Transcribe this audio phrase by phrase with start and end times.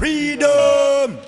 [0.00, 1.18] Freedom!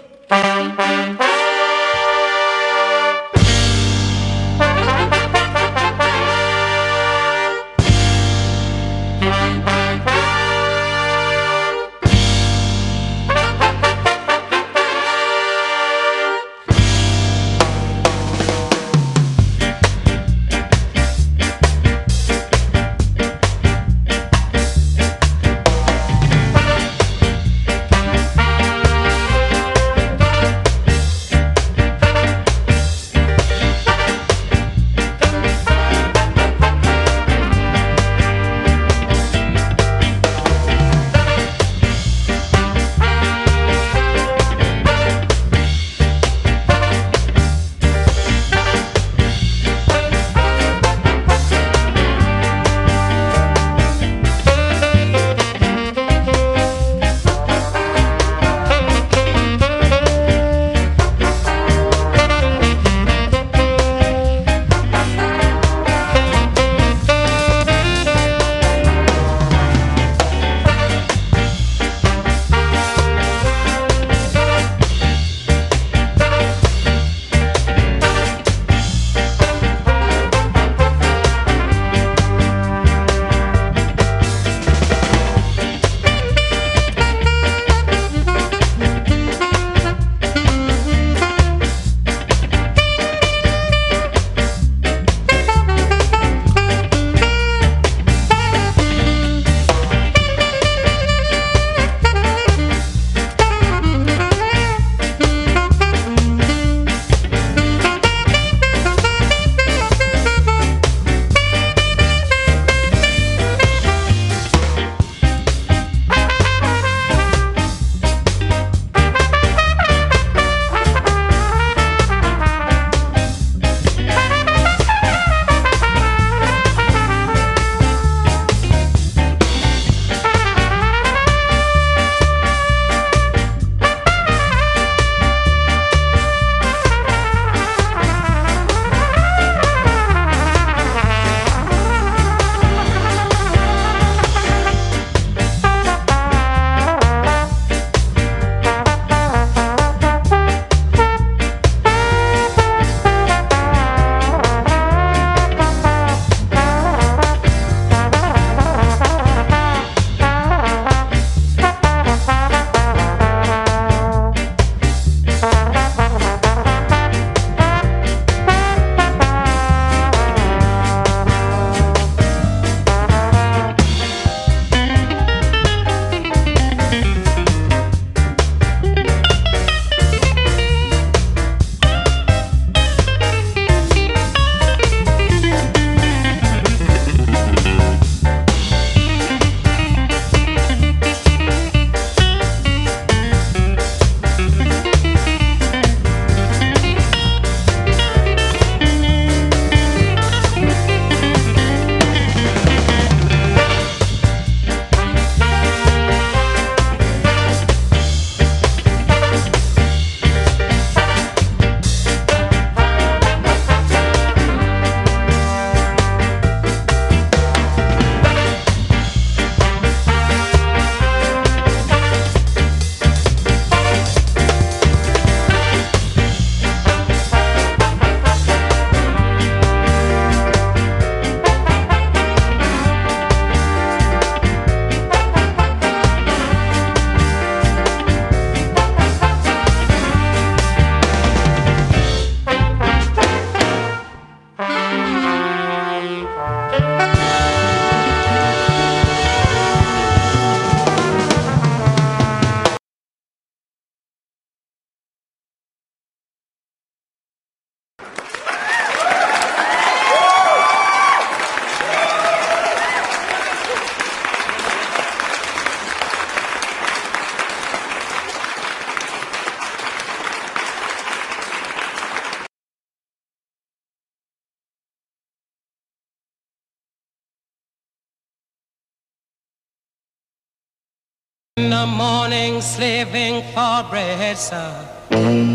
[281.62, 284.75] In the morning slaving for bread, sir,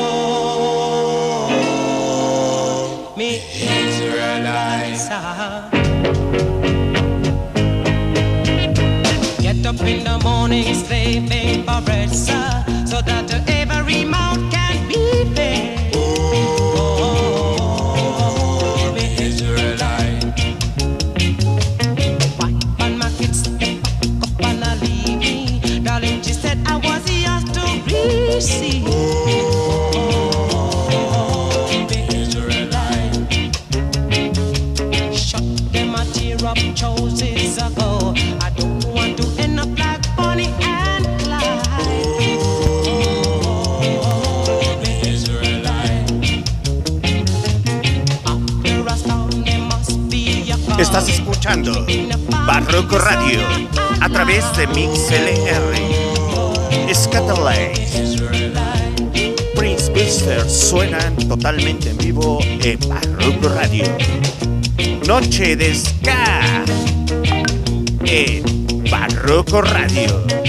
[3.17, 3.41] me
[3.87, 5.09] Israelites,
[9.43, 14.20] Get up in the morning slaving for bread, sir, so that every mouth
[50.79, 51.87] Estás escuchando
[52.47, 53.41] Barroco Radio
[54.01, 56.10] a través de MixLR.
[57.01, 57.79] Scatterlight.
[59.57, 63.85] Prince Buster suenan totalmente en vivo en Barroco Radio.
[65.07, 66.63] Noche de Ska
[68.05, 68.43] en
[68.91, 70.40] Barroco Radio.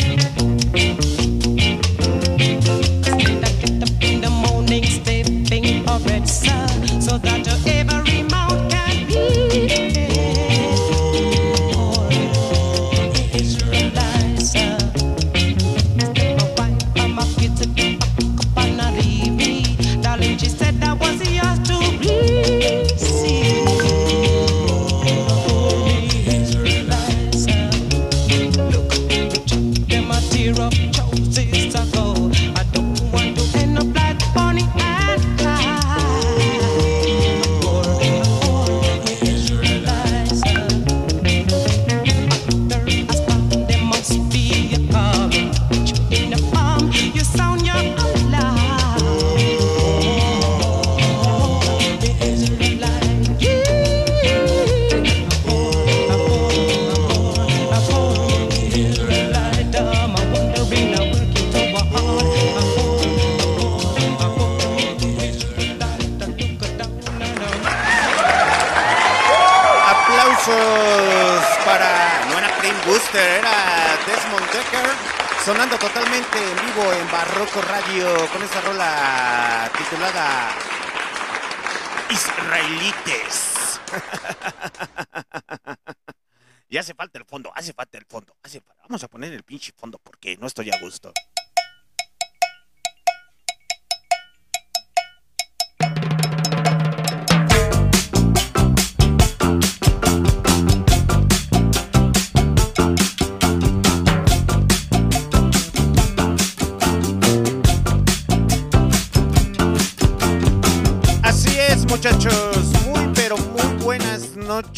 [82.10, 83.80] Israelites.
[86.69, 88.84] y hace falta el fondo, hace falta el fondo, hace falta.
[88.84, 91.13] Vamos a poner el pinche fondo porque no estoy a gusto.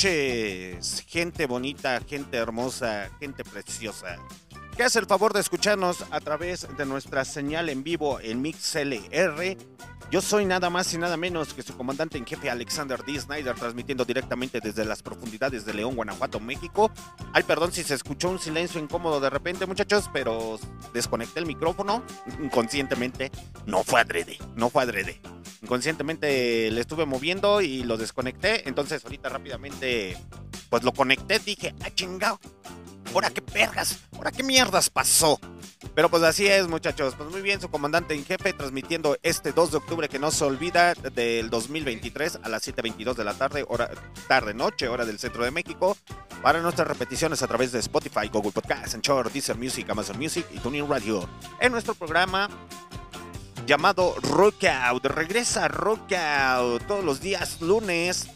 [0.03, 4.17] Gente bonita, gente hermosa, gente preciosa.
[4.75, 9.57] Que hace el favor de escucharnos a través de nuestra señal en vivo en MixLR.
[10.11, 13.19] Yo soy nada más y nada menos que su comandante en jefe Alexander D.
[13.19, 16.91] Snyder, transmitiendo directamente desde las profundidades de León, Guanajuato, México.
[17.33, 20.59] Ay, perdón si se escuchó un silencio incómodo de repente, muchachos, pero
[20.93, 22.03] desconecté el micrófono
[22.41, 23.31] inconscientemente.
[23.65, 25.21] No fue adrede, no fue adrede.
[25.63, 28.67] Inconscientemente le estuve moviendo y lo desconecté.
[28.67, 30.17] Entonces, ahorita rápidamente
[30.69, 32.39] pues lo conecté, dije, ah, chingado.
[33.13, 33.99] ¿Ahora qué perras?
[34.15, 35.39] ¿Ahora qué mierdas pasó?
[35.95, 37.13] Pero pues así es, muchachos.
[37.15, 40.43] Pues muy bien, su comandante en jefe transmitiendo este 2 de octubre que no se
[40.43, 43.91] olvida del 2023 a las 7.22 de la tarde, hora
[44.27, 45.95] tarde noche, hora del centro de México.
[46.41, 50.57] Para nuestras repeticiones a través de Spotify, Google Podcast, Anchor, Deezer Music, Amazon Music y
[50.57, 51.29] Tuning Radio.
[51.59, 52.49] En nuestro programa
[53.65, 55.05] llamado Rockout.
[55.05, 58.27] Regresa Rockout todos los días lunes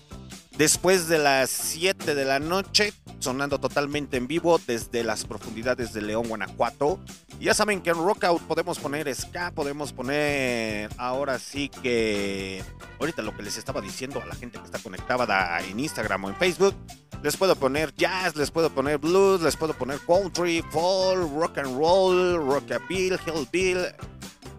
[0.58, 6.02] después de las 7 de la noche, sonando totalmente en vivo desde las profundidades de
[6.02, 7.00] León, Guanajuato.
[7.40, 12.64] Ya saben que en Rockout podemos poner ska, podemos poner ahora sí que
[13.00, 16.30] ahorita lo que les estaba diciendo a la gente que está conectada en Instagram o
[16.30, 16.76] en Facebook,
[17.22, 21.78] les puedo poner jazz, les puedo poner blues, les puedo poner country, folk, rock and
[21.78, 23.88] roll, rockabilly, hillbill,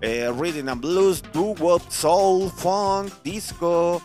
[0.01, 4.01] eh, reading and blues, doo-wop, soul, funk, disco,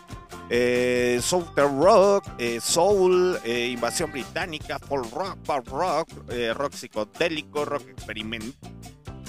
[0.50, 1.22] eh,
[1.56, 8.54] Rock, eh, Soul, eh, Invasión Británica, Folk Rock, Pop Rock, eh, Rock Psicodélico, Rock Experimental,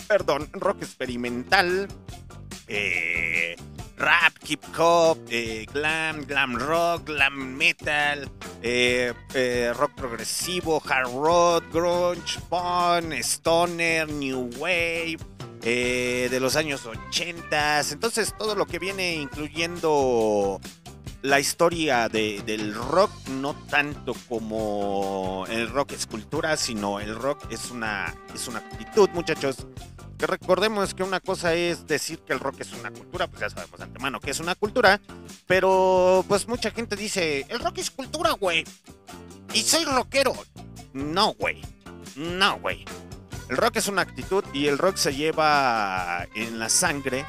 [0.06, 1.88] perdón, Rock Experimental,
[3.96, 8.28] rap, hip hop, eh, glam, glam rock, glam metal,
[8.62, 15.18] eh, eh, rock progresivo, hard rock, grunge, punk, stoner, new wave,
[15.60, 17.80] de los años 80.
[17.92, 20.60] Entonces todo lo que viene incluyendo
[21.22, 27.70] la historia del rock, no tanto como el rock es cultura, sino el rock es
[27.70, 29.66] una, es una actitud, muchachos.
[30.18, 33.50] Que recordemos que una cosa es decir que el rock es una cultura, pues ya
[33.50, 35.00] sabemos de antemano que es una cultura,
[35.46, 38.64] pero pues mucha gente dice, el rock es cultura, güey.
[39.52, 40.34] Y soy rockero.
[40.92, 41.60] No, güey.
[42.16, 42.84] No, güey.
[43.48, 47.26] El rock es una actitud y el rock se lleva en la sangre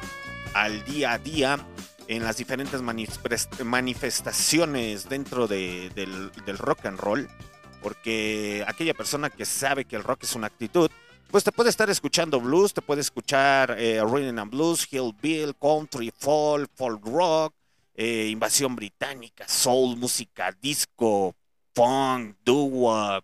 [0.54, 1.66] al día a día
[2.08, 2.80] en las diferentes
[3.62, 7.28] manifestaciones dentro del, rock and roll,
[7.82, 10.90] porque aquella persona que sabe que el rock es una actitud,
[11.36, 16.70] pues te puede estar escuchando blues, te puede escuchar eh, and blues, hillbill, country, folk,
[16.74, 17.54] folk rock,
[17.94, 21.36] eh, invasión británica, soul, música disco,
[21.74, 23.22] punk, doo-wop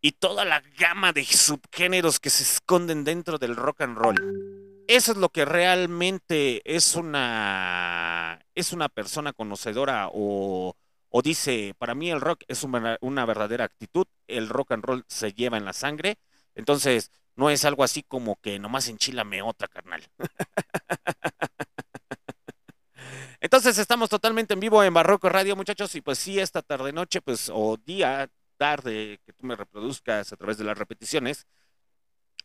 [0.00, 4.84] y toda la gama de subgéneros que se esconden dentro del rock and roll.
[4.88, 10.74] Eso es lo que realmente es una, es una persona conocedora o,
[11.22, 15.56] dice, para mí el rock es una, verdadera actitud, el rock and roll se lleva
[15.56, 16.18] en la sangre,
[16.56, 20.02] entonces no es algo así como que nomás enchilame otra, carnal.
[23.40, 27.20] Entonces estamos totalmente en vivo en Barroco Radio, muchachos, y pues sí, esta tarde noche,
[27.20, 31.46] pues, o día, tarde, que tú me reproduzcas a través de las repeticiones,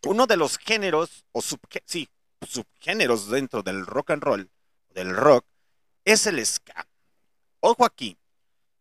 [0.05, 1.41] uno de los géneros, o
[1.85, 2.09] sí,
[2.47, 4.51] subgéneros dentro del rock and roll,
[4.89, 5.45] del rock,
[6.05, 6.87] es el ska.
[7.61, 8.17] Ojo aquí,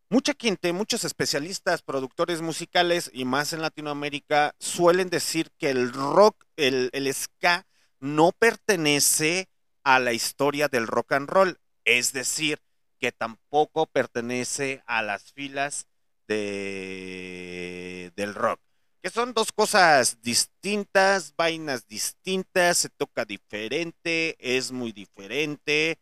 [0.09, 6.43] mucha gente, muchos especialistas, productores musicales y más en Latinoamérica suelen decir que el rock,
[6.57, 7.65] el, ska,
[7.99, 9.49] no pertenece
[9.83, 12.59] a la historia del rock and roll, es decir,
[12.99, 15.87] que tampoco pertenece a las filas
[16.27, 18.59] de, del rock
[19.01, 25.99] que son dos cosas distintas, vainas distintas, se toca diferente, es muy diferente,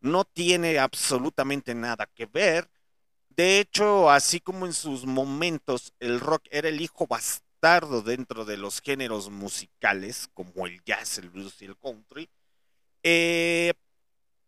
[0.00, 2.68] no tiene absolutamente nada que ver.
[3.38, 8.58] De hecho, así como en sus momentos el rock era el hijo bastardo dentro de
[8.58, 12.28] los géneros musicales, como el jazz, el blues y el country,
[13.02, 13.72] eh,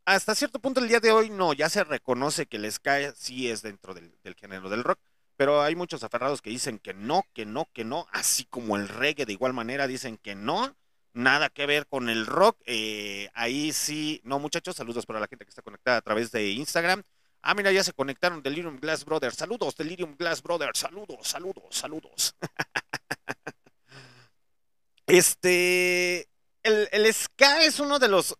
[0.04, 3.48] hasta cierto punto el día de hoy no, ya se reconoce que el ska sí
[3.48, 4.98] es dentro del género del rock
[5.40, 8.88] pero hay muchos aferrados que dicen que no, que no, que no, así como el
[8.88, 10.76] reggae de igual manera dicen que no,
[11.14, 12.58] nada que ver con el rock.
[12.66, 16.50] Eh, ahí sí, no muchachos, saludos para la gente que está conectada a través de
[16.50, 17.04] Instagram.
[17.42, 19.36] Ah, mira, ya se conectaron Delirium Glass Brothers.
[19.36, 20.78] Saludos, Delirium Glass Brothers.
[20.78, 22.36] Saludos, saludos, saludos.
[25.06, 26.28] este,
[26.62, 28.36] el, el ska es uno de los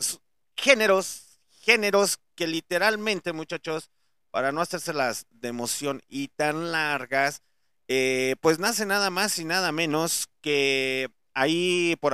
[0.57, 3.91] géneros, géneros que literalmente, muchachos,
[4.31, 7.43] para no hacérselas de emoción y tan largas,
[7.89, 12.13] eh, pues nace nada más y nada menos que ahí por,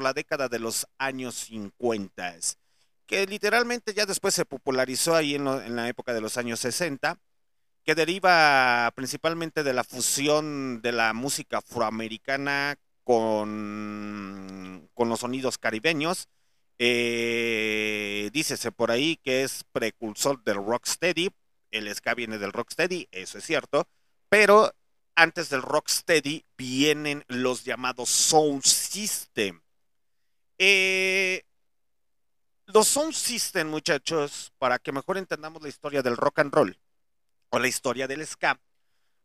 [0.00, 2.36] la década de los años 50,
[3.12, 5.44] que literalmente ya después se popularizó ahí en,
[5.76, 7.20] la época de los años 60,
[7.84, 16.30] que deriva principalmente de la fusión de la música afroamericana con, con los sonidos caribeños.
[16.78, 18.30] Eh,
[18.74, 21.28] por ahí que es precursor del rocksteady,
[21.70, 23.86] el ska viene del rocksteady, eso es cierto,
[24.30, 24.72] pero
[25.16, 29.60] antes del rocksteady vienen los llamados sound system.
[30.56, 31.42] Eh,
[32.72, 36.78] los sound system, muchachos, para que mejor entendamos la historia del rock and roll
[37.50, 38.58] o la historia del ska,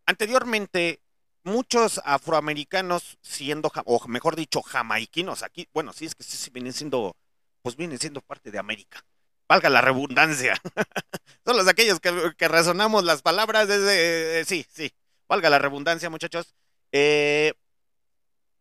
[0.05, 1.01] anteriormente
[1.43, 6.73] muchos afroamericanos siendo, o mejor dicho, jamaiquinos, aquí, bueno, sí es que sí, sí vienen
[6.73, 7.15] siendo,
[7.61, 9.05] pues vienen siendo parte de América
[9.47, 10.61] valga la redundancia.
[11.45, 14.41] Son los aquellos que, que razonamos las palabras desde...
[14.41, 14.91] Eh, sí, sí,
[15.27, 16.53] valga la redundancia, muchachos.
[16.91, 17.53] Eh,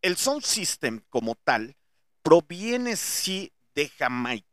[0.03, 1.77] el sound system como tal
[2.23, 4.46] proviene sí de Jamaica.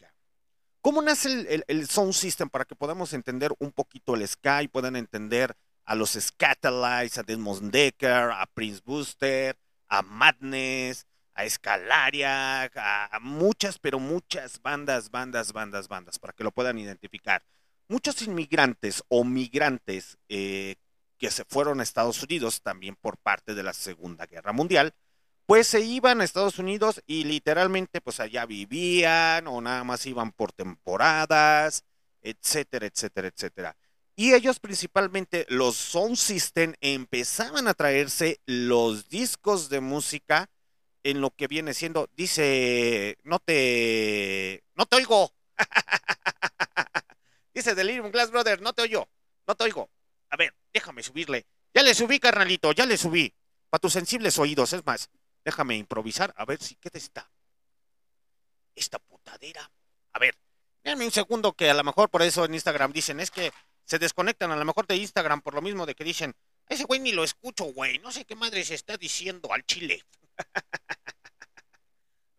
[0.84, 4.98] ¿Cómo nace el, sound system para que podamos entender un poquito el ska y puedan
[4.98, 13.18] entender a los Scatalites, a Desmond Decker, a Prince Booster, a Madness, a Escalaria, a
[13.22, 17.46] muchas, pero muchas bandas, bandas, bandas, bandas, para que lo puedan identificar.
[17.88, 20.76] Muchos inmigrantes o migrantes eh,
[21.18, 24.94] que se fueron a Estados Unidos también por parte de la Segunda Guerra Mundial,
[25.46, 30.32] pues se iban a Estados Unidos y literalmente pues allá vivían o nada más iban
[30.32, 31.84] por temporadas,
[32.22, 33.78] etcétera, etcétera, etcétera.
[34.16, 40.50] Y ellos principalmente, los Sound System, empezaban a traerse los discos de música
[41.04, 45.34] en lo que viene siendo, dice, no te, no te oigo.
[47.54, 49.08] Dice Delirium Glass Brother, no te oigo,
[49.48, 49.90] no te oigo.
[50.30, 51.46] A ver, déjame subirle.
[51.74, 53.34] Ya le subí, carnalito, ya le subí.
[53.70, 55.10] Para tus sensibles oídos, es más,
[55.44, 57.30] déjame improvisar a ver si te está.
[58.76, 59.70] Esta putadera.
[60.14, 60.38] A ver,
[60.84, 63.52] déjame un segundo que a lo mejor por eso en Instagram dicen, es que
[63.86, 66.36] se desconectan a lo mejor de Instagram por lo mismo de que dicen,
[66.68, 70.04] ese güey ni lo escucho, güey, no sé qué madre se está diciendo al chile.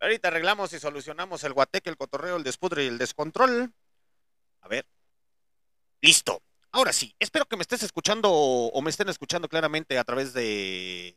[0.00, 3.72] Ahorita arreglamos y solucionamos el guateque, el cotorreo, el despudre y el descontrol.
[4.60, 4.86] A ver.
[6.00, 6.42] Listo.
[6.72, 11.16] Ahora sí, espero que me estés escuchando o me estén escuchando claramente a través de...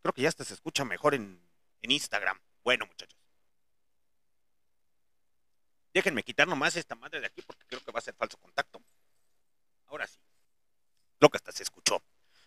[0.00, 1.40] creo que ya hasta se escucha mejor en,
[1.80, 2.38] en Instagram.
[2.64, 3.18] Bueno, muchachos.
[5.94, 8.82] Déjenme quitar nomás esta madre de aquí porque creo que va a ser falso contacto.
[9.86, 10.18] Ahora sí.
[11.20, 12.02] Lo que hasta se escuchó.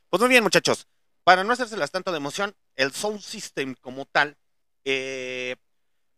[0.10, 0.88] Pues muy bien, muchachos.
[1.24, 4.38] Para no hacérselas tanto de emoción, el Sound System como tal,
[4.84, 5.56] eh,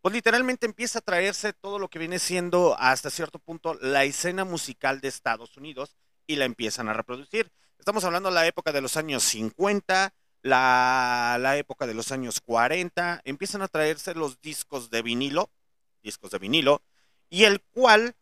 [0.00, 4.44] pues literalmente empieza a traerse todo lo que viene siendo hasta cierto punto la escena
[4.44, 5.96] musical de Estados Unidos
[6.26, 7.50] y la empiezan a reproducir.
[7.78, 10.14] Estamos hablando de la época de los años 50,
[10.48, 15.50] la, época de los años 40, empiezan a traerse los discos de vinilo,
[16.02, 16.82] discos de vinilo,
[17.30, 18.16] y el cual,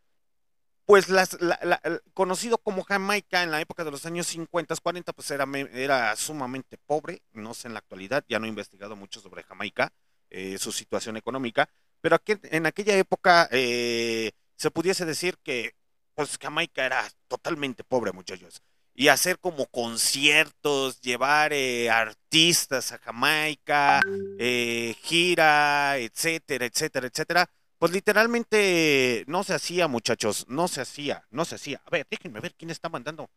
[0.85, 1.80] pues las, la, la,
[2.14, 6.78] conocido como Jamaica en la época de los años 50, 40, pues era, era sumamente
[6.78, 9.92] pobre, no sé en la actualidad, ya no he investigado mucho sobre Jamaica,
[10.30, 11.68] eh, su situación económica,
[12.00, 15.75] pero en aquella época eh, se pudiese decir que
[16.14, 18.62] pues Jamaica era totalmente pobre, muchachos.
[18.97, 24.00] Y hacer como conciertos, llevar eh, artistas a Jamaica,
[24.38, 31.45] eh, gira, etcétera, etcétera, etcétera, pues literalmente no se hacía, muchachos, no se hacía, no
[31.45, 31.82] se hacía.
[31.85, 33.28] A ver, déjenme ver quién está mandando.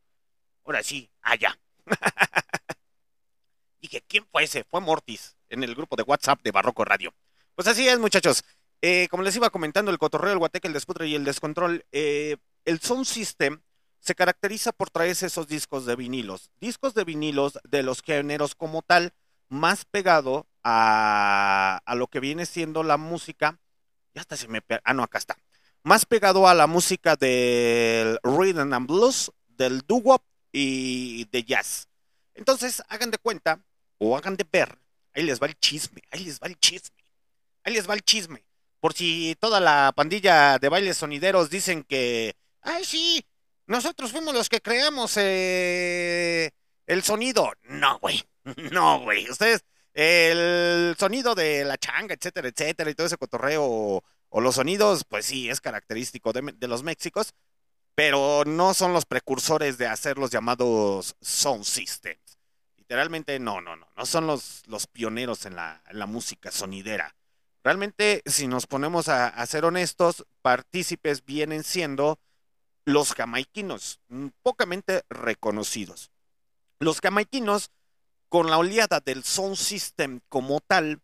[0.63, 1.60] Ahora sí, allá.
[3.82, 4.63] Dije, ¿quién fue ese?
[4.63, 7.13] Fue Mortis, en el grupo de WhatsApp de Barroco Radio.
[7.56, 8.43] Pues así es, muchachos.
[8.82, 12.38] Eh, como les iba comentando, el cotorreo, el guateque, el desputre y el descontrol, eh,
[12.63, 13.62] el Sound System
[13.99, 16.51] se caracteriza por traerse esos discos de vinilos.
[16.59, 19.13] Discos de vinilos de los géneros como tal,
[19.49, 23.59] más pegado a, a lo que viene siendo la música.
[24.13, 24.62] Ya hasta se me...
[24.83, 25.38] Ah, no, acá está.
[25.83, 31.88] Más pegado a la música del rhythm and blues, del doo-wop y de jazz.
[32.33, 33.62] Entonces, hagan de cuenta
[33.97, 34.79] o hagan de ver,
[35.13, 37.03] ahí les va el chisme, ahí les va el chisme,
[37.63, 38.45] ahí les va el chisme.
[38.79, 43.25] Por si toda la pandilla de bailes sonideros dicen que, ay, sí,
[43.69, 46.51] nosotros fuimos los que creamos eh,
[46.88, 47.53] el sonido.
[47.63, 48.23] No, güey,
[48.71, 49.29] no, güey.
[49.29, 54.55] Ustedes, el sonido de la changa, etcétera, etcétera, y todo ese cotorreo, o, o los
[54.55, 57.34] sonidos, pues sí, es característico de, los Méxicos,
[57.95, 62.38] pero no son los precursores de hacer los llamados sound systems.
[62.77, 67.15] Literalmente no, no, no, no son los, los pioneros en la, música sonidera.
[67.63, 72.19] Realmente, si nos ponemos a, ser honestos, partícipes vienen siendo
[72.86, 74.00] los jamaiquinos,
[74.42, 76.12] pocamente reconocidos.
[76.80, 77.72] Los jamaiquinos,
[78.30, 81.02] con la oleada del sound system como tal,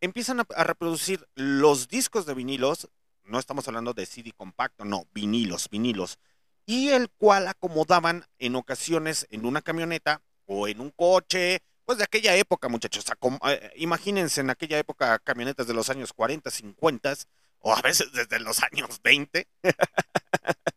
[0.00, 2.88] empiezan a, a reproducir los discos de vinilos,
[3.24, 6.18] no estamos hablando de CD compacto, no, vinilos, vinilos,
[6.66, 12.04] y el cual acomodaban en ocasiones en una camioneta o en un coche, pues de
[12.04, 13.06] aquella época, muchachos.
[13.46, 17.14] Eh, imagínense en aquella época camionetas de los años 40, 50
[17.60, 19.48] o a veces desde los años 20,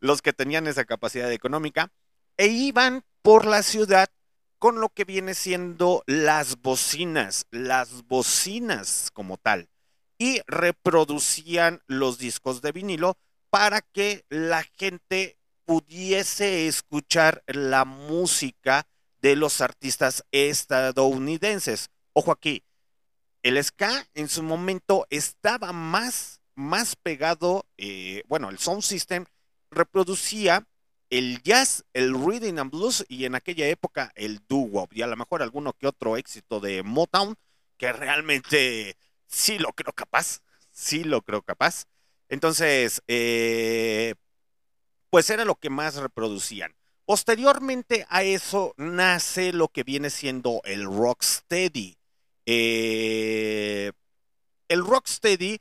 [0.00, 1.92] los que tenían esa capacidad económica,
[2.36, 4.08] e iban por la ciudad
[4.58, 9.68] con lo que viene siendo las bocinas, las bocinas como tal,
[10.18, 13.18] y reproducían los discos de vinilo
[13.50, 18.86] para que la gente pudiese escuchar la música
[19.20, 21.90] de los artistas estadounidenses.
[22.12, 22.64] Ojo aquí,
[23.42, 29.24] el ska en su momento estaba más, más pegado, eh, bueno, el sound system
[29.76, 30.66] reproducía
[31.10, 35.16] el jazz, el rhythm and blues y en aquella época el doo-wop y a lo
[35.16, 37.36] mejor alguno que otro éxito de Motown
[37.76, 40.40] que realmente sí lo creo capaz,
[40.72, 41.84] sí lo creo capaz.
[42.28, 44.14] Entonces, eh,
[45.10, 46.74] pues era lo que más reproducían.
[47.04, 51.96] Posteriormente a eso nace lo que viene siendo el rocksteady.
[52.46, 53.92] Eh,
[54.68, 55.60] el rocksteady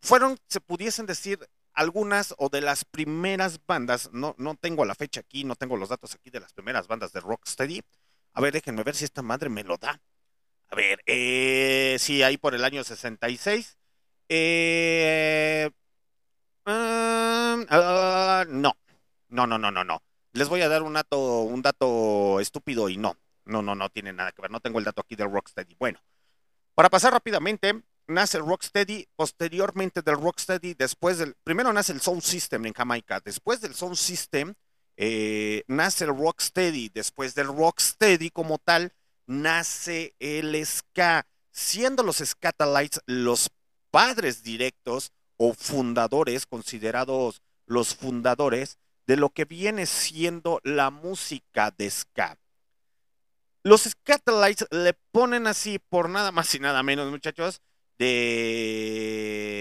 [0.00, 1.40] fueron, se pudiesen decir,
[1.76, 5.90] algunas o de las primeras bandas, no, no tengo la fecha aquí, no tengo los
[5.90, 7.82] datos aquí de las primeras bandas de rocksteady.
[8.32, 10.00] A ver, déjenme ver si esta madre me lo da.
[10.68, 13.78] A ver, eh, sí, ahí por el año 66.
[14.28, 15.70] Eh,
[16.66, 16.70] uh,
[18.48, 18.76] no,
[19.28, 20.02] no, no, no, no, no.
[20.32, 23.16] Les voy a dar un dato, un dato estúpido y no.
[23.44, 24.50] No, no, no tiene nada que ver.
[24.50, 25.76] No tengo el dato aquí del Rocksteady.
[25.78, 26.00] Bueno,
[26.74, 32.22] para pasar rápidamente, nace el Rocksteady, posteriormente del Rocksteady, después del, primero nace el Sound
[32.22, 34.54] System en Jamaica, después del Sound System
[34.96, 38.92] eh, nace el Rocksteady, después del Rocksteady como tal,
[39.26, 43.50] nace el ska, siendo los Scatalites los
[43.90, 51.90] padres directos o fundadores, considerados los fundadores de lo que viene siendo la música de
[51.90, 52.38] ska.
[53.62, 57.60] Los Scatalites le ponen así por nada más y nada menos, muchachos,
[57.98, 59.56] de,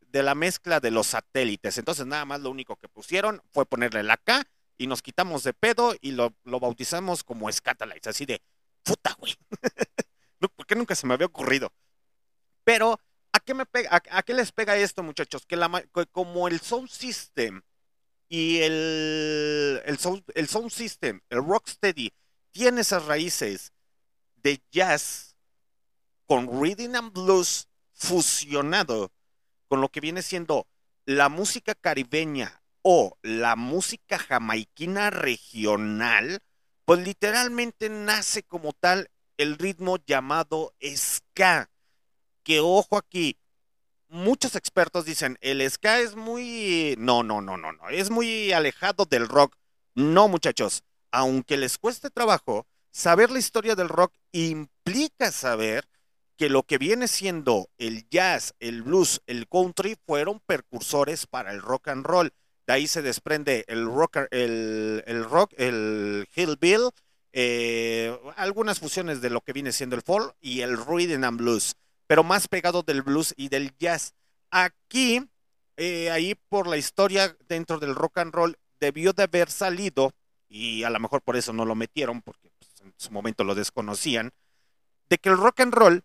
[0.00, 1.78] de la mezcla de los satélites.
[1.78, 4.44] Entonces nada más lo único que pusieron fue ponerle la K
[4.78, 8.42] y nos quitamos de pedo y lo, lo bautizamos como Scatalites, así de
[8.82, 9.34] puta, güey.
[10.56, 11.72] ¿Por qué nunca se me había ocurrido?
[12.64, 12.98] Pero,
[13.32, 15.46] ¿a qué, me pega, a, qué les pega esto, muchachos?
[15.46, 17.62] Que, la, como el Sound System
[18.28, 22.12] y el, el, sound, el sound System, el Rocksteady,
[22.50, 23.72] tiene esas raíces
[24.36, 25.31] de jazz
[26.26, 29.12] con Reading and Blues fusionado
[29.68, 30.66] con lo que viene siendo
[31.06, 36.40] la música caribeña o la música jamaiquina regional,
[36.84, 41.70] pues literalmente nace como tal el ritmo llamado ska.
[42.42, 43.38] Que ojo aquí,
[44.08, 46.96] muchos expertos dicen, el ska es muy...
[46.98, 49.56] No, no, no, no, no, es muy alejado del rock.
[49.94, 55.88] No, muchachos, aunque les cueste trabajo, saber la historia del rock implica saber
[56.42, 61.62] que lo que viene siendo el jazz, el blues, el country fueron precursores para el
[61.62, 62.32] rock and roll.
[62.66, 66.90] De ahí se desprende el rock, el, el hillbill,
[67.32, 71.76] eh, algunas fusiones de lo que viene siendo el folk y el rhythm and blues,
[72.08, 74.12] pero más pegado del blues y del jazz.
[74.50, 75.24] Aquí,
[75.76, 80.12] eh, ahí por la historia dentro del rock and roll, debió de haber salido,
[80.48, 83.54] y a lo mejor por eso no lo metieron, porque pues, en su momento lo
[83.54, 84.32] desconocían,
[85.08, 86.04] de que el rock and roll,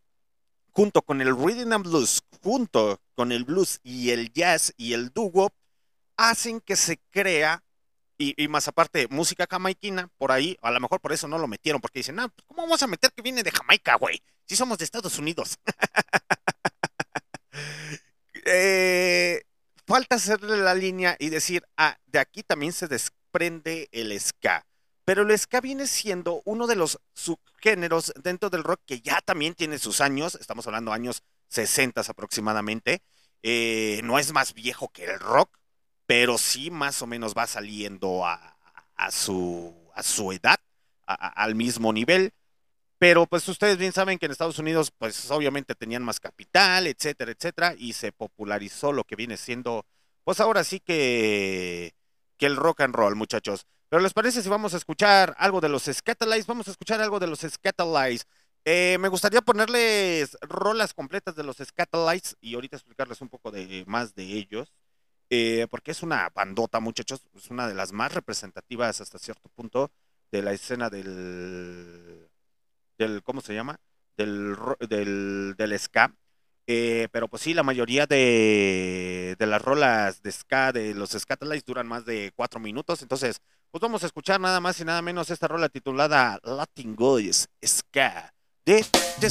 [0.78, 5.10] junto con el rhythm and blues, junto con el blues y el jazz y el
[5.10, 5.52] doo
[6.18, 7.64] hacen que se crea,
[8.20, 11.82] y, más aparte, música jamaiquina, por ahí, a lo mejor por eso no lo metieron,
[11.82, 14.22] porque dicen, ah, ¿cómo vamos a meter que viene de Jamaica, güey?
[14.46, 15.58] Si somos de Estados Unidos.
[18.50, 19.44] Eh,
[19.86, 24.66] falta hacerle la línea y decir, ah, de aquí también se desprende el ska.
[25.08, 29.54] Pero el ska viene siendo uno de los subgéneros dentro del rock que ya también
[29.54, 33.02] tiene sus años, estamos hablando años 60 aproximadamente,
[33.42, 35.60] eh, no es más viejo que el rock,
[36.08, 38.58] pero sí más o menos va saliendo a,
[39.10, 39.74] su,
[40.34, 40.60] edad,
[41.06, 42.34] al mismo nivel.
[43.00, 47.32] Pero pues ustedes bien saben que en Estados Unidos pues obviamente tenían más capital, etcétera,
[47.32, 49.86] etcétera, y se popularizó lo que viene siendo,
[50.26, 51.96] pues ahora sí que,
[52.36, 53.66] que el rock and roll, muchachos.
[53.90, 56.46] Pero ¿les parece si vamos a escuchar algo de los Scatalites?
[56.48, 58.28] Vamos a escuchar algo de los Scatalites.
[58.66, 63.86] Eh, me gustaría ponerles rolas completas de los Scatalites y ahorita explicarles un poco de,
[63.88, 64.74] más de ellos.
[65.30, 69.92] Eh, porque es una bandota, muchachos, es una de las más representativas hasta cierto punto
[70.32, 72.30] de la escena del,
[72.98, 73.80] del ¿cómo se llama?
[74.18, 74.56] Del,
[74.90, 76.14] del, del ska.
[76.70, 81.64] Eh, pero pues sí, la mayoría de, de, las rolas de ska, de los Scatalites,
[81.64, 83.02] duran más de cuatro minutos.
[83.02, 87.48] Entonces, pues vamos a escuchar nada más y nada menos esta rola titulada Latin Boys
[87.66, 88.34] Ska
[88.66, 88.86] de
[89.22, 89.28] The.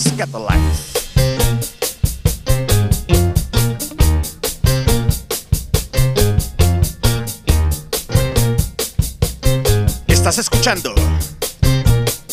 [10.09, 10.95] Estás escuchando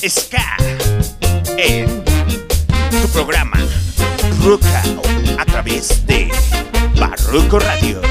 [0.07, 0.57] Ska
[1.57, 3.57] en tu programa
[4.45, 6.29] A través de
[6.99, 8.01] Barroco Radio.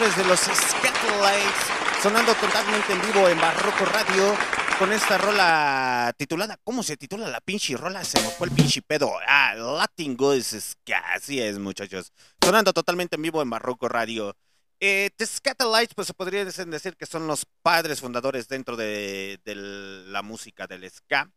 [0.00, 4.34] Señores de los Scatolites, sonando totalmente en vivo en Barroco Radio
[4.78, 8.02] con esta rola titulada, ¿cómo se titula la pinche rola?
[8.02, 9.12] Se me fue el pinche pedo.
[9.28, 10.78] Ah, Latin Goes
[11.12, 12.12] así es, muchachos.
[12.42, 14.34] Sonando totalmente en vivo en Barroco Radio.
[14.80, 19.54] Eh, The Scatolites, pues se podría decir que son los padres fundadores dentro de, de
[19.54, 21.30] la música del ska.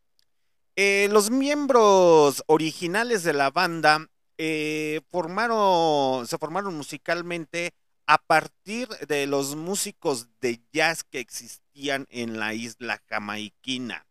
[0.77, 7.73] Eh, los miembros originales de la banda eh, formaron, se formaron musicalmente
[8.05, 14.05] a partir de los músicos de jazz que existían en la isla jamaiquina.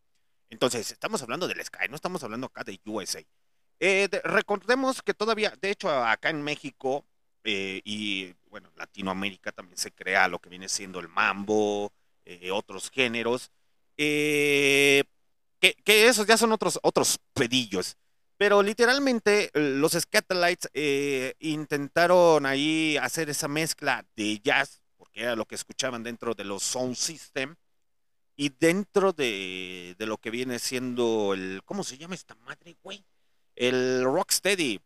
[0.51, 3.23] Entonces, estamos hablando del Sky, no estamos hablando acá de USA.
[3.81, 7.05] Eh, recordemos que todavía, de hecho, acá en México
[7.45, 11.93] y, bueno, Latinoamérica también se crea lo que viene siendo el mambo,
[12.53, 13.51] otros géneros.
[13.97, 15.05] Eh,
[15.61, 17.97] que, esos ya son otros, otros pedillos.
[18.43, 25.47] Pero literalmente los Scatolites eh, intentaron ahí hacer esa mezcla de jazz, porque era lo
[25.47, 27.55] que escuchaban dentro de los sound system,
[28.35, 33.05] y dentro de, de lo que viene siendo el, ¿cómo se llama esta madre, güey?
[33.55, 34.81] El Rocksteady.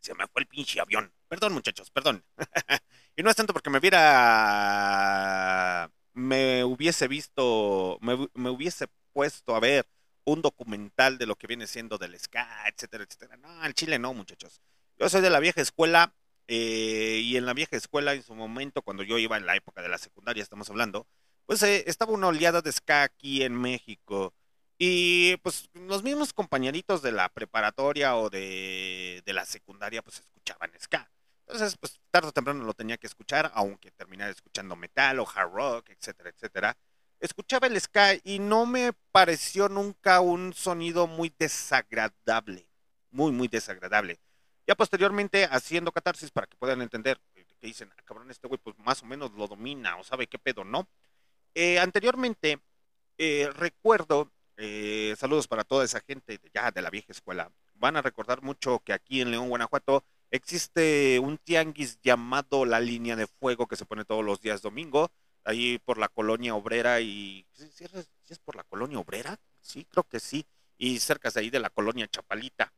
[0.00, 1.12] Se me fue el pinche avión.
[1.28, 2.24] Perdón, muchachos, perdón.
[3.16, 5.10] y no es tanto porque me hubiera,
[6.14, 9.86] me hubiese visto, me hubiese puesto a ver
[10.28, 13.36] un documental de lo que viene siendo del ska, etcétera, etcétera.
[13.36, 14.60] No, el Chile no, muchachos.
[14.98, 16.14] Yo soy de la vieja escuela
[16.46, 19.82] eh, y en la vieja escuela en su momento, cuando yo iba en la época
[19.82, 21.06] de la secundaria, estamos hablando,
[21.46, 24.34] pues eh, estaba una oleada de ska aquí en México.
[24.78, 31.10] Y pues los mismos compañeritos de la preparatoria o de la secundaria pues escuchaban ska.
[31.46, 35.50] Entonces, pues tarde o temprano lo tenía que escuchar, aunque terminara escuchando metal o hard
[35.52, 36.76] rock, etcétera, etcétera
[37.20, 42.68] escuchaba el ska y no me pareció nunca un sonido muy desagradable,
[43.10, 44.18] muy, muy desagradable.
[44.66, 48.60] Ya posteriormente, haciendo catarsis para que puedan entender, eh, que dicen, ah, cabrón, este güey
[48.62, 50.88] pues más o menos lo domina o sabe qué pedo, ¿no?
[51.54, 52.60] Eh, anteriormente,
[53.16, 54.30] eh, recuerdo,
[55.16, 58.92] saludos para toda esa gente ya de la vieja escuela, van a recordar mucho que
[58.92, 64.04] aquí en León, Guanajuato, existe un tianguis llamado La Línea de Fuego que se pone
[64.04, 65.10] todos los días domingo
[65.48, 67.84] ahí por la colonia obrera y ¿sí,
[68.28, 69.38] es por la colonia obrera?
[69.60, 70.46] Sí, creo que sí.
[70.76, 72.72] Y cerca de ahí de la colonia Chapalita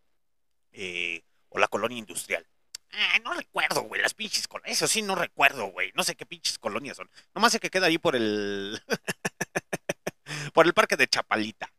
[0.73, 2.47] eh, o la colonia industrial.
[2.93, 4.77] Ah, no recuerdo, güey, las pinches colonias.
[4.77, 5.93] Eso sí, no recuerdo, güey.
[5.95, 7.11] No sé qué pinches colonias son.
[7.35, 8.81] Nomás sé que queda ahí por el.
[10.55, 11.73] por el parque de Chapalita.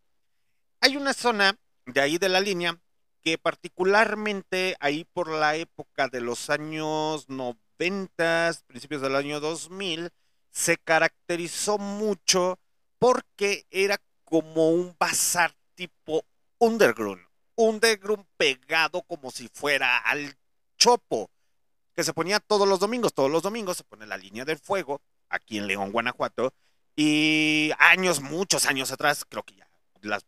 [0.81, 2.77] Hay una zona de ahí de la línea
[3.21, 10.11] que particularmente ahí por la época de los años 90, principios del año 2000,
[10.51, 12.59] se caracterizó mucho
[12.99, 16.23] porque era como un bazar tipo
[16.59, 17.21] underground,
[17.55, 20.35] underground pegado como si fuera al
[20.77, 21.29] chopo,
[21.93, 25.01] que se ponía todos los domingos, todos los domingos se pone la línea del fuego
[25.29, 26.53] aquí en León, Guanajuato,
[26.95, 29.67] y años, muchos años atrás, creo que ya
[30.01, 30.21] la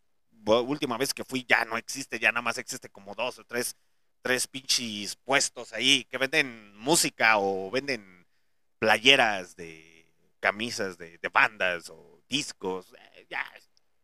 [0.62, 3.76] última vez que fui ya no existe, ya nada más existe como dos o tres,
[4.22, 8.26] tres pinches puestos ahí que venden música o venden
[8.80, 9.93] playeras de
[10.44, 13.46] camisas de, bandas o discos, eh, ya,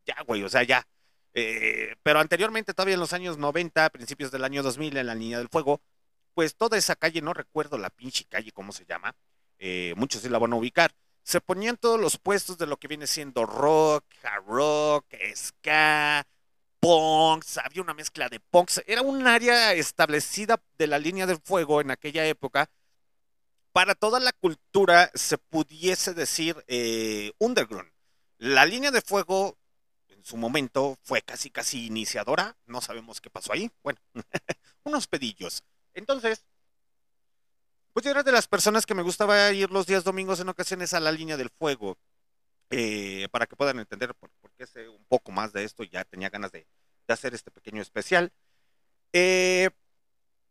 [0.06, 0.88] ya, güey, o sea, ya.
[1.34, 5.38] Eh, pero anteriormente, todavía en los años 90, principios del año 2000, en la línea
[5.38, 5.82] del fuego,
[6.34, 9.14] pues toda esa calle, no recuerdo la pinche calle, cómo se llama,
[9.58, 12.88] eh, muchos sí la van a ubicar, se ponían todos los puestos de lo que
[12.88, 16.26] viene siendo rock, hard rock, ska,
[16.80, 21.82] punks, había una mezcla de punks, era un área establecida de la línea del fuego
[21.82, 22.70] en aquella época
[23.80, 27.90] para toda la cultura se pudiese decir eh, underground.
[28.38, 29.58] La línea de fuego
[30.10, 34.02] en su momento fue casi casi iniciadora, no sabemos qué pasó ahí, bueno,
[34.84, 35.64] unos pedillos.
[35.94, 36.44] Entonces,
[37.94, 40.94] pues yo era de las personas que me gustaba ir los días domingos en ocasiones
[40.94, 41.98] a la línea del fuego,
[42.72, 46.30] eh, para que puedan entender por, qué sé un poco más de esto, ya tenía
[46.30, 46.68] ganas de,
[47.08, 48.34] hacer este pequeño especial.
[49.14, 49.70] Eh,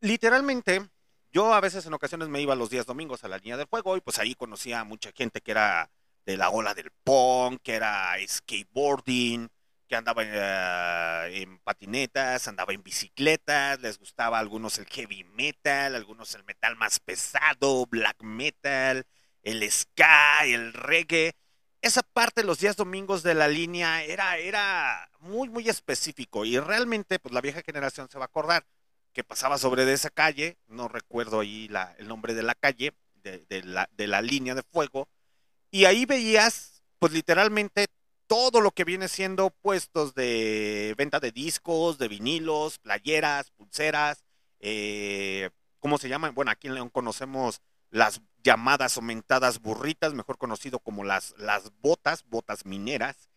[0.00, 0.88] literalmente,
[1.32, 3.96] yo a veces en ocasiones me iba los días domingos a la línea del fuego
[3.96, 5.90] y pues ahí conocía a mucha gente que era
[6.24, 9.48] de la ola del punk, que era skateboarding,
[9.88, 15.94] que andaba eh, en patinetas, andaba en bicicletas, les gustaba a algunos el heavy metal,
[15.94, 19.06] algunos el metal más pesado, black metal,
[19.42, 21.32] el ska, el reggae.
[21.80, 27.18] Esa parte los días domingos de la línea era, era muy, muy específico y realmente
[27.18, 28.66] pues la vieja generación se va a acordar
[29.18, 33.64] que pasaba sobre de esa calle, no recuerdo ahí el nombre de la calle, de,
[33.64, 35.08] la, línea de fuego,
[35.72, 37.88] y ahí veías, pues literalmente,
[38.28, 44.22] todo lo que viene siendo puestos de venta de discos, de vinilos, playeras, pulseras,
[44.60, 45.50] eh,
[45.80, 46.36] ¿cómo se llaman?
[46.36, 52.22] Bueno, aquí en León conocemos las llamadas aumentadas burritas, mejor conocido como las, las botas,
[52.28, 53.28] botas mineras,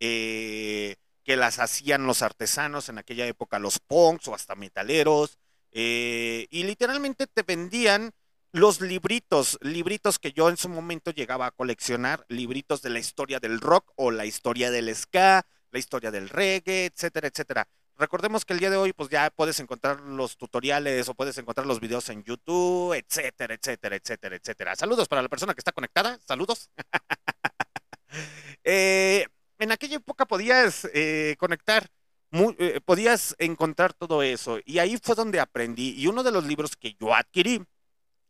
[0.00, 5.38] eh, que las hacían los artesanos en aquella época, los punks o hasta metaleros,
[5.72, 8.12] eh, y literalmente te vendían
[8.52, 13.38] los libritos, libritos que yo en su momento llegaba a coleccionar, libritos de la historia
[13.38, 17.68] del rock o la historia del ska, la historia del reggae, etcétera, etcétera.
[17.96, 21.66] Recordemos que el día de hoy pues ya puedes encontrar los tutoriales o puedes encontrar
[21.66, 24.74] los videos en YouTube, etcétera, etcétera, etcétera, etcétera.
[24.74, 26.70] Saludos para la persona que está conectada, saludos.
[28.64, 29.26] eh,
[29.60, 31.88] en aquella época podías eh, conectar,
[32.32, 36.76] eh, podías encontrar todo eso y ahí fue donde aprendí y uno de los libros
[36.76, 37.62] que yo adquirí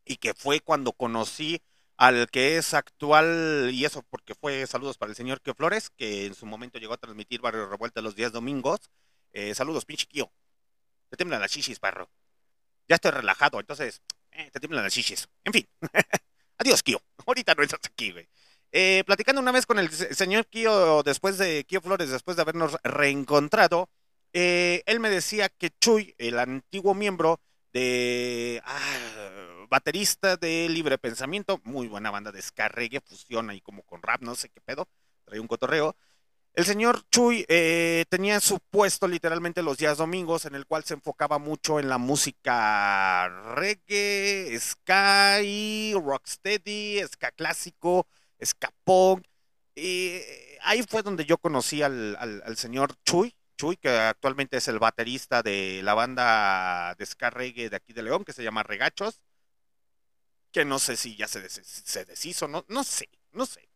[0.04, 1.62] y que fue cuando conocí
[1.96, 6.24] al que es actual, y eso porque fue saludos para el señor Kio Flores, que
[6.24, 8.90] en su momento llegó a transmitir Barrio Revuelta los días domingos,
[9.34, 10.32] eh, saludos, pinche Kio.
[11.10, 12.10] Te tiemblan las chichis, perro.
[12.88, 14.00] Ya estoy relajado, entonces,
[14.32, 15.28] eh, te tiemblan las chichis.
[15.44, 15.68] En fin.
[16.56, 17.02] Adiós, Kio.
[17.26, 18.28] Ahorita no estás aquí, güey.
[18.72, 22.76] Eh, platicando una vez con el señor Kio, después de Kio Flores, después de habernos
[22.84, 23.88] reencontrado,
[24.32, 27.40] eh, él me decía que Chuy, el antiguo miembro
[27.72, 33.82] de ah, baterista de Libre Pensamiento, muy buena banda de ska reggae, fusión ahí como
[33.82, 34.88] con rap, no sé qué pedo,
[35.24, 35.96] trae un cotorreo,
[36.54, 40.94] el señor Chuy eh, tenía su puesto literalmente los días domingos en el cual se
[40.94, 45.38] enfocaba mucho en la música reggae, ska
[45.94, 48.06] rocksteady, ska clásico,
[48.84, 49.26] punk.
[49.74, 50.20] Y
[50.62, 55.42] ahí fue donde yo conocí al, al, señor Chuy, Chuy, que actualmente es el baterista
[55.42, 59.20] de la banda de ska reggae de aquí de León, que se llama Regachos,
[60.52, 63.68] que no sé si ya se, se deshizo, no, no sé, no sé.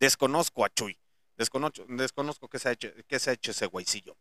[0.00, 0.98] Desconozco a Chuy.
[1.36, 4.16] Desconozco, desconozco qué, se ha hecho, qué se ha hecho ese güeycillo.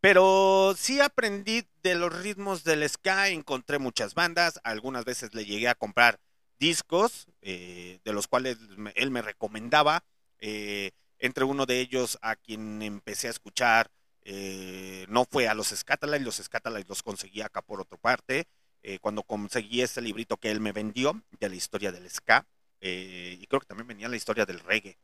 [0.00, 5.68] Pero sí aprendí de los ritmos del ska, encontré muchas bandas, algunas veces le llegué
[5.68, 6.20] a comprar
[6.62, 8.56] discos, eh, de los cuales
[8.94, 10.04] él me recomendaba,
[10.38, 13.90] eh, entre uno de ellos a quien empecé a escuchar,
[14.22, 18.46] eh, no fue a los Scatalites, los Scatalites los conseguí acá por otra parte,
[18.84, 22.46] eh, cuando conseguí este librito que él me vendió de la historia del ska,
[22.80, 24.98] y creo que también venía la historia del reggae.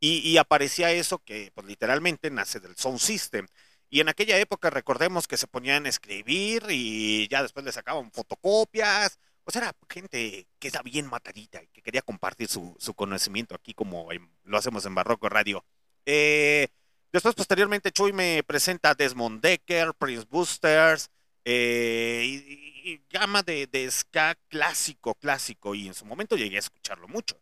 [0.00, 3.46] Y, y, aparecía eso que pues, literalmente nace del sound system.
[3.90, 8.10] Y en aquella época recordemos que se ponían a escribir y ya después le sacaban
[8.12, 9.18] fotocopias.
[9.44, 13.74] Pues era gente que era bien matadita y que quería compartir su, su conocimiento aquí
[13.74, 14.08] como
[14.44, 15.64] lo hacemos en Barroco Radio.
[16.06, 16.68] Eh,
[17.12, 21.10] después posteriormente Chuy me presenta Desmond Decker, Prince Boosters
[21.44, 25.74] eh, y, y, gama de, de ska clásico, clásico.
[25.74, 27.40] Y en su momento llegué a escucharlo mucho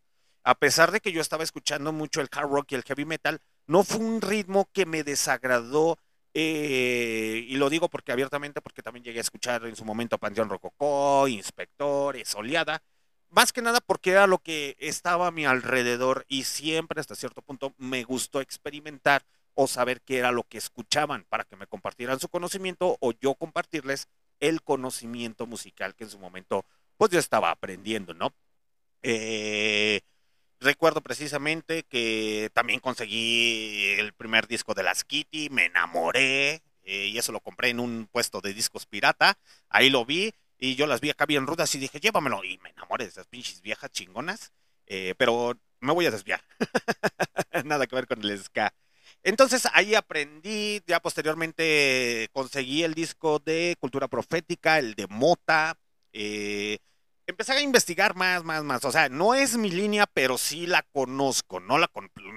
[0.48, 3.42] a pesar de que yo estaba escuchando mucho el hard rock y el heavy metal,
[3.66, 5.98] no fue un ritmo que me desagradó.
[6.40, 10.48] Eh, y lo digo porque abiertamente, porque también llegué a escuchar en su momento Panteón
[10.48, 12.80] Rococó, Inspector, Soleada,
[13.28, 17.42] más que nada porque era lo que estaba a mi alrededor y siempre hasta cierto
[17.42, 19.24] punto me gustó experimentar
[19.54, 23.34] o saber qué era lo que escuchaban para que me compartieran su conocimiento o yo
[23.34, 24.06] compartirles
[24.38, 26.64] el conocimiento musical que en su momento
[26.96, 28.32] pues yo estaba aprendiendo, ¿no?
[29.02, 30.02] Eh,
[30.60, 37.18] Recuerdo precisamente que también conseguí el primer disco de las Kitty, me enamoré eh, y
[37.18, 39.38] eso lo compré en un puesto de discos pirata.
[39.68, 42.42] Ahí lo vi y yo las vi acá bien rudas y dije, llévamelo.
[42.44, 44.52] Y me enamoré de esas pinches viejas chingonas.
[44.86, 46.42] Eh, pero me voy a desviar.
[47.64, 48.74] Nada que ver con el ska.
[49.22, 55.78] Entonces ahí aprendí, ya posteriormente conseguí el disco de Cultura Profética, el de Mota.
[56.12, 56.78] Eh,
[57.28, 58.84] empecé a investigar más, más, más.
[58.84, 61.60] O sea, no es mi línea, pero sí la conozco.
[61.60, 61.90] No la,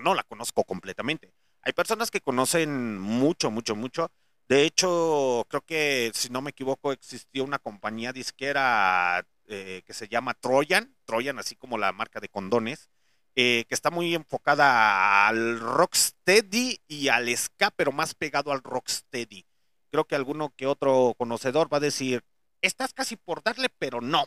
[0.04, 1.34] no la conozco completamente.
[1.64, 4.12] Hay personas que conocen mucho, mucho, mucho.
[4.50, 10.10] De hecho, creo que, si no me equivoco, existió una compañía disquera eh, que se
[10.10, 12.90] llama Troyan, Troyan, así como la marca de condones,
[13.36, 19.46] eh, que está muy enfocada al rocksteady y al ska, pero más pegado al rocksteady.
[19.90, 22.26] Creo que alguno que otro conocedor va a decir,
[22.62, 24.26] estás casi por darle, pero no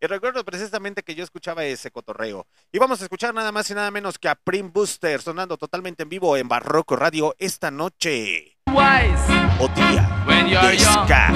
[0.00, 2.46] y recuerdo precisamente que yo escuchaba ese cotorreo.
[2.72, 6.02] Y vamos a escuchar nada más y nada menos que a Prim Booster sonando totalmente
[6.02, 8.56] en vivo en Barroco Radio esta noche.
[8.66, 11.32] O día ska.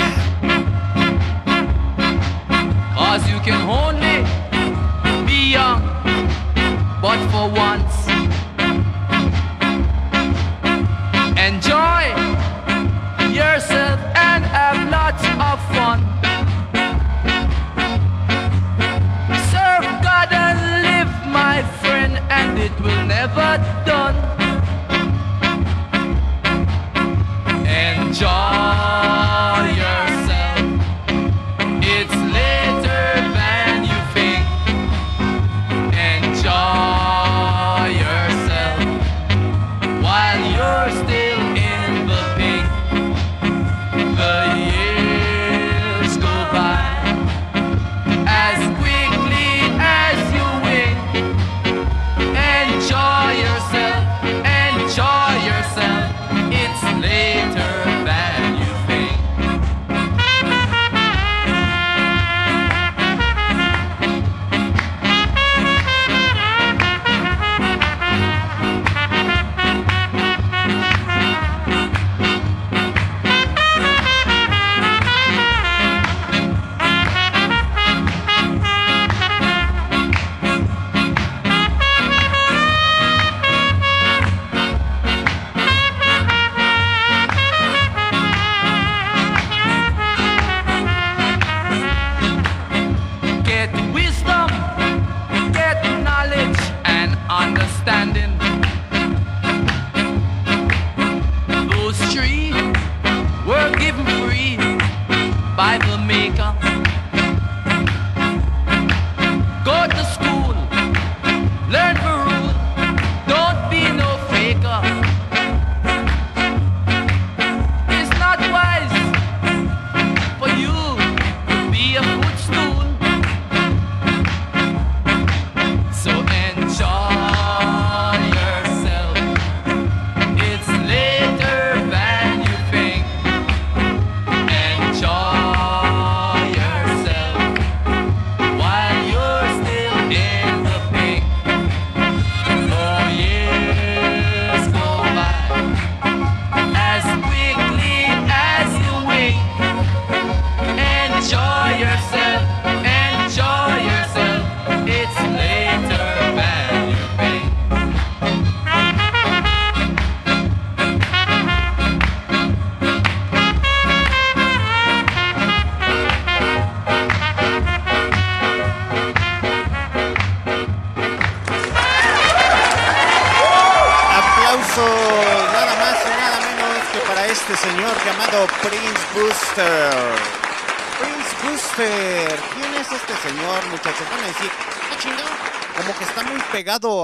[2.94, 4.24] Cause you can only
[5.26, 5.82] be young,
[7.02, 7.83] but for once.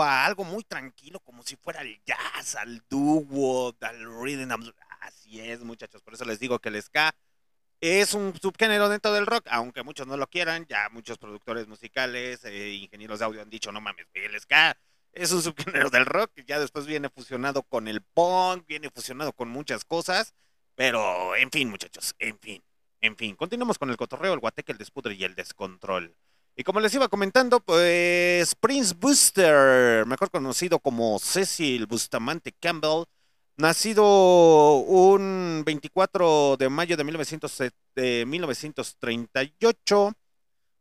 [0.02, 4.50] A algo muy tranquilo, como si fuera al jazz, al doo al rhythm.
[5.00, 6.02] Así es, muchachos.
[6.02, 7.14] Por eso les digo que el ska
[7.80, 10.66] es un subgénero dentro del rock, aunque muchos no lo quieran.
[10.68, 14.76] Ya muchos productores musicales, eh, ingenieros de audio han dicho, no mames, el ska
[15.12, 19.48] es un subgénero del rock, ya después viene fusionado con el punk, viene fusionado con
[19.48, 20.34] muchas cosas,
[20.74, 22.62] pero en fin, muchachos, en fin,
[23.00, 26.16] en fin, continuamos con el cotorreo, el guateque, el despudre y el descontrol.
[26.60, 33.04] Y como les iba comentando, pues Prince Booster, mejor conocido como Cecil Bustamante Campbell,
[33.56, 37.62] nacido un 24 de mayo de, 1900
[37.94, 40.12] de 1938,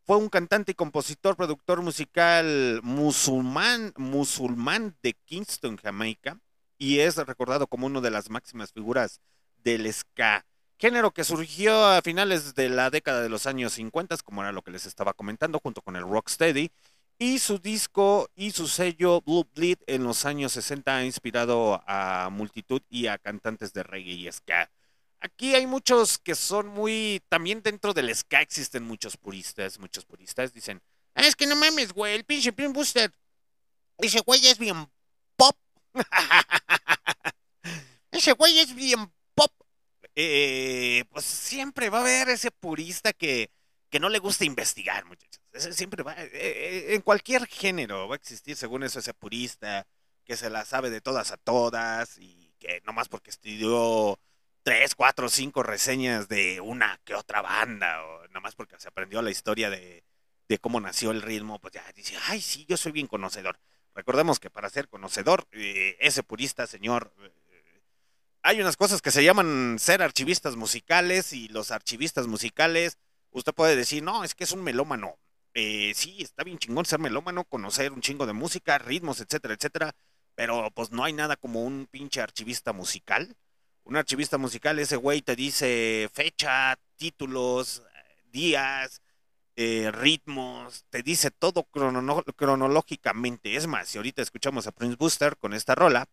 [0.05, 6.37] fue un cantante y compositor, productor musical musulmán, musulmán de Kingston, Jamaica,
[6.77, 9.21] y es recordado como una de las máximas figuras
[9.63, 10.45] del ska.
[10.79, 14.61] Género que surgió a finales de la década de los años 50, como era lo
[14.61, 16.71] que les estaba comentando, junto con el Rocksteady,
[17.17, 22.29] y su disco y su sello Blue Bleed en los años 60 ha inspirado a
[22.31, 24.71] multitud y a cantantes de reggae y ska.
[25.19, 27.21] Aquí hay muchos que son muy.
[27.27, 29.79] También dentro del ska existen muchos puristas.
[29.79, 30.81] Muchos puristas dicen:
[31.13, 33.13] "Ah, Es que no mames, güey, el pinche Pin Booster.
[33.97, 34.89] Ese güey es bien
[35.35, 35.57] pop.
[38.11, 39.18] ese güey es bien pop.
[40.21, 43.51] Eh, pues siempre va a haber ese purista que,
[43.89, 45.41] que no le gusta investigar, muchachos.
[45.53, 46.13] Ese siempre va.
[46.21, 49.87] eh, eh, en cualquier género va a existir, según eso, ese purista
[50.25, 54.19] que se la sabe de todas a todas y que nomás porque estudió
[54.63, 59.21] tres, cuatro, cinco reseñas de una que otra banda, o nada más porque se aprendió
[59.21, 60.03] la historia de,
[60.49, 63.57] de cómo nació el ritmo, pues ya dice, ay, sí, yo soy bien conocedor.
[63.95, 67.13] Recordemos que para ser conocedor, eh, ese purista, señor,
[68.43, 72.97] hay unas cosas que se llaman ser archivistas musicales y los archivistas musicales,
[73.31, 75.17] usted puede decir, no, es que es un melómano.
[75.53, 79.95] Eh, sí, está bien chingón ser melómano, conocer un chingo de música, ritmos, etcétera, etcétera,
[80.35, 83.35] pero pues no hay nada como un pinche archivista musical
[83.83, 87.81] un archivista musical, ese güey te dice fecha, títulos,
[88.31, 89.01] días,
[89.55, 93.55] eh, ritmos, te dice todo crono- cronológicamente.
[93.55, 96.07] Es más, si ahorita escuchamos a Prince Booster con esta rola,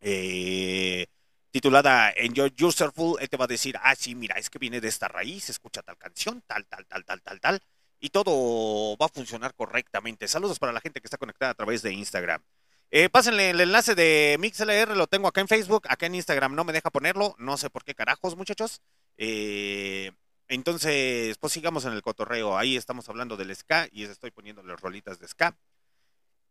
[0.00, 1.06] eh,
[1.54, 4.80] titulada Enjoy Yourself Full, él te va a decir, ah, sí, mira, es que viene
[4.80, 7.60] de esta raíz, escucha tal canción, tal, tal, tal, tal, tal, tal,
[8.00, 10.26] y todo va a funcionar correctamente.
[10.26, 12.42] Saludos para la gente que está conectada a través de Instagram.
[12.90, 16.64] Eh, pásenle el enlace de MixLR, lo tengo acá en Facebook, acá en Instagram no
[16.64, 18.80] me deja ponerlo, no sé por qué carajos, muchachos.
[19.16, 20.10] Eh,
[20.48, 22.58] entonces, pues sigamos en el cotorreo.
[22.58, 25.56] Ahí estamos hablando del ska y estoy poniéndole rolitas de ska.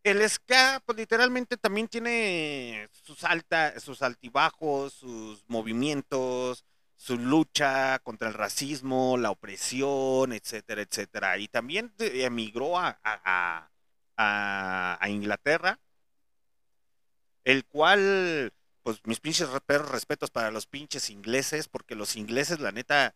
[0.04, 3.20] El ska, pues literalmente también tiene sus
[3.78, 11.38] sus altibajos, sus movimientos, su lucha contra el racismo, la opresión, etcétera, etcétera.
[11.38, 13.70] Y también emigró a,
[15.08, 15.80] Inglaterra
[17.44, 23.16] el cual, pues mis pinches respetos para los pinches ingleses, porque los ingleses, la neta,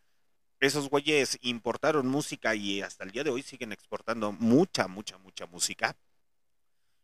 [0.60, 5.46] esos güeyes importaron música y hasta el día de hoy siguen exportando mucha, mucha, mucha
[5.48, 5.96] música.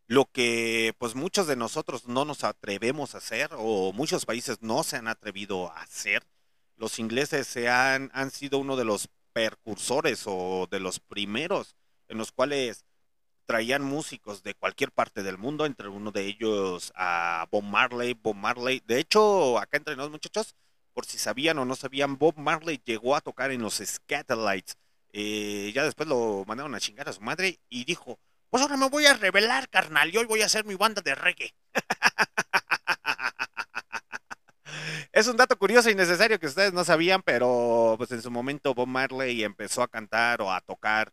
[0.08, 4.84] Lo que pues muchos de nosotros no nos atrevemos a hacer o muchos países no
[4.84, 6.24] se han atrevido a hacer.
[6.76, 11.76] Los ingleses se han, han sido uno de los precursores o de los primeros
[12.08, 12.86] en los cuales
[13.46, 18.36] traían músicos de cualquier parte del mundo, entre uno de ellos a Bob Marley, Bob
[18.36, 18.82] Marley.
[18.86, 20.56] De hecho, acá entre nos muchachos,
[20.94, 24.78] por si sabían o no sabían, Bob Marley llegó a tocar en los Scatterlights.
[25.12, 28.20] Eh, ya después lo mandaron a chingar a su madre y dijo,
[28.54, 31.16] pues ahora me voy a revelar, carnal, y hoy voy a hacer mi banda de
[31.16, 31.56] reggae.
[35.12, 38.76] Es un dato curioso y necesario que ustedes no sabían, pero pues en su momento
[38.76, 41.12] Bob Marley empezó a cantar o a tocar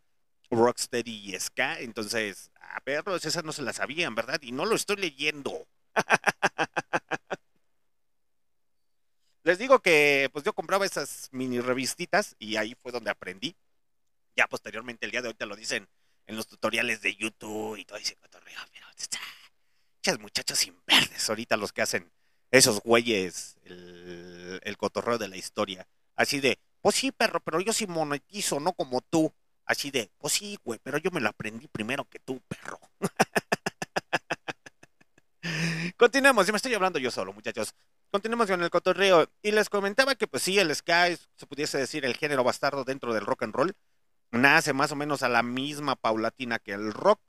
[0.51, 4.39] Rocksteady y Ska, entonces, a perros, esas no se las sabían, ¿verdad?
[4.43, 5.67] Y no lo estoy leyendo.
[9.43, 13.55] Les digo que pues yo compraba esas mini revistitas y ahí fue donde aprendí.
[14.35, 15.87] Ya posteriormente el día de hoy te lo dicen
[16.27, 18.87] en los tutoriales de YouTube y todo ese cotorreo, pero
[20.01, 22.11] muchas muchachos sin verdes ahorita los que hacen
[22.49, 25.87] esos güeyes el, cotorreo de la historia.
[26.15, 29.31] Así de, pues sí, perro, pero yo sí monetizo, no como tú.
[29.65, 32.79] Así de, pues sí, güey, pero yo me lo aprendí primero que tú, perro.
[35.97, 37.73] Continuemos, y me estoy hablando yo solo, muchachos.
[38.09, 39.29] Continuemos con el cotorreo.
[39.41, 43.13] Y les comentaba que, pues sí, el es, se pudiese decir, el género bastardo dentro
[43.13, 43.75] del rock and roll.
[44.31, 47.19] Nace más o menos a la misma paulatina que el rock.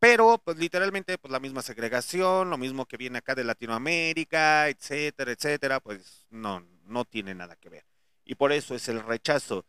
[0.00, 5.32] pero pues literalmente pues la misma segregación, lo mismo que viene acá de Latinoamérica, etcétera,
[5.32, 7.84] etcétera, pues no, no tiene nada que ver.
[8.24, 9.66] Y por eso es el rechazo.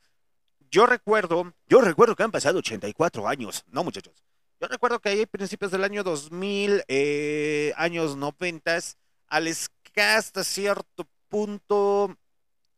[0.71, 4.23] Yo recuerdo, yo recuerdo que han pasado 84 años, no muchachos.
[4.61, 8.79] Yo recuerdo que ahí a principios del año 2000, eh, años 90,
[9.27, 12.15] al ska hasta cierto punto,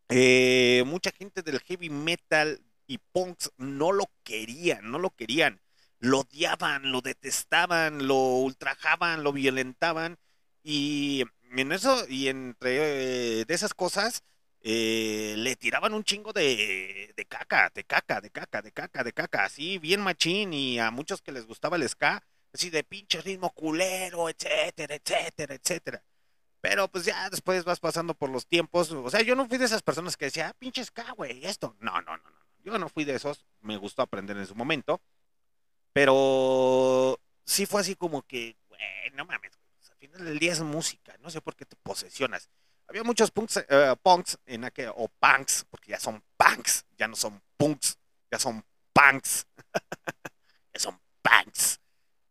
[0.10, 5.62] eh, mucha gente del heavy metal y punks no lo querían, no lo querían.
[6.00, 10.18] Lo odiaban, lo detestaban, lo ultrajaban, lo violentaban.
[10.64, 11.24] Y
[11.56, 14.24] en eso, y entre eh, de esas cosas,
[14.62, 19.14] eh, le tiraban un chingo de, de caca, de caca, de caca, de caca, de
[19.14, 20.54] caca, así bien machín.
[20.54, 22.24] Y a muchos que les gustaba el ska,
[22.54, 26.04] así de pinche ritmo culero, etcétera, etcétera, etcétera.
[26.62, 28.92] Pero pues ya después vas pasando por los tiempos.
[28.92, 31.76] O sea, yo no fui de esas personas que decía, ah, pinche ska, güey, esto.
[31.82, 32.43] No, no, no, no.
[32.64, 33.46] Yo no fui de esos.
[33.62, 35.02] Me gustó aprender en su momento.
[35.92, 38.82] Pero sí fue así como que, güey,
[39.14, 39.52] no mames,
[39.90, 41.16] al final del día es música.
[41.20, 42.50] No sé por qué te posesionas.
[42.88, 47.16] Había muchos punks, eh, punks en aquel, o punks, porque ya son punks, ya no
[47.16, 47.98] son punks,
[48.32, 49.46] ya son punks.
[50.74, 51.80] ya son punks.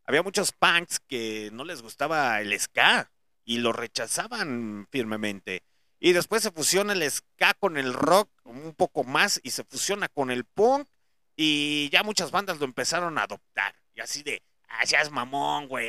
[0.05, 3.11] Había muchos punks que no les gustaba el ska
[3.45, 5.63] y lo rechazaban firmemente.
[6.05, 10.09] Y después se fusiona el ska con el rock un poco más y se fusiona
[10.09, 10.89] con el punk
[11.37, 13.77] y ya muchas bandas lo empezaron a adoptar.
[13.95, 15.87] Y así de, ah, seas mamón, güey.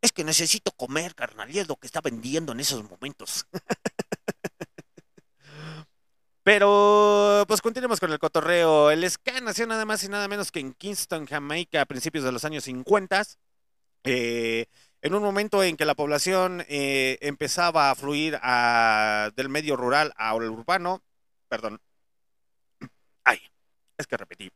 [0.00, 3.48] Es que necesito comer, carnal, y es lo que está vendiendo en esos momentos.
[6.44, 8.92] Pero, pues continuemos con el cotorreo.
[8.92, 12.30] El ska nació nada más y nada menos que en Kingston, Jamaica, a principios de
[12.30, 13.24] los años 50.
[14.04, 14.66] Eh,
[15.04, 20.14] en un momento en que la población eh, empezaba a fluir a, del medio rural
[20.16, 21.04] al urbano,
[21.46, 21.78] perdón,
[23.24, 23.38] ay,
[23.98, 24.50] es que repetí.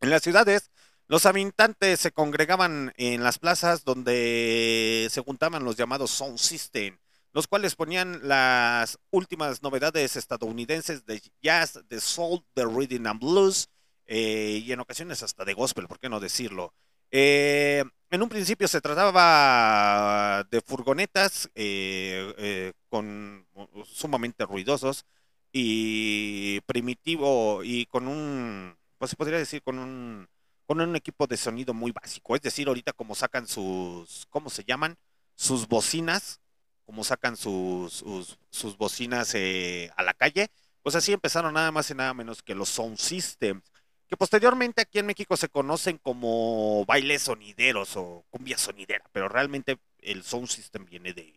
[0.00, 0.72] En las ciudades,
[1.06, 6.98] los habitantes se congregaban en las plazas donde se juntaban los llamados sound system,
[7.32, 13.68] los cuales ponían las últimas novedades estadounidenses de jazz, de soul, de rhythm and blues,
[14.06, 16.74] eh, y en ocasiones hasta de gospel, ¿por qué no decirlo?
[17.12, 23.46] Eh, en un principio se trataba de furgonetas eh, eh, con
[23.84, 25.04] sumamente ruidosos
[25.52, 30.28] y primitivo y con un, pues se podría decir con un,
[30.66, 32.36] con un equipo de sonido muy básico.
[32.36, 34.96] Es decir, ahorita como sacan sus, ¿cómo se llaman?
[35.34, 36.40] Sus bocinas,
[36.84, 40.48] como sacan sus, sus, sus bocinas eh, a la calle,
[40.82, 43.64] pues así empezaron nada más y nada menos que los sound systems
[44.08, 49.78] que posteriormente aquí en México se conocen como bailes sonideros o cumbia sonidera, pero realmente
[50.00, 51.34] el sound system viene de,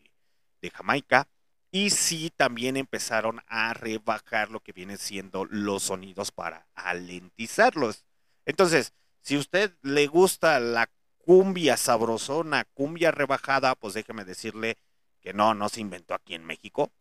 [0.61, 1.27] de Jamaica
[1.71, 8.05] y sí también empezaron a rebajar lo que vienen siendo los sonidos para alentizarlos.
[8.45, 14.77] Entonces, si usted le gusta la cumbia sabrosona, cumbia rebajada, pues déjeme decirle
[15.21, 16.91] que no, no se inventó aquí en México,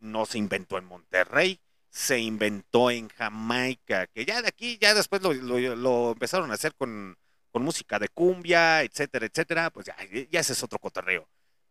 [0.00, 1.60] no se inventó en Monterrey,
[1.90, 7.16] se inventó en Jamaica, que ya de aquí, ya después lo, empezaron a hacer con,
[7.54, 9.96] música de cumbia, etcétera, etcétera, pues ya,
[10.30, 11.26] ya ese es otro cotorreo.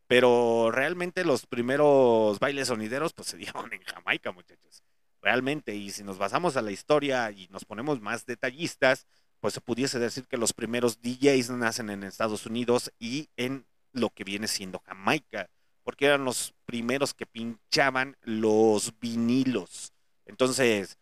[0.08, 4.84] Pero realmente los primeros bailes sonideros pues se dieron en Jamaica, muchachos.
[5.22, 9.08] Realmente, y si nos basamos a la historia y nos ponemos más detallistas,
[9.40, 14.10] pues se pudiese decir que los primeros DJs nacen en Estados Unidos y en lo
[14.10, 15.50] que viene siendo Jamaica,
[15.84, 19.94] porque eran los primeros que pinchaban los vinilos.
[20.26, 20.98] Entonces,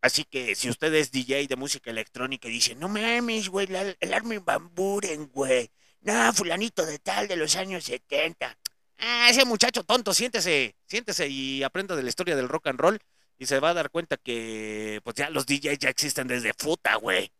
[0.00, 3.68] así que si usted es DJ de música electrónica y dice, no mames, güey,
[4.00, 5.70] el Armin Van güey.
[6.00, 8.56] No, fulanito de tal de los años 70.
[8.98, 13.00] Ah, ese muchacho tonto, siéntese, siéntese y aprenda de la historia del rock and roll
[13.38, 16.96] y se va a dar cuenta que pues ya los DJs ya existen desde futa,
[16.96, 17.32] güey.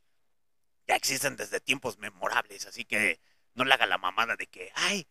[0.86, 3.20] Ya existen desde tiempos memorables, así que
[3.54, 5.06] no le haga la mamada de que, ay,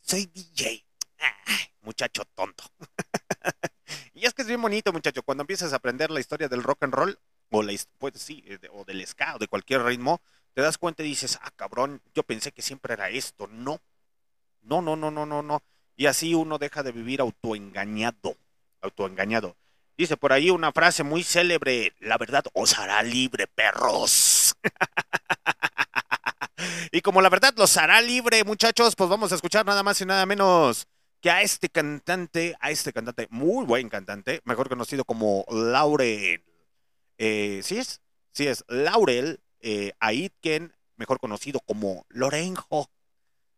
[0.00, 0.86] soy DJ.
[1.18, 2.64] Ay, muchacho tonto.
[4.14, 6.84] Y es que es bien bonito, muchacho, cuando empiezas a aprender la historia del rock
[6.84, 7.18] and roll,
[7.50, 10.20] o, la, pues, sí, o del ska, o de cualquier ritmo,
[10.54, 13.46] te das cuenta y dices, ah, cabrón, yo pensé que siempre era esto.
[13.48, 13.80] No,
[14.62, 15.62] no, no, no, no, no, no.
[15.96, 18.36] Y así uno deja de vivir autoengañado,
[18.80, 19.56] autoengañado.
[19.96, 24.56] Dice por ahí una frase muy célebre, la verdad os hará libre, perros.
[26.92, 30.06] y como la verdad los hará libre, muchachos, pues vamos a escuchar nada más y
[30.06, 30.86] nada menos
[31.20, 36.44] que a este cantante, a este cantante, muy buen cantante, mejor conocido como Laurel.
[37.18, 38.00] Eh, ¿Sí es?
[38.32, 42.90] Sí es Laurel eh, Aitken, mejor conocido como Lorenjo.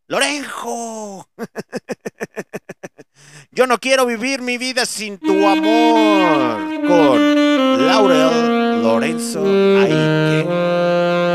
[0.08, 1.28] ¡Lorenjo!
[3.52, 6.86] Yo no quiero vivir mi vida sin tu amor.
[6.86, 10.46] Con Laurel Lorenzo Aitken.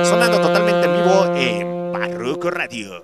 [0.05, 1.77] Sonando totalmente en vivo en
[2.37, 3.03] México Radio.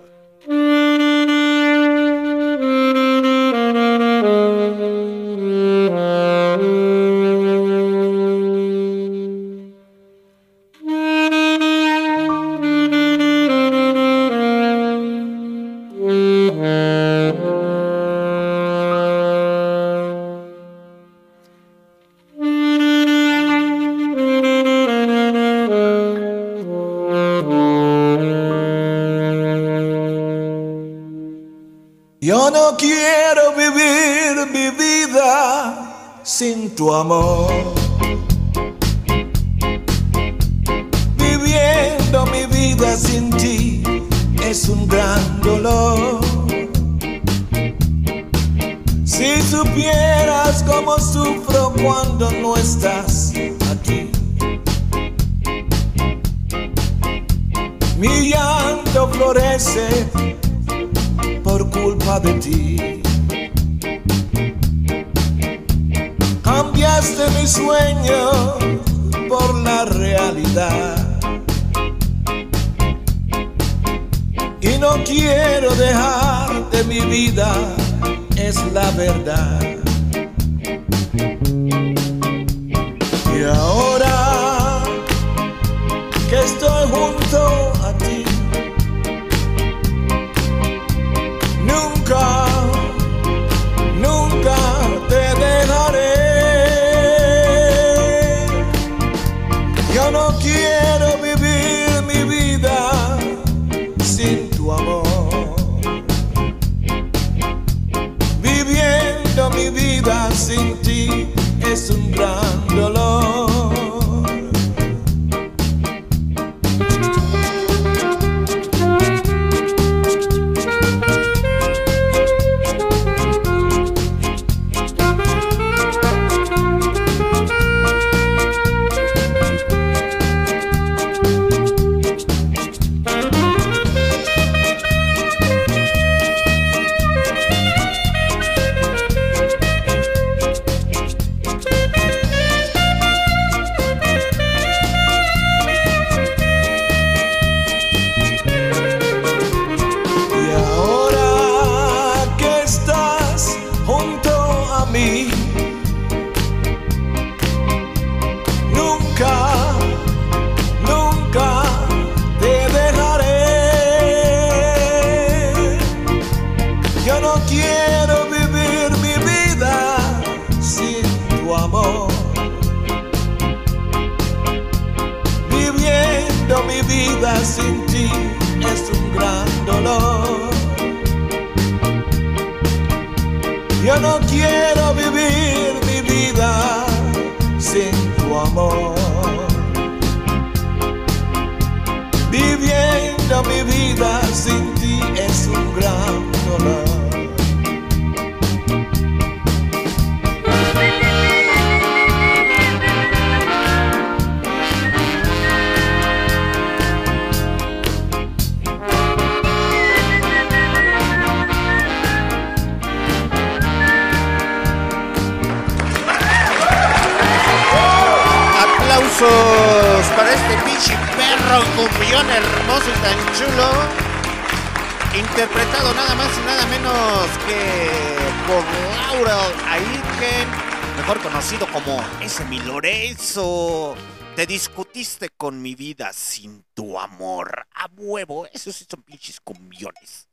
[234.54, 237.66] Discutiste con mi vida sin tu amor.
[237.74, 240.30] A huevo, esos sí son pinches cumbiones.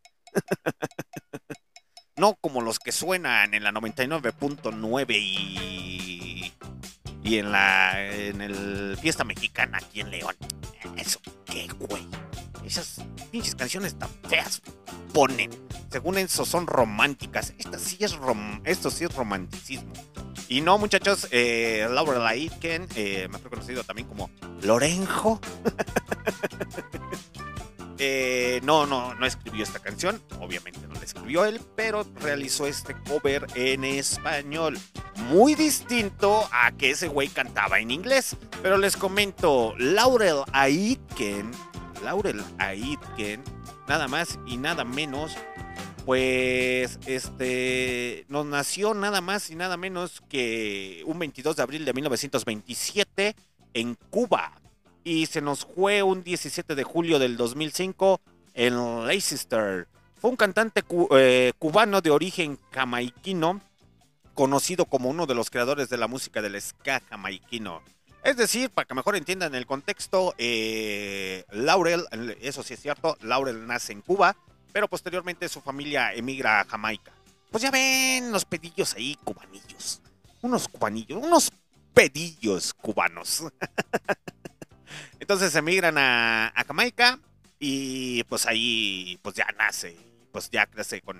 [2.16, 6.52] no como los que suenan en la 99.9 y
[7.22, 10.36] y en la en el fiesta mexicana aquí en León.
[10.98, 12.06] Eso qué güey.
[12.62, 13.00] Esas
[13.32, 14.60] pinches canciones tan feas
[15.14, 15.50] ponen.
[15.90, 17.54] Según eso son románticas.
[17.56, 19.94] Esta sí es rom esto sí es romanticismo.
[20.50, 24.30] Y no, muchachos, eh, Laura Aitken, eh, conocido también como
[24.62, 25.40] Lorenjo.
[28.02, 32.96] Eh, no, no, no escribió esta canción, obviamente no la escribió él, pero realizó este
[33.06, 34.78] cover en español.
[35.28, 38.38] Muy distinto a que ese güey cantaba en inglés.
[38.62, 41.50] Pero les comento, Laurel Aitken,
[42.02, 43.44] Laurel Aitken,
[43.86, 45.36] nada más y nada menos,
[46.10, 51.92] pues este nos nació nada más y nada menos que un 22 de abril de
[51.92, 53.36] 1927
[53.74, 54.60] en Cuba
[55.04, 58.20] y se nos fue un 17 de julio del 2005
[58.54, 59.86] el Leicester.
[60.20, 60.82] Fue un cantante
[61.12, 63.60] eh, cubano de origen jamaiquino,
[64.34, 67.82] conocido como uno de los creadores de la música del ska jamaiquino.
[68.24, 72.04] Es decir, para que mejor entiendan el contexto, eh, Laurel,
[72.40, 74.36] eso sí es cierto, Laurel nace en Cuba,
[74.72, 77.12] pero posteriormente su familia emigra a Jamaica.
[77.50, 80.00] Pues ya ven los pedillos ahí, cubanillos.
[80.42, 81.52] Unos cubanillos, unos
[81.92, 83.44] pedillos cubanos.
[85.20, 87.18] Entonces emigran a, a Jamaica
[87.58, 89.96] y pues ahí pues ya nace,
[90.32, 91.18] pues ya crece con...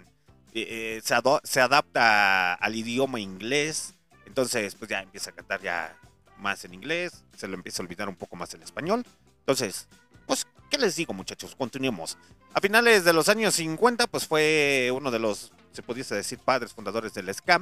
[0.54, 1.02] eh, eh,
[1.44, 3.94] se, adapta al idioma inglés,
[4.24, 5.96] entonces pues ya empieza a cantar ya
[6.38, 9.04] más en inglés, se lo empieza a olvidar un poco más el español.
[9.40, 9.86] Entonces,
[10.26, 11.54] pues, ¿qué les digo muchachos?
[11.54, 12.16] Continuemos.
[12.52, 16.72] A finales de los años 50 pues fue uno de los, se pudiese decir, padres
[16.74, 17.60] fundadores del ska.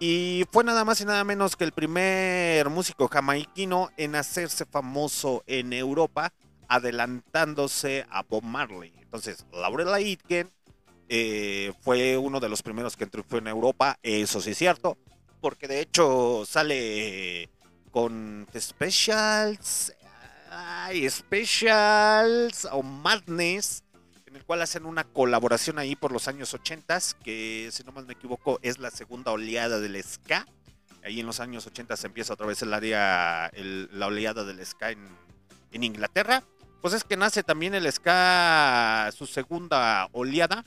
[0.00, 5.42] Y fue nada más y nada menos que el primer músico jamaiquino en hacerse famoso
[5.46, 6.32] en Europa,
[6.68, 8.92] adelantándose a Bob Marley.
[9.00, 10.50] Entonces, Laurel Aitken
[11.08, 14.98] eh, fue uno de los primeros que triunfó en Europa, eso sí es cierto,
[15.40, 17.50] porque de hecho sale
[17.90, 19.92] con Specials,
[20.50, 23.82] ay, Specials o Madness,
[24.38, 28.12] el cual hacen una colaboración ahí por los años 80, que si no mal me
[28.12, 30.46] equivoco es la segunda oleada del ska.
[31.02, 34.92] Ahí en los años 80 se empieza otra vez el área, la oleada del ska
[34.92, 35.08] en,
[35.72, 36.44] en Inglaterra.
[36.80, 40.64] Pues es que nace también el ska, su segunda oleada.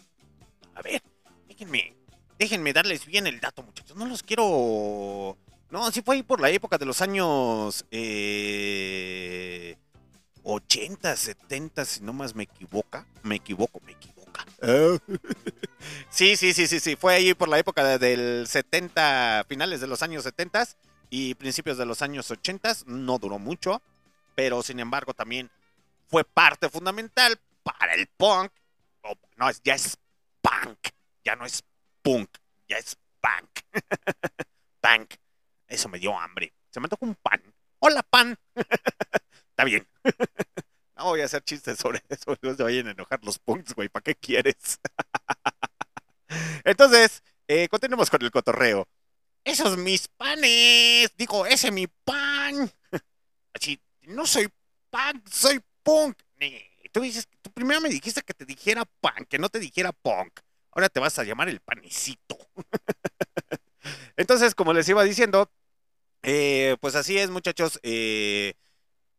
[0.75, 1.01] A ver,
[1.47, 1.95] déjenme,
[2.37, 3.95] déjenme darles bien el dato, muchachos.
[3.95, 5.37] No los quiero.
[5.69, 9.77] No, sí fue ahí por la época de los años eh,
[10.53, 13.05] 80, 70, si no más me equivoca.
[13.23, 14.45] Me equivoco, me equivoca.
[16.09, 16.95] sí, sí, sí, sí, sí.
[16.95, 20.67] Fue ahí por la época de- del 70, finales de los años 70
[21.09, 22.73] y principios de los años 80.
[22.85, 23.81] No duró mucho,
[24.35, 25.49] pero sin embargo también
[26.07, 28.51] fue parte fundamental para el punk.
[29.03, 29.97] Oh, no, es- ya es
[30.41, 30.77] punk,
[31.23, 31.63] ya no es
[32.01, 32.29] punk,
[32.69, 33.49] ya es punk.
[34.81, 35.13] punk.
[35.67, 36.53] Eso me dio hambre.
[36.69, 37.41] Se me tocó un pan.
[37.79, 38.37] Hola, pan.
[39.65, 39.87] Bien.
[40.97, 42.37] No voy a hacer chistes sobre eso.
[42.43, 43.89] No se vayan a enojar los punks, güey.
[43.89, 44.79] ¿Para qué quieres?
[46.63, 48.87] Entonces, eh, continuemos con el cotorreo.
[49.43, 51.11] Esos mis panes.
[51.17, 52.71] Digo, ese mi pan.
[53.53, 54.49] Así, no soy
[54.89, 56.17] punk, soy punk.
[56.91, 60.39] Tú dices, tú primero me dijiste que te dijera pan, que no te dijera punk.
[60.71, 62.37] Ahora te vas a llamar el panecito.
[64.17, 65.51] Entonces, como les iba diciendo,
[66.23, 67.79] eh, pues así es, muchachos.
[67.83, 68.53] eh,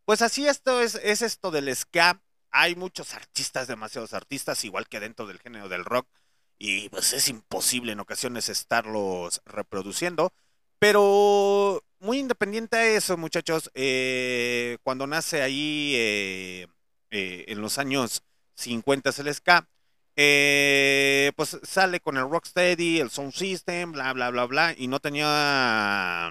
[0.04, 2.22] pues así esto es, es esto del ska.
[2.50, 6.06] Hay muchos artistas, demasiados artistas, igual que dentro del género del rock.
[6.58, 10.32] Y pues es imposible en ocasiones estarlos reproduciendo.
[10.78, 16.66] Pero muy independiente a eso, muchachos, eh, cuando nace ahí eh,
[17.10, 18.22] eh, en los años
[18.56, 19.68] 50 el ska,
[20.16, 25.00] eh, pues sale con el Rocksteady, el Sound System, bla, bla, bla, bla, y no
[25.00, 26.30] tenía,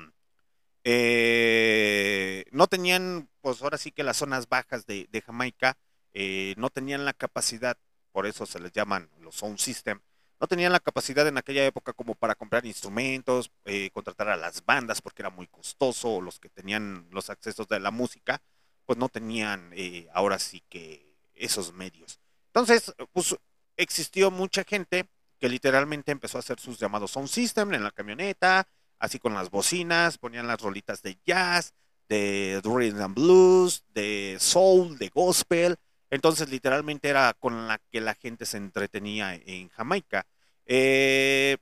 [0.83, 5.77] eh, no tenían, pues ahora sí que las zonas bajas de, Jamaica,
[6.13, 7.77] eh, no tenían la capacidad,
[8.11, 9.99] por eso se les llaman los Sound System,
[10.39, 14.65] no tenían la capacidad en aquella época como para comprar instrumentos, eh, contratar a las
[14.65, 18.41] bandas porque era muy costoso, los que tenían los accesos de la música,
[18.85, 22.19] pues no tenían eh, ahora sí que esos medios.
[22.47, 23.35] Entonces, pues
[23.77, 25.07] existió mucha gente
[25.39, 28.67] que literalmente empezó a hacer sus llamados sound system en la camioneta,
[28.99, 31.73] así con las bocinas, ponían las rolitas de jazz,
[32.11, 35.77] de rhythm and blues, de soul, de gospel.
[36.09, 40.25] Entonces, literalmente era con la que la gente se entretenía en Jamaica.
[40.65, 41.55] Eh...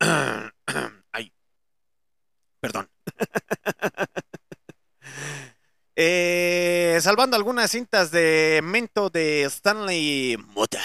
[1.12, 1.32] Ay,
[2.60, 2.88] perdón.
[6.00, 10.80] Eh, salvando algunas cintas de mento de Stanley Mota.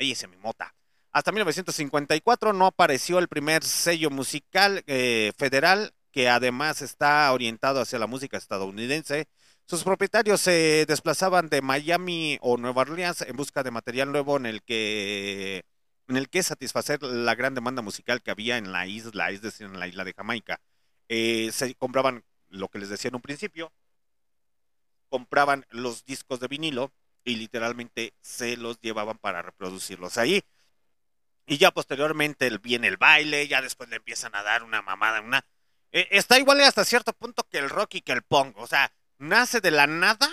[0.00, 0.74] Ahí ese mi mota.
[1.12, 7.98] Hasta 1954 no apareció el primer sello musical eh, federal que además está orientado hacia
[7.98, 9.26] la música estadounidense.
[9.66, 14.46] Sus propietarios se desplazaban de Miami o Nueva Orleans en busca de material nuevo en
[14.46, 15.64] el que
[16.06, 19.66] en el que satisfacer la gran demanda musical que había en la isla, es decir,
[19.66, 20.60] en la isla de Jamaica.
[21.08, 23.72] Eh, se compraban lo que les decía en un principio,
[25.08, 26.92] compraban los discos de vinilo
[27.24, 30.44] y literalmente se los llevaban para reproducirlos ahí.
[31.46, 35.44] Y ya posteriormente viene el baile, ya después le empiezan a dar una mamada, una...
[35.94, 38.92] Eh, está igual hasta cierto punto que el rock y que el punk, o sea,
[39.18, 40.28] nace de la nada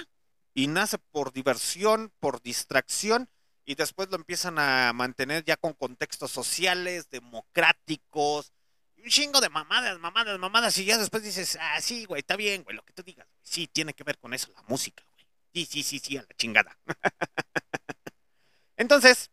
[0.56, 3.30] y nace por diversión, por distracción,
[3.64, 8.54] y después lo empiezan a mantener ya con contextos sociales, democráticos,
[8.98, 12.64] un chingo de mamadas, mamadas, mamadas, y ya después dices, ah, sí, güey, está bien,
[12.64, 13.28] güey, lo que tú digas.
[13.44, 15.28] Sí, tiene que ver con eso, la música, güey.
[15.54, 16.76] Sí, sí, sí, sí, a la chingada.
[18.78, 19.30] Entonces,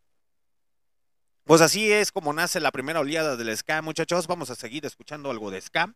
[1.44, 4.26] pues así es como nace la primera oleada del ska, muchachos.
[4.26, 5.94] Vamos a seguir escuchando algo de ska,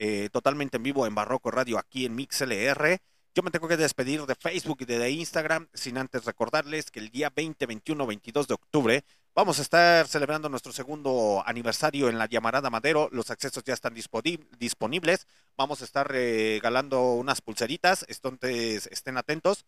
[0.00, 3.02] eh, totalmente en vivo en Barroco Radio aquí en MixLR.
[3.34, 7.10] Yo me tengo que despedir de Facebook y de Instagram, sin antes recordarles que el
[7.10, 12.24] día 20, 21, 22 de octubre vamos a estar celebrando nuestro segundo aniversario en la
[12.24, 13.10] Llamarada Madero.
[13.12, 15.26] Los accesos ya están disponibles.
[15.54, 19.66] Vamos a estar regalando unas pulseritas, entonces estén atentos.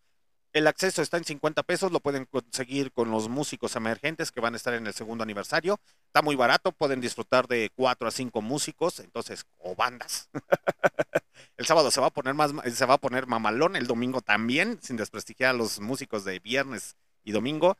[0.53, 4.53] El acceso está en 50 pesos, lo pueden conseguir con los músicos emergentes que van
[4.53, 5.79] a estar en el segundo aniversario.
[6.05, 10.29] Está muy barato, pueden disfrutar de 4 a 5 músicos, entonces, o bandas.
[11.57, 14.77] el sábado se va a poner más, se va a poner mamalón, el domingo también,
[14.79, 17.75] sin desprestigiar a los músicos de viernes y domingo.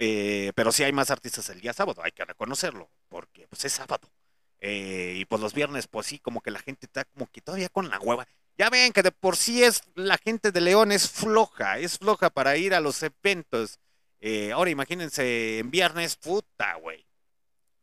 [0.00, 3.72] Eh, pero sí hay más artistas el día sábado, hay que reconocerlo, porque pues es
[3.72, 4.10] sábado.
[4.58, 7.68] Eh, y pues los viernes, pues sí, como que la gente está como que todavía
[7.68, 8.26] con la hueva.
[8.60, 12.28] Ya ven que de por sí es la gente de León es floja, es floja
[12.28, 13.78] para ir a los eventos.
[14.20, 17.06] Eh, ahora imagínense en viernes, puta, güey.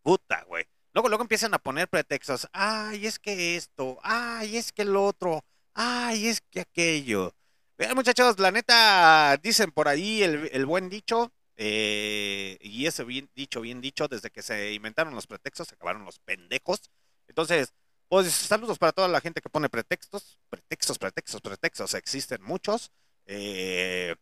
[0.03, 0.65] Puta, güey.
[0.93, 2.47] Luego, luego empiezan a poner pretextos.
[2.53, 3.97] Ay, es que esto.
[4.03, 5.43] Ay, es que el otro.
[5.73, 7.33] Ay, es que aquello.
[7.75, 11.31] Vean, muchachos, la neta, dicen por ahí el, el buen dicho.
[11.55, 16.05] Eh, y ese bien dicho, bien dicho, desde que se inventaron los pretextos, se acabaron
[16.05, 16.91] los pendejos.
[17.27, 17.73] Entonces,
[18.09, 22.91] pues saludos para toda la gente que pone pretextos, pretextos, pretextos, pretextos, existen muchos.
[23.25, 24.15] Eh,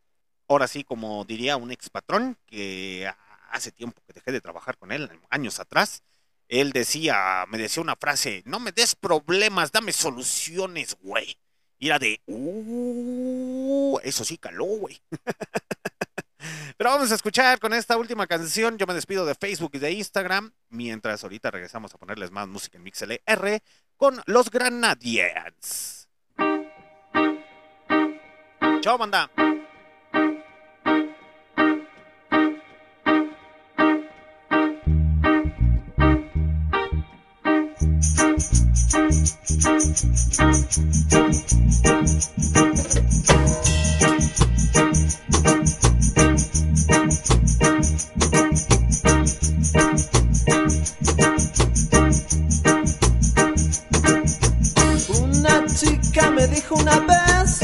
[0.48, 3.10] ahora sí, como diría un ex patrón, que
[3.52, 6.04] hace tiempo que dejé de trabajar con él, años atrás,
[6.48, 11.38] él decía, me decía una frase, no me des problemas, dame soluciones, güey.
[11.78, 15.02] Y era de, uh, eso sí caló, güey.
[16.78, 18.78] Pero vamos a escuchar con esta última canción.
[18.78, 20.52] Yo me despido de Facebook y de Instagram.
[20.70, 23.62] Mientras ahorita regresamos a ponerles más música en MixLR
[23.98, 26.08] con los Granadians.
[28.82, 29.30] Chao, banda.
[56.16, 57.62] Chica me dijo una vez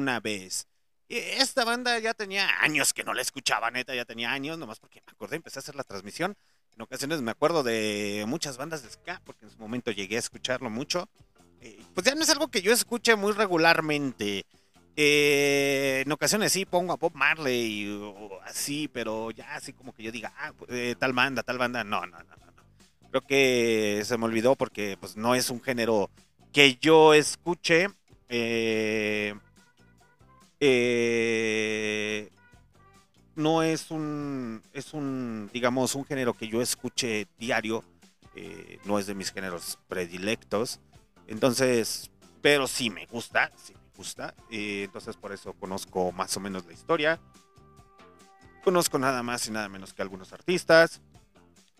[0.00, 0.66] una vez.
[1.08, 4.78] "E- Esta banda ya tenía años que no la escuchaba, neta, ya tenía años, nomás
[4.80, 6.36] porque me acordé, empecé a hacer la transmisión.
[6.76, 10.20] En ocasiones me acuerdo de muchas bandas de ska, porque en su momento llegué a
[10.20, 11.08] escucharlo mucho.
[11.60, 14.46] Eh, pues ya no es algo que yo escuche muy regularmente.
[14.96, 20.02] Eh, en ocasiones sí pongo a Bob Marley o así, pero ya así como que
[20.02, 23.08] yo diga, ah, pues, eh, tal banda, tal banda, no, no, no, no.
[23.10, 26.08] Creo que se me olvidó porque pues no es un género
[26.52, 27.88] que yo escuche.
[28.28, 29.34] eh,
[30.60, 32.30] eh,
[33.34, 37.84] no es un, es un, digamos, un género que yo escuche diario.
[38.36, 40.80] eh, no es de mis géneros predilectos.
[41.26, 42.10] Entonces,
[42.42, 44.34] pero sí me gusta, sí me gusta.
[44.50, 47.20] eh, entonces por eso conozco más o menos la historia.
[48.64, 51.00] Conozco nada más y nada menos que algunos artistas,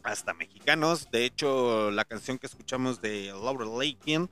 [0.03, 1.11] hasta mexicanos.
[1.11, 4.29] De hecho, la canción que escuchamos de Laura Lakin,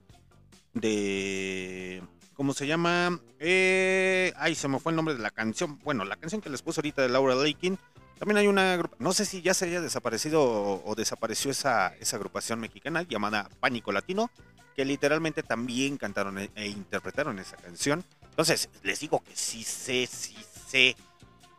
[0.73, 2.03] de...
[2.39, 3.19] ¿Cómo se llama?
[3.41, 5.77] Eh, ay, se me fue el nombre de la canción.
[5.83, 7.77] Bueno, la canción que les puse ahorita de Laura Lakin.
[8.17, 12.15] También hay una no sé si ya se haya desaparecido o, o desapareció esa, esa
[12.15, 14.31] agrupación mexicana llamada Pánico Latino,
[14.77, 18.05] que literalmente también cantaron e, e interpretaron esa canción.
[18.31, 20.37] Entonces, les digo que sí sé, sí
[20.69, 20.95] sé.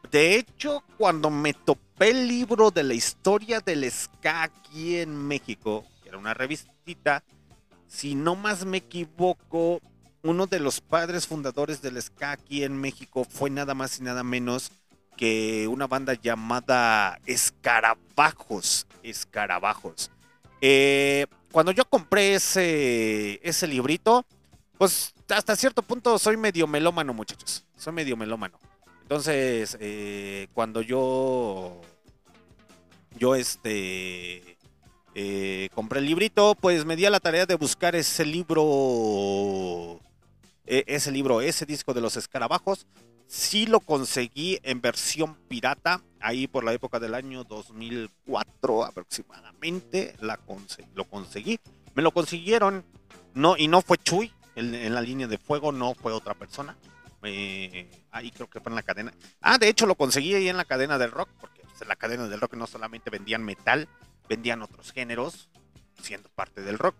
[0.09, 5.83] De hecho, cuando me topé el libro de la historia del ska aquí en México,
[6.01, 7.25] que era una revistita,
[7.85, 9.81] si no más me equivoco,
[10.23, 14.23] uno de los padres fundadores del ska aquí en México fue nada más y nada
[14.23, 14.71] menos
[15.17, 18.87] que una banda llamada Escarabajos.
[19.03, 20.11] Escarabajos.
[20.61, 24.25] Eh, cuando yo compré ese, ese librito,
[24.77, 27.65] pues hasta cierto punto soy medio melómano, muchachos.
[27.77, 28.59] Soy medio melómano.
[29.01, 31.81] Entonces, eh, cuando yo,
[33.17, 34.57] yo este,
[35.15, 39.99] eh, compré el librito, pues me di a la tarea de buscar ese libro,
[40.69, 42.87] e- ese libro, ese disco de los escarabajos.
[43.27, 50.15] Sí lo conseguí en versión pirata, ahí por la época del año 2004 aproximadamente,
[50.95, 51.59] lo conseguí.
[51.93, 52.85] Me lo consiguieron,
[53.33, 56.77] no, y no fue Chuy, en, en la línea de fuego no fue otra persona.
[57.23, 59.13] Eh, ahí creo que fue en la cadena.
[59.41, 61.95] Ah, de hecho lo conseguí ahí en la cadena del rock, porque pues, en la
[61.95, 63.87] cadena del rock no solamente vendían metal,
[64.27, 65.49] vendían otros géneros,
[66.01, 66.95] siendo parte del rock.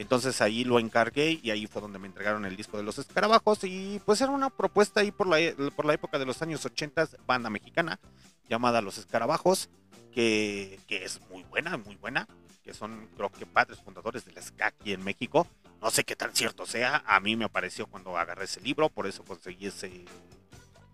[0.00, 3.64] Entonces ahí lo encargué y ahí fue donde me entregaron el disco de los escarabajos
[3.64, 5.36] y pues era una propuesta ahí por la,
[5.76, 8.00] por la época de los años 80, banda mexicana
[8.48, 9.68] llamada Los Escarabajos,
[10.10, 12.26] que, que es muy buena, muy buena,
[12.64, 15.46] que son creo que padres fundadores del ska aquí en México.
[15.82, 19.06] No sé qué tan cierto sea, a mí me apareció cuando agarré ese libro, por
[19.06, 20.06] eso conseguí ese,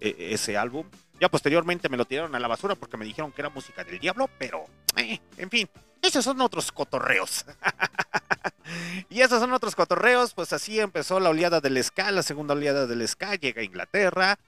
[0.00, 0.86] e- ese álbum.
[1.20, 3.98] Ya posteriormente me lo tiraron a la basura porque me dijeron que era música del
[3.98, 4.64] diablo, pero
[4.96, 5.68] eh, en fin,
[6.02, 7.46] esos son otros cotorreos.
[9.10, 12.86] y esos son otros cotorreos, pues así empezó la oleada del ska, la segunda oleada
[12.86, 14.38] del ska, llega a Inglaterra,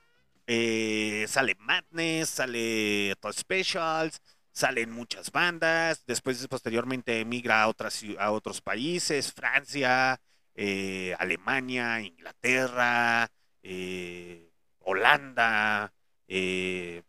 [0.47, 4.21] eh, sale Madness, sale Todd Specials,
[4.53, 10.21] salen muchas bandas, después posteriormente emigra a, otras, a otros países, Francia,
[10.55, 13.31] eh, Alemania, Inglaterra,
[13.63, 14.48] eh,
[14.89, 15.93] Holanda,
[16.29, 17.03] eh,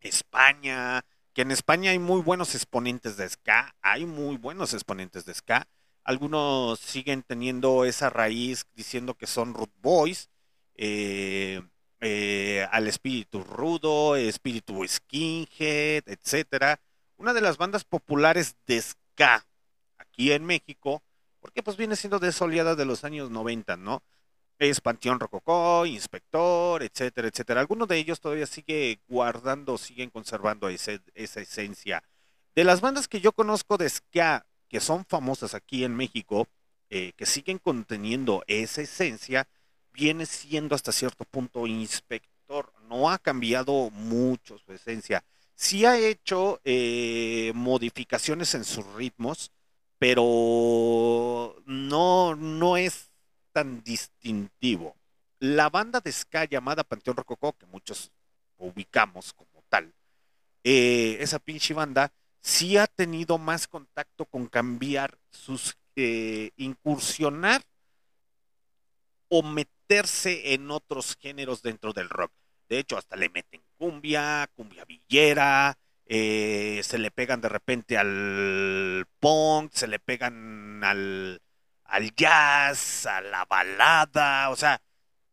[0.00, 5.34] España, que en España hay muy buenos exponentes de ska, hay muy buenos exponentes de
[5.34, 5.66] ska.
[6.04, 10.30] Algunos siguen teniendo esa raíz diciendo que son root boys,
[10.76, 11.60] eh,
[12.00, 16.80] eh, al espíritu rudo, espíritu skinhead, etcétera.
[17.16, 19.46] Una de las bandas populares de ska
[19.98, 21.02] aquí en México,
[21.40, 24.02] porque pues viene siendo de esa oleada de los años 90, ¿no?
[24.60, 27.62] Es Panteón Rococó, Inspector, etcétera, etcétera.
[27.62, 32.02] Algunos de ellos todavía sigue guardando, siguen conservando esa esencia.
[32.54, 36.46] De las bandas que yo conozco de ska, que son famosas aquí en México,
[36.90, 39.48] eh, que siguen conteniendo esa esencia,
[39.94, 42.70] viene siendo hasta cierto punto inspector.
[42.86, 45.24] No ha cambiado mucho su esencia.
[45.54, 49.52] Sí ha hecho eh, modificaciones en sus ritmos,
[49.98, 53.09] pero no, no es
[53.52, 54.96] tan distintivo.
[55.38, 58.12] La banda de ska llamada Panteón Rococó, que muchos
[58.58, 59.94] ubicamos como tal,
[60.64, 62.12] eh, esa pinche banda
[62.42, 67.62] sí ha tenido más contacto con cambiar sus eh, incursionar
[69.28, 72.32] o meterse en otros géneros dentro del rock.
[72.68, 79.06] De hecho, hasta le meten cumbia, cumbia villera, eh, se le pegan de repente al
[79.20, 81.40] punk, se le pegan al,
[81.90, 84.80] al jazz, a la balada, o sea,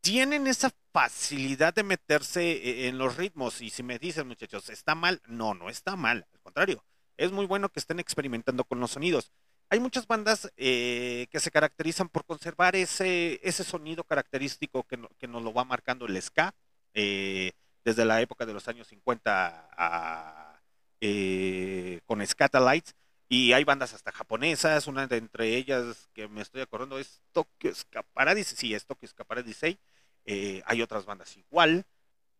[0.00, 3.60] tienen esa facilidad de meterse eh, en los ritmos.
[3.60, 5.20] Y si me dicen, muchachos, ¿está mal?
[5.26, 6.84] No, no está mal, al contrario,
[7.16, 9.32] es muy bueno que estén experimentando con los sonidos
[9.70, 15.10] hay muchas bandas eh, que se caracterizan por conservar ese, ese sonido característico que, no-
[15.18, 16.54] que nos lo va marcando el ska,
[16.94, 17.52] eh,
[17.84, 20.60] desde la época de los años 50 a,
[21.02, 22.94] eh, con Scatalites,
[23.28, 27.74] y hay bandas hasta japonesas, una de entre ellas que me estoy acordando es Tokyo
[27.74, 29.78] Ska Paradise, sí, es Tokyo Ska Paradise,
[30.24, 31.84] eh, hay otras bandas igual,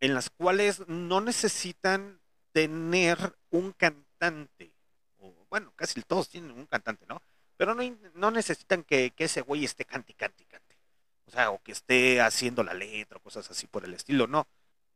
[0.01, 2.21] en las cuales no necesitan
[2.53, 3.19] tener
[3.51, 4.73] un cantante,
[5.19, 7.21] o, bueno, casi todos tienen un cantante, ¿no?
[7.57, 7.83] Pero no,
[8.15, 10.77] no necesitan que, que ese güey esté cante, cante, cante.
[11.27, 14.49] O sea, o que esté haciendo la letra o cosas así por el estilo, no.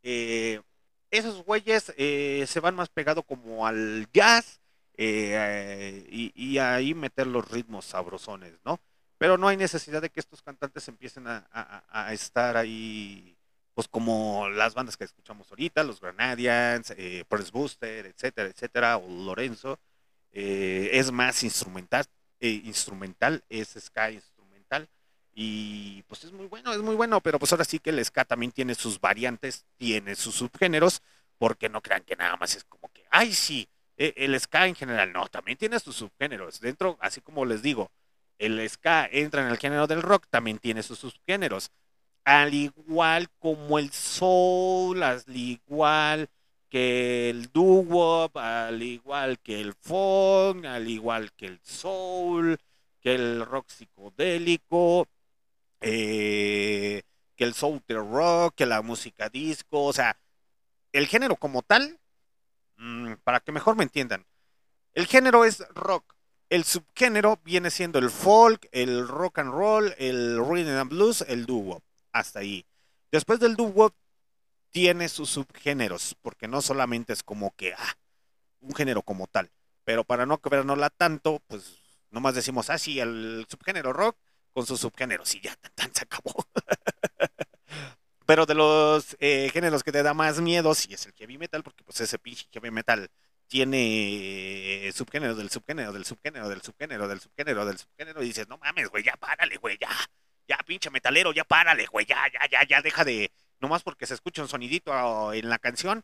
[0.02, 0.62] Eh,
[1.10, 4.61] esos güeyes eh, se van más pegado como al jazz
[4.96, 8.80] eh, y, ahí meter los ritmos sabrosones, ¿no?
[9.18, 13.36] Pero no hay necesidad de que estos cantantes empiecen a, estar ahí,
[13.74, 19.08] pues como las bandas que escuchamos ahorita, los Granadians, eh, Press Booster, etcétera, etcétera, o
[19.08, 19.78] Lorenzo.
[20.32, 22.06] Eh, es más instrumental,
[22.40, 24.88] eh, instrumental, es ska instrumental.
[25.34, 28.24] Y pues es muy bueno, es muy bueno, pero pues ahora sí que el ska
[28.24, 31.02] también tiene sus variantes, tiene sus subgéneros,
[31.38, 33.68] porque no crean que nada más es como que, ay, sí,
[34.16, 36.60] el ska en general, no, también tiene sus subgéneros.
[36.60, 37.90] Dentro, así como les digo,
[38.38, 41.70] el ska entra en el género del rock, también tiene sus subgéneros.
[42.24, 46.28] Al igual como el soul, al igual
[46.68, 52.58] que el doo-wop, al igual que el funk, al igual que el soul,
[53.00, 55.06] que el rock psicodélico,
[55.80, 57.02] eh,
[57.36, 60.16] que el soul rock, que la música disco, o sea,
[60.92, 61.98] el género como tal,
[63.24, 64.26] para que mejor me entiendan,
[64.94, 66.14] el género es rock,
[66.48, 71.46] el subgénero viene siendo el folk, el rock and roll, el rhythm and blues, el
[71.46, 71.82] doo-wop,
[72.12, 72.66] hasta ahí.
[73.10, 73.94] Después del doo-wop
[74.70, 77.96] tiene sus subgéneros, porque no solamente es como que ah,
[78.60, 79.50] un género como tal,
[79.84, 81.78] pero para no quebrárnosla tanto, pues
[82.10, 84.16] nomás decimos, ah, sí, el subgénero rock
[84.52, 86.34] con sus subgéneros y ya, tan, tan, se acabó.
[88.26, 91.62] pero de los eh, géneros que te da más miedo, sí es el heavy metal,
[91.62, 93.10] porque pues ese pinche heavy metal
[93.52, 98.48] tiene eh, subgénero del subgénero del subgénero del subgénero del subgénero del subgénero y dices,
[98.48, 99.90] no mames, güey, ya párale, güey, ya,
[100.48, 103.30] ya pinche metalero, ya párale, güey, ya, ya, ya, ya, deja de,
[103.60, 106.02] nomás porque se escucha un sonidito en la canción,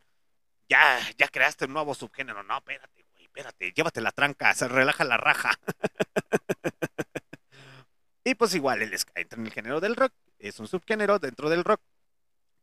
[0.69, 5.03] ya, ya creaste un nuevo subgénero, no, espérate, güey, espérate, llévate la tranca, se relaja
[5.03, 5.59] la raja.
[8.23, 11.49] y pues igual el ska entra en el género del rock, es un subgénero dentro
[11.49, 11.81] del rock,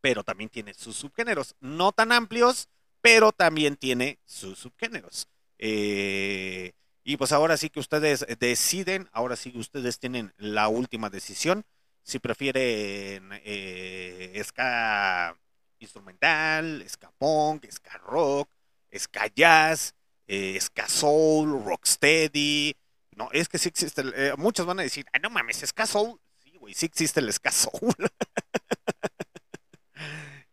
[0.06, 2.68] pero también tiene sus subgéneros, no tan amplios,
[3.00, 5.26] pero también tiene sus subgéneros.
[5.58, 11.10] Eh, y pues ahora sí que ustedes deciden, ahora sí que ustedes tienen la última
[11.10, 11.64] decisión,
[12.04, 15.36] si prefieren eh, ska
[15.80, 18.48] instrumental, ska punk, ska rock,
[18.96, 19.92] ska jazz,
[20.28, 22.76] eh, ska soul, rocksteady.
[23.16, 24.04] No, es que sí existe,
[24.36, 26.20] muchos van a decir, ay no mames, ska soul.
[26.38, 27.92] Sí, güey, sí existe el ska soul.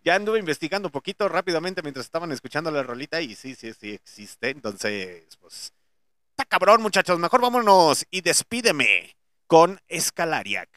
[0.03, 3.91] ya anduve investigando un poquito rápidamente mientras estaban escuchando la rolita y sí, sí, sí
[3.91, 4.49] existe.
[4.49, 5.73] Entonces, pues,
[6.31, 7.17] está cabrón, muchachos.
[7.19, 9.15] Mejor vámonos y despídeme
[9.47, 10.69] con Escalariac.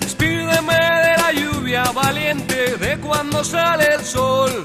[0.00, 4.64] Despídeme de la lluvia valiente de cuando sale el sol.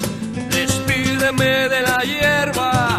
[0.49, 2.94] Despídeme de la hierba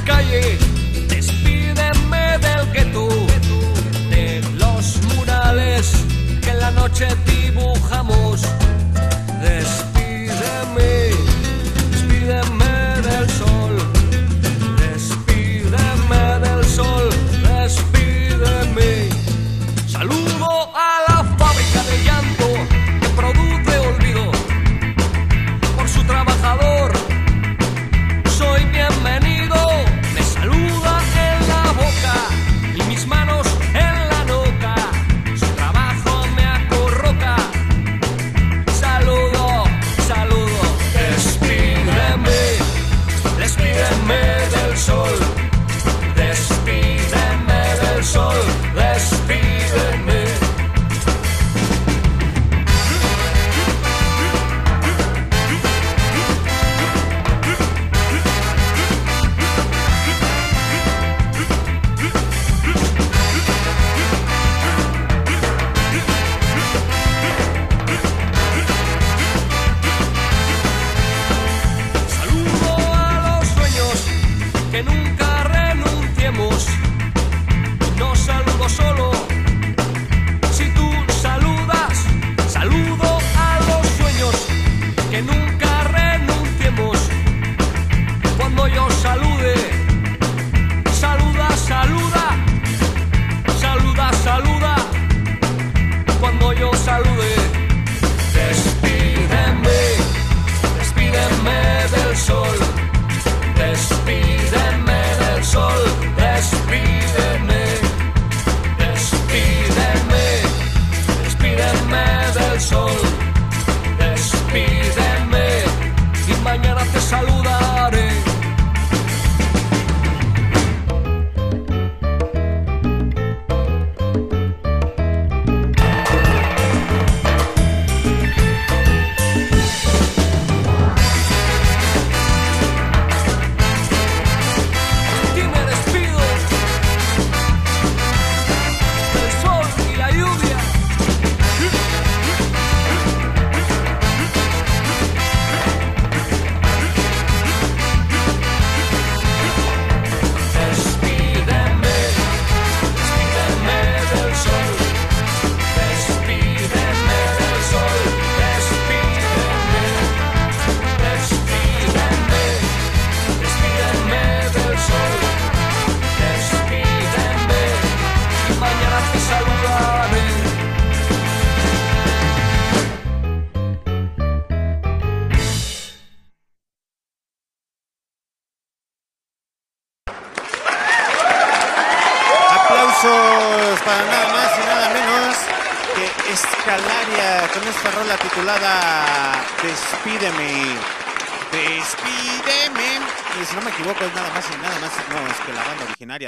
[0.00, 0.58] de la calle.
[1.08, 3.08] Despídeme del gueto.
[4.10, 5.92] De los murales
[6.42, 8.42] que en la noche dibujamos.
[9.42, 9.89] Despídeme.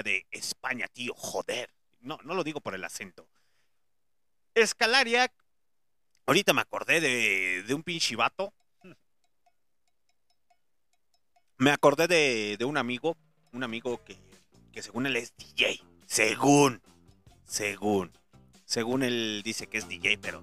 [0.01, 1.71] De España, tío, joder.
[2.01, 3.29] No, no lo digo por el acento.
[4.55, 5.31] Escalaria.
[6.27, 8.55] Ahorita me acordé de, de un pinche vato.
[11.59, 13.17] Me acordé de, de un amigo.
[13.53, 14.17] Un amigo que,
[14.73, 15.83] que según él es DJ.
[16.07, 16.81] Según.
[17.45, 18.11] Según.
[18.65, 20.43] Según él dice que es DJ, pero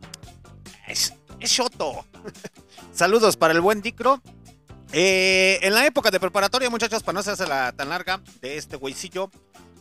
[0.87, 2.05] es, es Shoto.
[2.93, 4.21] Saludos para el buen Dicro.
[4.91, 8.75] Eh, en la época de preparatoria, muchachos, para no hacerse la tan larga de este
[8.75, 9.29] güeycillo,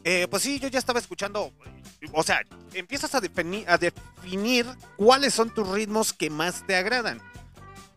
[0.04, 1.52] eh, pues sí, yo ya estaba escuchando.
[2.12, 2.40] O sea,
[2.74, 4.66] empiezas a, defini- a definir
[4.96, 7.20] cuáles son tus ritmos que más te agradan.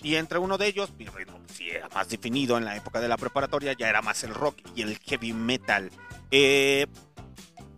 [0.02, 3.00] Y entre uno de ellos, mi ritmo pues, sí era más definido en la época
[3.00, 5.92] de la preparatoria, ya era más el rock y el heavy metal.
[6.32, 6.88] Eh,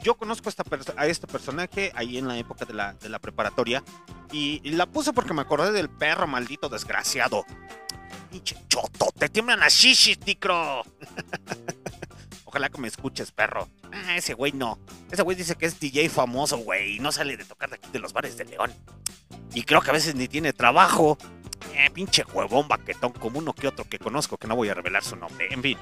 [0.02, 0.50] yo conozco
[0.98, 3.84] a, este personaje ahí en la época de la, preparatoria
[4.32, 7.46] y la puse porque me acordé del perro maldito desgraciado.
[8.34, 10.82] Pinche choto, te tiemblan las shishis, ticro.
[12.46, 13.70] Ojalá que me escuches, perro.
[13.92, 14.80] Ah, ese güey no.
[15.12, 17.90] Ese güey dice que es DJ famoso, güey, y no sale de tocar de aquí
[17.94, 18.74] de los bares de León.
[19.54, 21.16] Y creo que a veces ni tiene trabajo.
[21.76, 25.04] Eh, pinche huevón baquetón, como uno que otro que conozco, que no voy a revelar
[25.04, 25.54] su nombre.
[25.54, 25.78] En fin.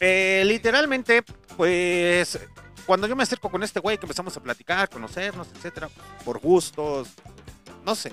[0.00, 1.24] Eh, literalmente,
[1.58, 2.38] pues,
[2.86, 5.90] cuando yo me acerco con este güey, que empezamos a platicar, conocernos, etcétera,
[6.24, 7.10] por gustos,
[7.84, 8.12] no sé.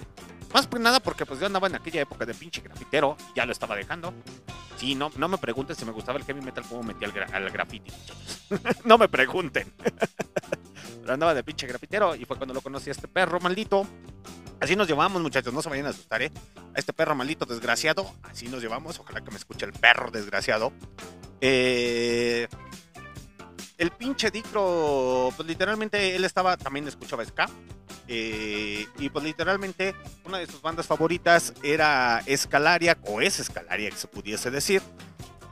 [0.53, 3.45] Más que nada porque pues yo andaba en aquella época de pinche grafitero, y ya
[3.45, 4.13] lo estaba dejando.
[4.77, 7.31] Sí, no, no me pregunten si me gustaba el heavy metal, cómo metí al, gra-
[7.34, 7.51] al
[8.85, 9.71] no me pregunten.
[11.01, 13.85] Pero andaba de pinche grafitero y fue cuando lo conocí a este perro maldito.
[14.59, 16.31] Así nos llevamos, muchachos, no se vayan a asustar, ¿eh?
[16.75, 18.99] A este perro maldito desgraciado, así nos llevamos.
[18.99, 20.71] Ojalá que me escuche el perro desgraciado.
[21.41, 22.47] Eh,
[23.77, 27.49] el pinche Dicro, pues literalmente él estaba, también escuchaba ska.
[28.07, 29.95] eh, y pues literalmente
[30.25, 34.81] una de sus bandas favoritas era Escalaria, o es Escalaria, que se pudiese decir.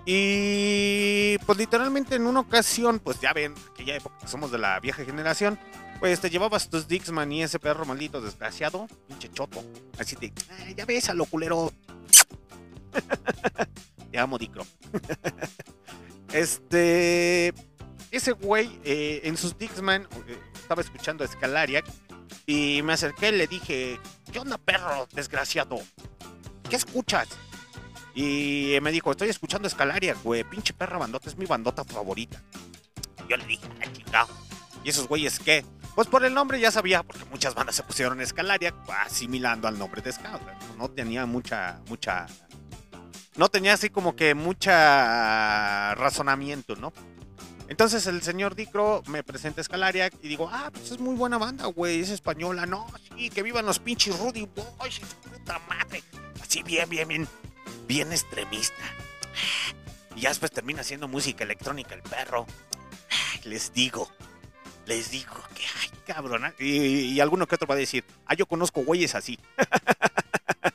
[0.06, 5.06] Y pues literalmente en una ocasión, pues ya ven, aquella época somos de la vieja
[5.06, 5.60] generación,
[6.00, 9.64] pues te llevabas tus Dixman y ese perro maldito desgraciado, pinche choto.
[10.00, 10.16] Así
[10.60, 11.72] "Ay, ya ves a lo culero.
[14.12, 14.66] Te amo, Dicro.
[16.34, 17.54] este.
[18.12, 21.86] Ese güey eh, en sus Dixman eh, estaba escuchando a Scalariac
[22.46, 24.00] y me acerqué y le dije:
[24.32, 25.80] ¿Qué onda, perro desgraciado?
[26.70, 27.30] ¿Qué escuchas?
[28.14, 30.44] Y me dijo: Estoy escuchando a Scalariac, güey.
[30.44, 32.44] Pinche perra bandota, es mi bandota favorita.
[33.30, 34.28] Yo le dije: ¡Ah, chingado!
[34.84, 35.64] ¿Y esos güeyes qué?
[35.96, 38.74] Pues por el nombre ya sabía, porque muchas bandas se pusieron Escalaria
[39.06, 40.40] asimilando al nombre de sea,
[40.78, 42.28] No tenía mucha, mucha.
[43.36, 46.92] No tenía así como que mucha razonamiento, ¿no?
[47.72, 51.68] Entonces el señor Dicro me presenta Escalaria y digo, ah, pues es muy buena banda,
[51.68, 52.66] güey, es española.
[52.66, 52.86] No,
[53.16, 56.04] sí, que vivan los pinches Rudy Boys, puta madre.
[56.42, 57.28] Así bien, bien, bien,
[57.88, 58.84] bien extremista.
[60.18, 62.46] Y ya después termina haciendo música electrónica el perro.
[63.46, 64.12] Les digo,
[64.86, 66.48] les digo que, ay, cabrón.
[66.48, 66.54] ¿eh?
[66.60, 69.40] Y, y alguno que otro va a decir, ah, yo conozco güeyes así.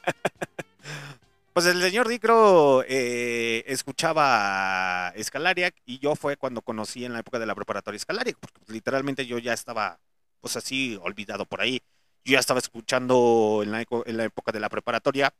[1.57, 7.39] pues el señor Dicro eh, escuchaba Scalariac y yo fue cuando conocí en la época
[7.39, 9.99] de la preparatoria Scalariac, porque pues, literalmente yo ya estaba,
[10.43, 11.81] pues así, olvidado por ahí.
[12.27, 15.33] Yo ya estaba escuchando en la, en la época de la preparatoria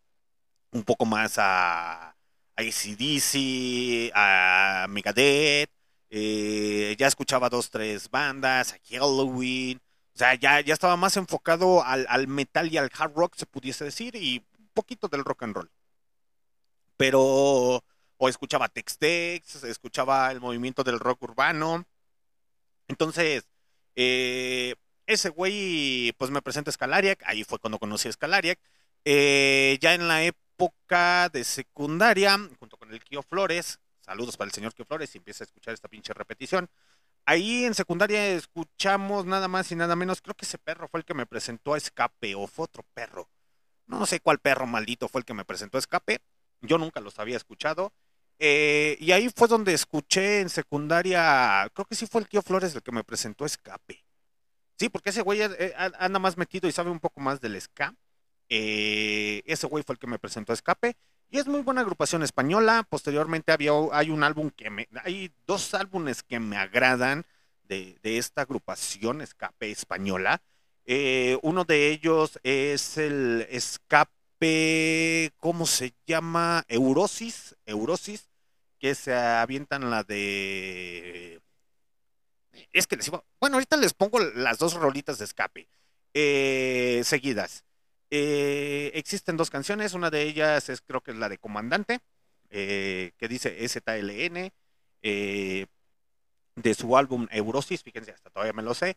[0.71, 2.15] un poco más a, a
[2.57, 5.71] ACDC, a Megadeth,
[6.09, 9.83] eh, ya escuchaba dos, tres bandas, a Halloween,
[10.15, 13.45] o sea, ya, ya estaba más enfocado al, al metal y al hard rock, se
[13.45, 15.76] pudiese decir, y un poquito del rock and roll.
[16.97, 17.85] Pero,
[18.19, 21.85] o escuchaba Tex-Tex, escuchaba el movimiento del rock urbano.
[22.89, 23.47] Entonces,
[23.97, 24.75] eh,
[25.07, 28.59] ese güey, pues me presenta Scalariac, ahí fue cuando conocí a Scalariac.
[29.05, 34.53] Eh, ya en la época de secundaria, junto con el Kio Flores, saludos para el
[34.53, 36.69] señor Kio Flores, si empieza a escuchar esta pinche repetición.
[37.25, 41.05] Ahí en secundaria escuchamos nada más y nada menos, creo que ese perro fue el
[41.05, 43.29] que me presentó a Escape, o fue otro perro.
[43.87, 46.21] No sé cuál perro maldito fue el que me presentó a Escape,
[46.67, 47.93] yo nunca los había escuchado.
[48.39, 52.75] Eh, y ahí fue donde escuché en secundaria, creo que sí fue el Kio Flores
[52.75, 54.05] el que me presentó Escape.
[54.79, 57.95] Sí, porque ese güey eh, anda más metido y sabe un poco más del ska.
[58.49, 60.97] Eh, ese güey fue el que me presentó Escape.
[61.31, 62.87] Y es muy buena agrupación española.
[62.89, 64.89] Posteriormente había, hay un álbum que me.
[65.03, 67.25] Hay dos álbumes que me agradan
[67.65, 70.43] de, esta agrupación Escape española.
[71.43, 74.16] Uno de ellos es el Escape.
[75.39, 76.65] ¿Cómo se llama?
[76.69, 77.57] Eurosis.
[77.67, 78.29] Eurosis.
[78.79, 81.41] Que se avientan la de.
[82.73, 83.25] Es que les iba.
[83.41, 85.69] Bueno, ahorita les pongo las dos rolitas de escape.
[86.15, 87.65] eh, seguidas.
[88.11, 92.01] Eh, existen dos canciones, una de ellas es creo que es la de Comandante,
[92.51, 94.53] eh, que dice ZLN,
[96.57, 98.97] de su álbum Eurosis, fíjense, hasta todavía me lo sé.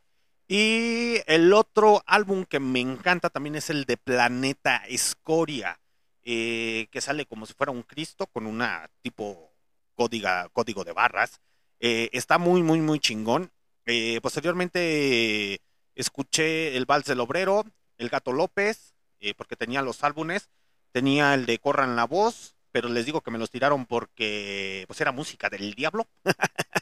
[0.51, 5.79] Y el otro álbum que me encanta también es el de Planeta Escoria,
[6.23, 9.53] eh, que sale como si fuera un Cristo con una tipo
[9.95, 11.39] códiga, código de barras.
[11.79, 13.51] Eh, está muy, muy, muy chingón.
[13.85, 15.61] Eh, posteriormente
[15.95, 17.63] escuché el Vals del Obrero,
[17.97, 20.49] el Gato López, eh, porque tenía los álbumes,
[20.91, 24.99] tenía el de Corran la Voz, pero les digo que me los tiraron porque pues
[25.01, 26.07] era música del diablo.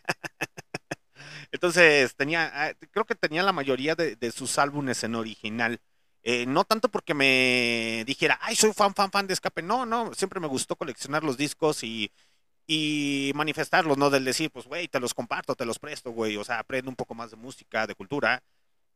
[1.52, 5.80] Entonces tenía, ah, creo que tenía la mayoría de, de sus álbumes en original.
[6.24, 9.62] Eh, no tanto porque me dijera, ay, soy fan, fan, fan de Escape.
[9.62, 12.12] No, no, siempre me gustó coleccionar los discos y,
[12.68, 14.10] y manifestarlos, ¿no?
[14.10, 16.36] Del decir, pues, güey, te los comparto, te los presto, güey.
[16.38, 18.44] O sea, aprendo un poco más de música, de cultura.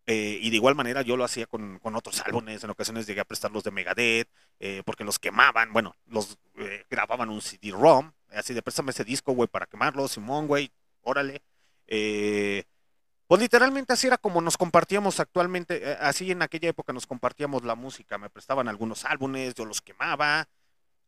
[0.08, 2.64] Eh, y de igual manera yo lo hacía con, con, otros álbumes.
[2.64, 4.28] En ocasiones llegué a prestarlos de Megadeth,
[4.60, 5.72] eh, porque los quemaban.
[5.74, 8.12] Bueno, los eh, grababan un CD-ROM.
[8.32, 10.08] Así de préstame ese disco, güey, para quemarlo.
[10.10, 10.72] Simón, güey,
[11.02, 11.42] órale.
[11.94, 12.64] Eh,
[13.28, 17.64] pues literalmente así era como nos compartíamos actualmente, eh, así en aquella época nos compartíamos
[17.64, 20.50] la música, me prestaban algunos álbumes, yo los quemaba,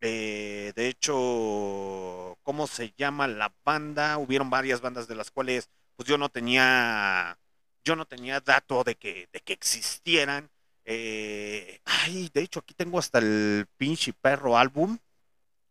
[0.02, 4.18] eh, de hecho, ¿cómo se llama la banda?
[4.18, 7.40] Hubieron varias bandas de las cuales pues yo no tenía,
[7.86, 10.50] yo no tenía dato de que, de que existieran.
[10.86, 14.98] Eh, ay, de hecho aquí tengo hasta el pinche perro álbum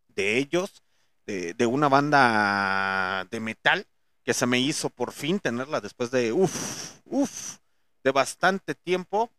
[0.09, 0.83] de ellos,
[1.27, 3.87] de, de una banda de metal
[4.23, 7.57] que se me hizo por fin tenerla después de, uff, uff,
[8.03, 9.31] de bastante tiempo.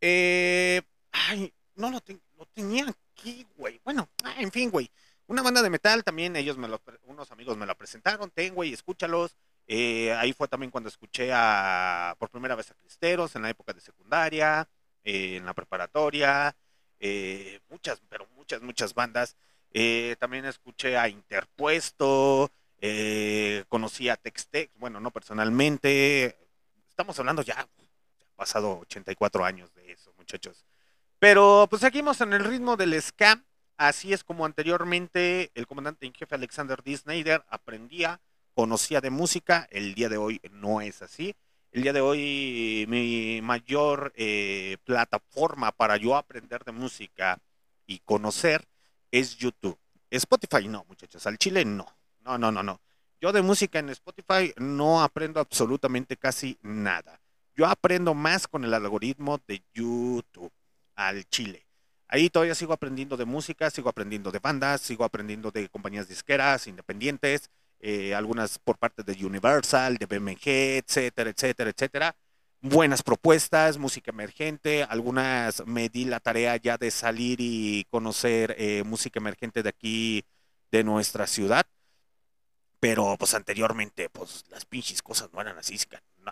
[0.00, 0.82] Eh,
[1.12, 3.80] ay, no lo, te- lo tenía aquí, güey.
[3.84, 4.90] Bueno, ah, en fin, güey.
[5.26, 8.72] Una banda de metal también, ellos me lo, unos amigos me la presentaron, ten, güey,
[8.72, 9.36] escúchalos.
[9.66, 13.72] Eh, ahí fue también cuando escuché a, por primera vez a Cristeros, en la época
[13.72, 14.68] de secundaria,
[15.04, 16.54] eh, en la preparatoria,
[16.98, 19.36] eh, muchas, pero muchas, muchas bandas.
[20.18, 22.50] También escuché a Interpuesto,
[22.84, 26.36] eh, conocí a Textex, bueno, no personalmente.
[26.88, 27.68] Estamos hablando ya, han
[28.34, 30.66] pasado 84 años de eso, muchachos.
[31.20, 33.44] Pero pues seguimos en el ritmo del ska.
[33.76, 36.96] Así es como anteriormente el comandante en jefe Alexander D.
[36.96, 38.20] Snyder aprendía,
[38.52, 39.68] conocía de música.
[39.70, 41.36] El día de hoy no es así.
[41.70, 47.38] El día de hoy mi mayor eh, plataforma para yo aprender de música
[47.86, 48.66] y conocer
[49.12, 49.78] es YouTube.
[50.10, 51.24] Spotify no, muchachos.
[51.28, 51.86] Al chile no.
[52.24, 52.80] No, no, no, no.
[53.20, 57.20] Yo de música en Spotify no aprendo absolutamente casi nada.
[57.54, 60.52] Yo aprendo más con el algoritmo de YouTube
[60.94, 61.66] al chile.
[62.08, 66.66] Ahí todavía sigo aprendiendo de música, sigo aprendiendo de bandas, sigo aprendiendo de compañías disqueras
[66.66, 67.50] independientes,
[67.80, 72.16] eh, algunas por parte de Universal, de BMG, etcétera, etcétera, etcétera.
[72.60, 78.84] Buenas propuestas, música emergente, algunas me di la tarea ya de salir y conocer eh,
[78.84, 80.24] música emergente de aquí,
[80.70, 81.66] de nuestra ciudad.
[82.82, 85.78] Pero pues anteriormente, pues las pinches cosas no eran así,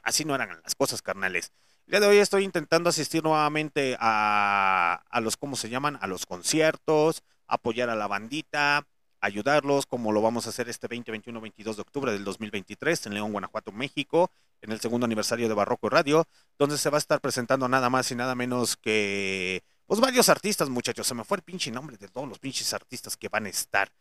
[0.03, 1.53] así no eran las cosas, carnales.
[1.87, 5.97] El día de hoy estoy intentando asistir nuevamente a, a los, ¿cómo se llaman?
[6.01, 8.85] A los conciertos, apoyar a la bandita,
[9.21, 13.15] ayudarlos, como lo vamos a hacer este 20, 21, 22 de octubre del 2023 en
[13.15, 16.27] León, Guanajuato, México, en el segundo aniversario de Barroco Radio,
[16.59, 20.69] donde se va a estar presentando nada más y nada menos que, pues varios artistas,
[20.69, 21.07] muchachos.
[21.07, 23.93] Se me fue el pinche nombre de todos los pinches artistas que van a estar.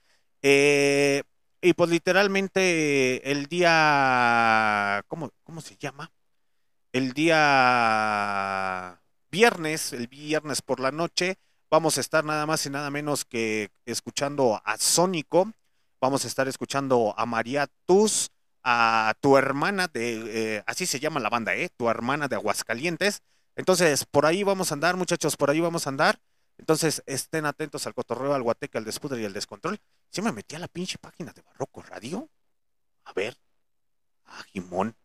[0.41, 1.21] Eh,
[1.61, 6.11] y pues literalmente el día, ¿cómo, cómo se llama?
[6.93, 11.37] El día viernes, el viernes por la noche,
[11.69, 15.51] vamos a estar nada más y nada menos que escuchando a Sónico,
[16.01, 18.31] vamos a estar escuchando a María Tus,
[18.63, 21.69] a tu hermana de, eh, así se llama la banda, ¿eh?
[21.77, 23.21] Tu hermana de Aguascalientes.
[23.55, 26.19] Entonces, por ahí vamos a andar, muchachos, por ahí vamos a andar.
[26.59, 29.79] Entonces, estén atentos al cotorreo, al guateque, al despudre y al descontrol.
[30.09, 32.29] ¿Sí me metí a la pinche página de Barroco Radio?
[33.05, 33.37] A ver.
[34.25, 34.95] Ah, Jimón.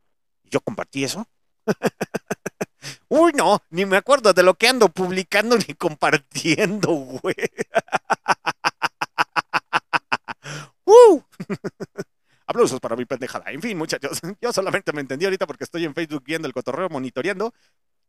[0.43, 1.29] ¿Yo compartí eso?
[3.09, 7.37] Uy, no, ni me acuerdo de lo que ando publicando ni compartiendo, güey.
[10.85, 11.23] ¡Uh!
[12.47, 13.53] Aplausos para mi pendejada.
[13.53, 16.89] En fin, muchachos, yo solamente me entendí ahorita porque estoy en Facebook viendo el cotorreo,
[16.91, 17.55] monitoreando.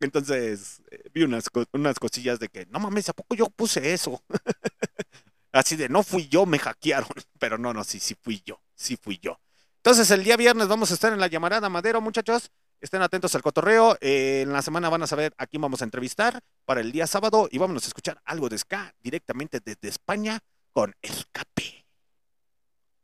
[0.00, 4.22] Entonces eh, vi unas, unas cosillas de que, no mames, ¿a poco yo puse eso?
[5.52, 7.08] Así de, no fui yo, me hackearon.
[7.38, 9.40] Pero no, no, sí, sí fui yo, sí fui yo.
[9.76, 12.50] Entonces el día viernes vamos a estar en la llamarada Madero, muchachos.
[12.80, 13.96] Estén atentos al cotorreo.
[14.00, 17.06] Eh, en la semana van a saber a quién vamos a entrevistar para el día
[17.06, 20.40] sábado y vámonos a escuchar algo de ska directamente desde España
[20.72, 21.86] con Escape.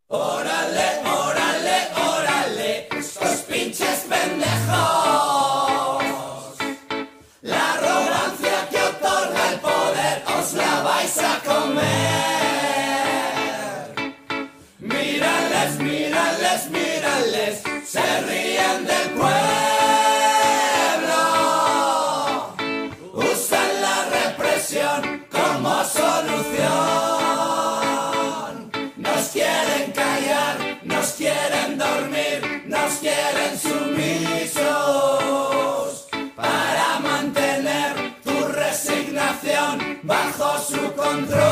[0.09, 5.62] Órale, órale, órale, estos pinches pendejos.
[10.55, 11.83] La vais a comer.
[14.81, 19.31] Mírales, mírales, mírales, se ríen del pueblo.
[23.15, 26.73] Usan la represión como solución.
[28.97, 35.72] Nos quieren callar, nos quieren dormir, nos quieren sumisos
[40.03, 41.43] bajo su control.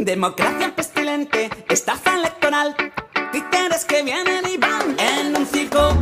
[0.00, 2.74] Democracia pestilente, estafa electoral,
[3.32, 5.94] títeres que vienen y van en un circo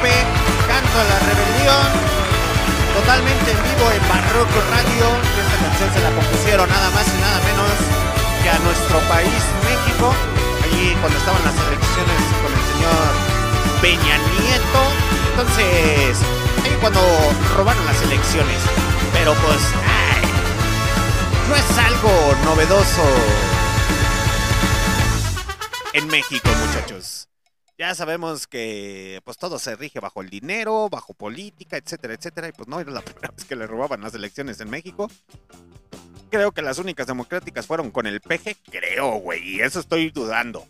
[0.00, 1.92] Canto a la Rebelión,
[2.96, 5.04] totalmente en vivo en Barroco Radio.
[5.36, 7.68] Esta canción se la compusieron nada más y nada menos
[8.42, 10.14] que a nuestro país, México.
[10.64, 13.08] Allí cuando estaban las elecciones con el señor
[13.82, 14.82] Peña Nieto.
[15.36, 16.16] Entonces,
[16.64, 17.00] ahí cuando
[17.58, 18.56] robaron las elecciones.
[19.12, 19.60] Pero pues,
[21.46, 22.10] no es algo
[22.46, 23.04] novedoso
[25.92, 27.29] en México, muchachos.
[27.80, 32.48] Ya sabemos que pues todo se rige bajo el dinero, bajo política, etcétera, etcétera.
[32.48, 35.10] Y pues no era la primera vez que le robaban las elecciones en México.
[36.28, 39.56] Creo que las únicas democráticas fueron con el PG, creo, güey.
[39.56, 40.68] Y eso estoy dudando.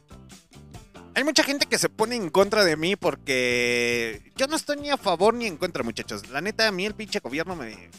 [1.16, 4.90] Hay mucha gente que se pone en contra de mí porque yo no estoy ni
[4.90, 6.28] a favor ni en contra, muchachos.
[6.28, 7.90] La neta, a mí el pinche gobierno me...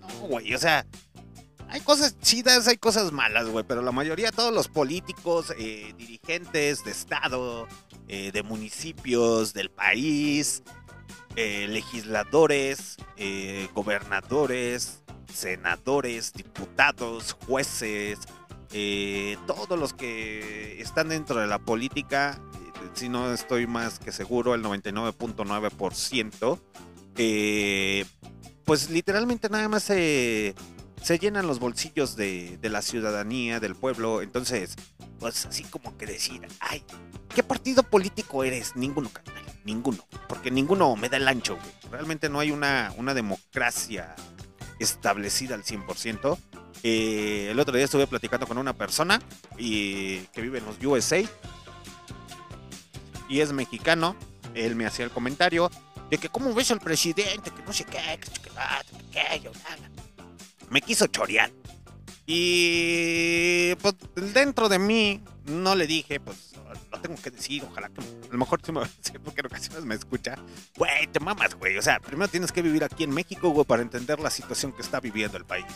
[0.00, 0.84] No, güey, o sea,
[1.68, 6.84] hay cosas chidas, hay cosas malas, güey, pero la mayoría, todos los políticos, eh, dirigentes
[6.84, 7.68] de estado,
[8.08, 10.62] eh, de municipios, del país,
[11.36, 15.02] eh, legisladores, eh, gobernadores,
[15.32, 18.18] senadores, diputados, jueces,
[19.46, 22.40] todos los que están dentro de la política,
[22.94, 26.58] si no estoy más que seguro, el 99.9%,
[27.16, 28.04] eh,
[28.64, 30.54] pues literalmente nada más se,
[31.02, 34.22] se llenan los bolsillos de, de la ciudadanía, del pueblo.
[34.22, 34.76] Entonces,
[35.18, 36.84] pues así como que decir, ay,
[37.34, 38.76] ¿qué partido político eres?
[38.76, 40.06] Ninguno, carnal, ninguno.
[40.28, 41.92] Porque ninguno me da el ancho, güey.
[41.92, 44.14] Realmente no hay una, una democracia
[44.78, 46.38] establecida al 100%.
[46.84, 49.20] Eh, el otro día estuve platicando con una persona
[49.56, 51.22] y, que vive en los USA
[53.28, 54.16] y es mexicano.
[54.54, 55.70] Él me hacía el comentario
[56.10, 58.50] de que cómo ves al presidente, que no sé qué, que, que, que,
[59.12, 60.01] que, yo, nada.
[60.72, 61.52] Me quiso chorear.
[62.26, 63.94] Y pues
[64.32, 66.54] dentro de mí no le dije, pues
[66.90, 69.40] lo tengo que decir, ojalá que a lo mejor sí me va a decir porque
[69.40, 70.36] en ocasiones me escucha.
[70.76, 71.76] Güey, te mamas, güey.
[71.76, 74.80] O sea, primero tienes que vivir aquí en México, güey, para entender la situación que
[74.80, 75.66] está viviendo el país.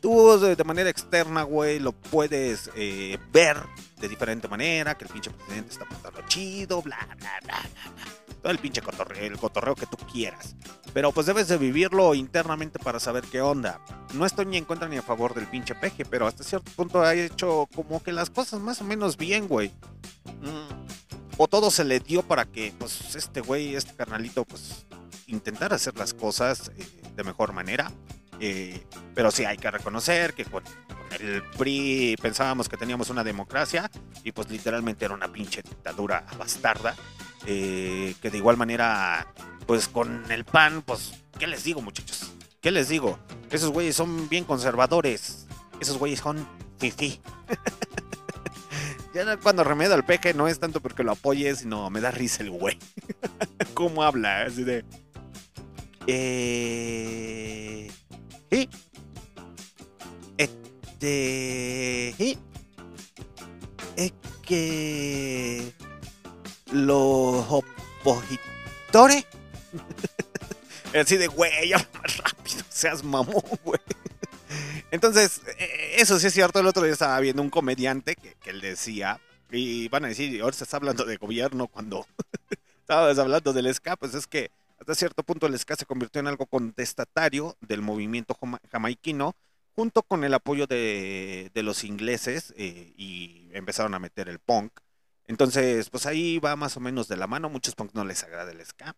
[0.00, 3.58] Tú de, manera externa, güey, lo puedes eh, ver
[4.00, 8.27] de diferente manera, que el pinche presidente está pasando chido, bla, bla, bla, bla, bla.
[8.42, 10.56] Todo el pinche cotorreo, el cotorreo que tú quieras.
[10.92, 13.80] Pero pues debes de vivirlo internamente para saber qué onda.
[14.14, 17.02] No estoy ni en contra ni a favor del pinche peje, pero hasta cierto punto
[17.02, 19.68] ha hecho como que las cosas más o menos bien, güey.
[20.40, 20.86] Mm.
[21.36, 24.86] O todo se le dio para que, pues, este güey, este carnalito, pues,
[25.26, 27.92] intentara hacer las cosas eh, de mejor manera.
[28.40, 28.84] Eh,
[29.14, 30.62] pero sí hay que reconocer que con,
[31.18, 33.90] el PRI pensábamos que teníamos una democracia
[34.24, 36.94] y pues literalmente era una pinche dictadura bastarda.
[37.46, 39.32] eh, que de igual manera,
[39.66, 42.32] pues con el PAN, pues, ¿qué les digo muchachos?
[42.60, 43.18] ¿Qué les digo?
[43.50, 45.46] Esos güeyes son bien conservadores.
[45.80, 46.46] Esos güeyes son
[46.78, 47.20] fifi.
[49.14, 52.42] ya cuando remedio al peje no es tanto porque lo apoye, sino me da risa
[52.42, 52.78] el güey.
[53.74, 54.42] ¿Cómo habla?
[54.42, 54.84] Así de...
[56.06, 57.90] Eh...
[58.50, 58.68] Sí.
[60.36, 62.14] Este...
[62.16, 62.38] Sí.
[63.96, 64.12] Es
[64.42, 65.72] que...
[66.72, 69.26] Los opositores...
[70.94, 73.80] Así de, güey, ya más rápido, seas mamón, güey.
[74.90, 76.60] Entonces, eh, eso sí es cierto.
[76.60, 79.20] El otro día estaba viendo un comediante que, que él decía,
[79.50, 82.06] y van a decir, ahora se está hablando de gobierno cuando
[82.80, 84.50] estabas hablando del SCA, pues es que
[84.88, 89.34] hasta cierto punto el SCA se convirtió en algo contestatario del movimiento jama- jamaiquino,
[89.74, 94.72] junto con el apoyo de, de los ingleses, eh, y empezaron a meter el punk.
[95.26, 97.50] Entonces, pues ahí va más o menos de la mano.
[97.50, 98.96] Muchos punk no les agrada el ska.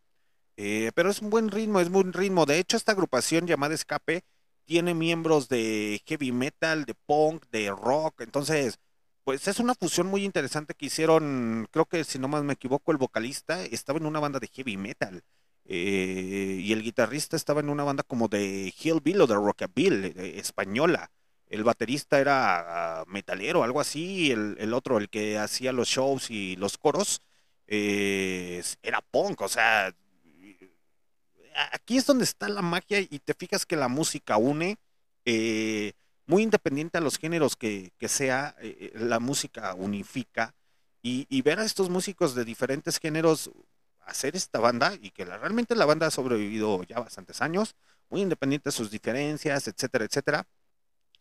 [0.57, 2.47] Eh, pero es un buen ritmo, es un buen ritmo.
[2.47, 4.23] De hecho, esta agrupación llamada Escape
[4.67, 8.21] tiene miembros de heavy metal, de punk, de rock.
[8.21, 8.79] Entonces,
[9.25, 11.67] pues es una fusión muy interesante que hicieron.
[11.73, 14.77] Creo que si no más me equivoco, el vocalista estaba en una banda de heavy
[14.77, 15.25] metal.
[15.65, 20.39] Eh, y el guitarrista estaba en una banda como de Hillbill o de Rockabilly, eh,
[20.39, 21.11] española.
[21.49, 24.31] El baterista era ah, metalero, algo así.
[24.33, 27.23] El, el otro, el que hacía los shows y los coros,
[27.67, 29.41] eh, era punk.
[29.43, 29.95] O sea,
[31.73, 34.79] aquí es donde está la magia y te fijas que la música une,
[36.27, 38.57] muy independiente a los géneros que, que sea,
[38.95, 40.55] la música unifica
[41.03, 43.51] y, y ver a estos músicos de diferentes géneros
[44.11, 47.75] hacer esta banda y que la- realmente la banda ha sobrevivido ya bastantes años,
[48.11, 50.47] muy independiente de sus diferencias, etcétera, etcétera.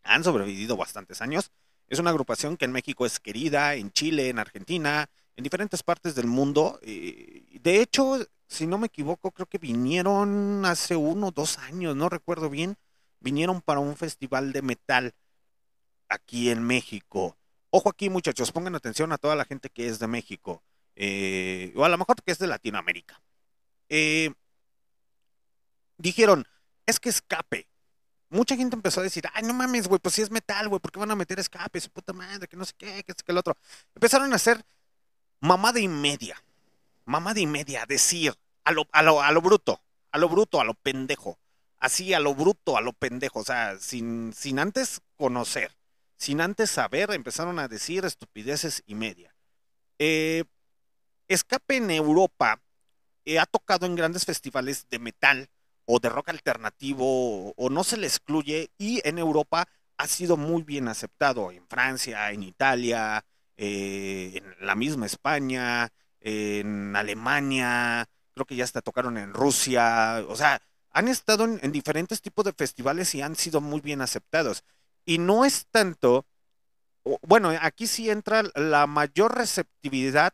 [0.04, 1.52] Han sobrevivido bastantes años.
[1.88, 6.16] Es una agrupación que en México es querida, en Chile, en Argentina, en diferentes partes
[6.16, 6.80] del mundo.
[6.84, 11.96] eh, de hecho, si no me equivoco, creo que vinieron hace uno o dos años,
[11.96, 12.78] no recuerdo bien,
[13.20, 15.14] vinieron para un festival de metal
[16.10, 17.38] aquí en México.
[17.72, 20.64] Ojo aquí, muchachos, pongan atención a toda la gente que es de México,
[21.00, 23.20] eh, o a lo mejor que es de Latinoamérica.
[23.90, 24.32] Eh,
[25.98, 26.48] dijeron,
[26.86, 27.68] es que escape.
[28.30, 30.92] Mucha gente empezó a decir, ay, no mames, güey, pues si es metal, güey, ¿por
[30.92, 31.82] qué van a meter escape?
[31.82, 33.58] Su puta madre, que no sé qué, que esto, que el otro.
[33.96, 34.64] Empezaron a hacer
[35.40, 36.40] mamada y media
[37.10, 39.82] mamada y media, decir a lo, a lo, a lo bruto,
[40.12, 41.40] a lo bruto, a lo pendejo,
[41.80, 45.76] así a lo bruto, a lo pendejo, o sea, sin, sin antes conocer,
[46.18, 49.34] sin antes saber, empezaron a decir estupideces y media.
[49.98, 50.44] Eh,
[51.30, 52.60] Escape en Europa
[53.24, 55.48] eh, ha tocado en grandes festivales de metal
[55.86, 60.64] o de rock alternativo o, no se le excluye y en Europa ha sido muy
[60.64, 63.24] bien aceptado en Francia, en Italia,
[63.58, 65.90] eh, en la misma España,
[66.20, 70.62] en Alemania, creo que ya hasta tocaron en Rusia, o sea,
[70.92, 74.64] han estado en, en diferentes tipos de festivales y han sido muy bien aceptados.
[75.06, 76.26] Y no es tanto,
[77.22, 80.34] bueno, aquí sí entra la mayor receptividad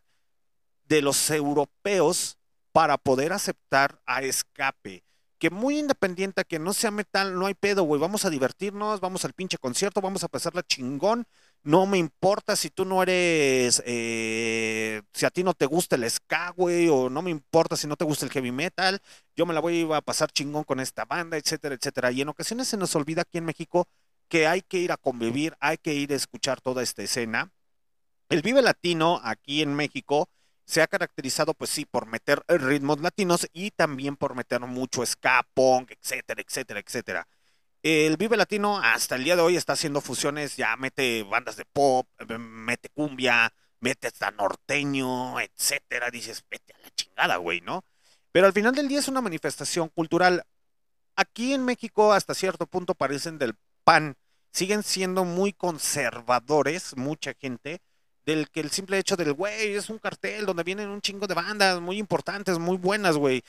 [0.88, 2.38] de los europeos
[2.72, 5.03] para poder aceptar a escape.
[5.38, 7.99] Que muy independiente, que no sea metal, no hay pedo, güey.
[7.99, 11.26] Vamos a divertirnos, vamos al pinche concierto, vamos a pasarla chingón.
[11.64, 16.10] No me importa si tú no eres, eh, si a ti no te gusta el
[16.10, 19.02] ska, güey, o no me importa si no te gusta el heavy metal.
[19.36, 22.12] Yo me la voy a pasar chingón con esta banda, etcétera, etcétera.
[22.12, 23.88] Y en ocasiones se nos olvida aquí en México
[24.28, 27.52] que hay que ir a convivir, hay que ir a escuchar toda esta escena.
[28.30, 30.30] El Vive Latino aquí en México
[30.66, 35.46] se ha caracterizado, pues sí, por meter ritmos latinos y también por meter mucho ska,
[35.54, 37.28] punk, etcétera, etcétera, etcétera.
[37.84, 41.66] El Vive Latino hasta el día de hoy está haciendo fusiones, ya mete bandas de
[41.66, 46.10] pop, eh, mete cumbia, mete hasta norteño, etcétera.
[46.10, 47.84] Dices, vete a la chingada, güey, ¿no?
[48.32, 50.44] Pero al final del día es una manifestación cultural.
[51.16, 54.18] Aquí en México, hasta cierto punto, parecen del pan.
[54.52, 57.82] Siguen siendo muy conservadores, mucha gente,
[58.26, 61.36] del que el simple hecho del, güey, es un cartel donde vienen un chingo de
[61.36, 63.44] bandas muy importantes, muy buenas, güey.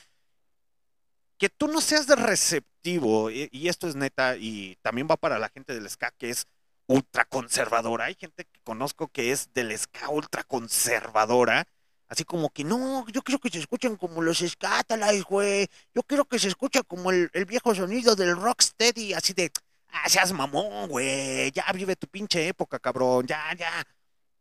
[1.37, 5.49] Que tú no seas de receptivo, y, esto es neta, y también va para la
[5.49, 6.47] gente del ska, que es
[6.87, 8.05] ultra conservadora.
[8.05, 11.67] Hay gente que conozco que es del ska ultra conservadora.
[12.07, 15.67] Así como que no, yo quiero que se escuchen como los Scatalites, güey.
[15.93, 19.51] Yo quiero que se escuche como el, el viejo sonido del Rocksteady, así de,
[19.89, 21.51] ah, seas mamón, güey.
[21.51, 23.27] Ya vive tu pinche época, cabrón.
[23.27, 23.85] Ya, ya.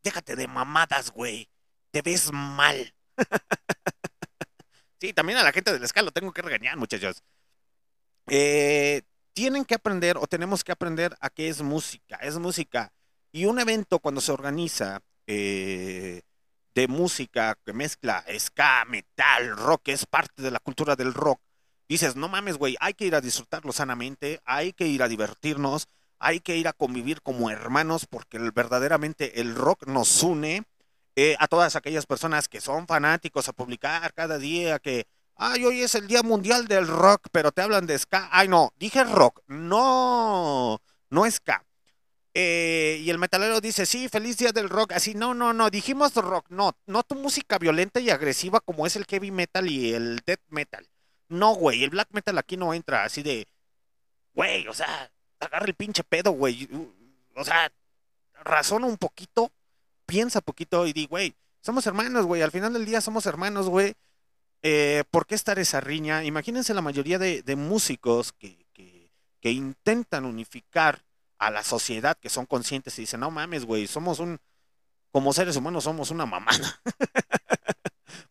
[0.07, 1.51] Déjate de mamadas, güey.
[1.91, 2.95] Te ves mal.
[5.01, 7.25] sí, también a la gente del ska lo tengo que regañar, muchachos.
[8.29, 9.03] Eh,
[9.33, 12.19] tienen que aprender o tenemos que aprender a qué es música.
[12.23, 12.93] Es música.
[13.33, 16.23] Y un evento cuando se organiza eh,
[16.73, 21.41] de música que mezcla ska, metal, rock, es parte de la cultura del rock.
[21.89, 25.89] Dices, no mames, güey, hay que ir a disfrutarlo sanamente, hay que ir a divertirnos,
[26.19, 30.65] hay que ir a convivir como hermanos porque verdaderamente el rock nos une
[31.17, 35.83] eh, a todas aquellas personas que son fanáticos a publicar cada día que, ay, hoy
[35.83, 38.29] es el Día Mundial del Rock, pero te hablan de ska.
[38.31, 41.65] Ay, no, dije rock, no, no ska.
[42.35, 44.93] Eh, y el metalero dice, sí, feliz día del rock.
[44.93, 48.95] Así, no, no, no, dijimos rock, no, no tu música violenta y agresiva como es
[48.97, 50.87] el heavy metal y el death metal.
[51.31, 53.49] No, güey, el black metal aquí no entra así de,
[54.35, 55.11] güey, o sea,
[55.41, 56.69] agarra el pinche pedo, güey.
[57.35, 57.71] O sea,
[58.43, 59.53] razona un poquito,
[60.07, 63.95] piensa poquito y di, güey, somos hermanos, güey, al final del día somos hermanos, güey.
[64.63, 66.25] Eh, ¿Por qué estar esa riña?
[66.25, 69.11] Imagínense la mayoría de, de músicos que, que,
[69.41, 71.05] que intentan unificar
[71.39, 74.41] a la sociedad, que son conscientes y dicen, no mames, güey, somos un,
[75.13, 76.81] como seres humanos somos una mamada.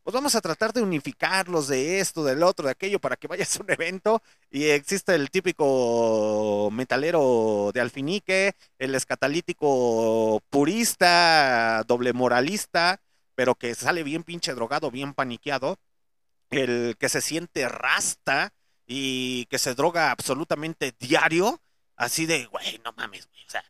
[0.03, 3.57] pues vamos a tratar de unificarlos de esto, del otro, de aquello, para que vayas
[3.57, 13.01] a un evento y existe el típico metalero de alfinique, el escatalítico purista, doble moralista,
[13.35, 15.77] pero que sale bien pinche drogado, bien paniqueado,
[16.49, 18.53] el que se siente rasta
[18.87, 21.61] y que se droga absolutamente diario,
[21.95, 23.63] así de, güey, no mames, güey, o sea,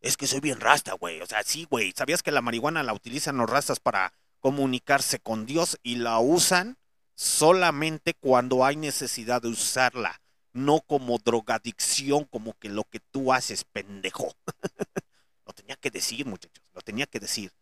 [0.00, 2.94] es que soy bien rasta, güey, o sea, sí, güey, ¿sabías que la marihuana la
[2.94, 4.12] utilizan los rastas para
[4.42, 6.76] comunicarse con Dios y la usan
[7.14, 10.20] solamente cuando hay necesidad de usarla,
[10.52, 14.34] no como drogadicción, como que lo que tú haces, pendejo.
[15.46, 17.52] lo tenía que decir, muchachos, lo tenía que decir.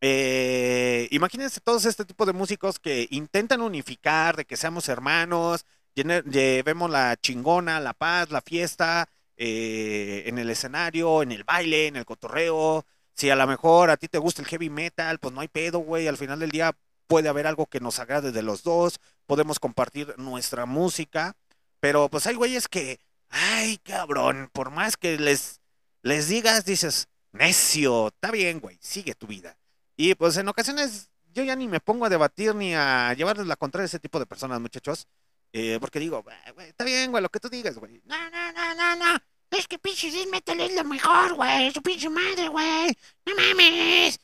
[0.00, 5.64] Eh, imagínense todos este tipo de músicos que intentan unificar, de que seamos hermanos,
[5.94, 11.96] llevemos la chingona, la paz, la fiesta eh, en el escenario, en el baile, en
[11.96, 12.84] el cotorreo.
[13.18, 15.80] Si a lo mejor a ti te gusta el heavy metal, pues no hay pedo,
[15.80, 16.06] güey.
[16.06, 16.76] Al final del día
[17.08, 21.34] puede haber algo que nos agrade de los dos, podemos compartir nuestra música,
[21.80, 25.60] pero pues hay güeyes que, ay, cabrón, por más que les,
[26.02, 29.58] les digas, dices, necio, está bien, güey, sigue tu vida.
[29.96, 33.56] Y pues en ocasiones yo ya ni me pongo a debatir ni a llevarles la
[33.56, 35.08] contraria a ese tipo de personas, muchachos.
[35.52, 38.00] eh, porque digo, "Ah, está bien, güey, lo que tú digas, güey.
[38.04, 39.18] No, no, no, no, no.
[39.50, 41.70] Es que pinche death metal es lo mejor, güey.
[41.72, 42.96] Su pinche madre, güey.
[43.26, 44.18] No mames.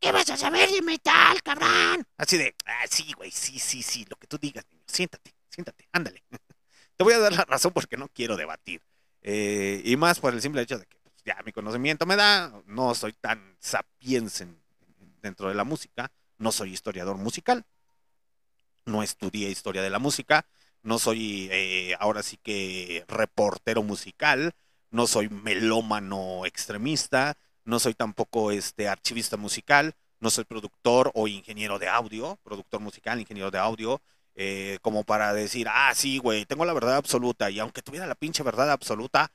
[0.00, 2.06] ¿Qué vas a saber de metal, cabrón?
[2.18, 4.84] Así de, ah, sí, güey, sí, sí, sí, lo que tú digas, niño.
[4.86, 6.22] Siéntate, siéntate, ándale.
[6.96, 8.82] Te voy a dar la razón porque no quiero debatir.
[9.22, 12.52] Eh, y más por el simple hecho de que pues, ya mi conocimiento me da,
[12.66, 14.60] no soy tan sapiens en-
[15.22, 17.64] dentro de la música, no soy historiador musical,
[18.84, 20.46] no estudié historia de la música,
[20.82, 24.54] no soy eh, ahora sí que reportero musical,
[24.94, 31.80] no soy melómano extremista, no soy tampoco este archivista musical, no soy productor o ingeniero
[31.80, 34.00] de audio, productor musical, ingeniero de audio,
[34.36, 38.14] eh, como para decir, ah, sí, güey, tengo la verdad absoluta, y aunque tuviera la
[38.14, 39.32] pinche verdad absoluta,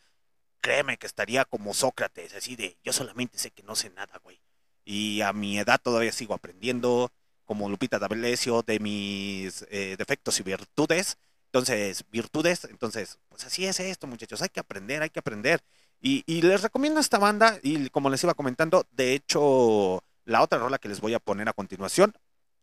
[0.61, 4.39] créeme que estaría como Sócrates, así de, yo solamente sé que no sé nada, güey.
[4.85, 7.11] Y a mi edad todavía sigo aprendiendo,
[7.43, 11.17] como Lupita D'Alessio de mis eh, defectos y virtudes.
[11.51, 15.61] Entonces, virtudes, entonces, pues así es esto, muchachos, hay que aprender, hay que aprender.
[15.99, 20.59] Y, y les recomiendo esta banda, y como les iba comentando, de hecho, la otra
[20.59, 22.13] rola que les voy a poner a continuación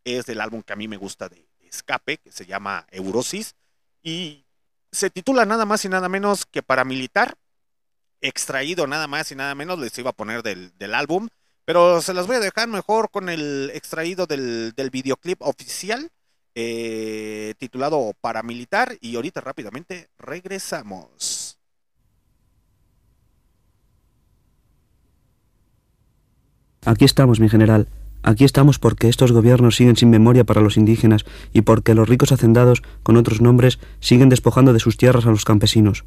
[0.04, 3.56] es del álbum que a mí me gusta de Escape, que se llama Eurosis,
[4.04, 4.46] y
[4.92, 7.36] se titula nada más y nada menos que Paramilitar,
[8.20, 11.28] extraído nada más y nada menos, les iba a poner del, del álbum,
[11.64, 16.12] pero se las voy a dejar mejor con el extraído del, del videoclip oficial,
[16.56, 21.58] eh, titulado Paramilitar, y ahorita rápidamente regresamos.
[26.86, 27.88] Aquí estamos, mi general.
[28.22, 32.32] Aquí estamos porque estos gobiernos siguen sin memoria para los indígenas y porque los ricos
[32.32, 36.04] hacendados, con otros nombres, siguen despojando de sus tierras a los campesinos.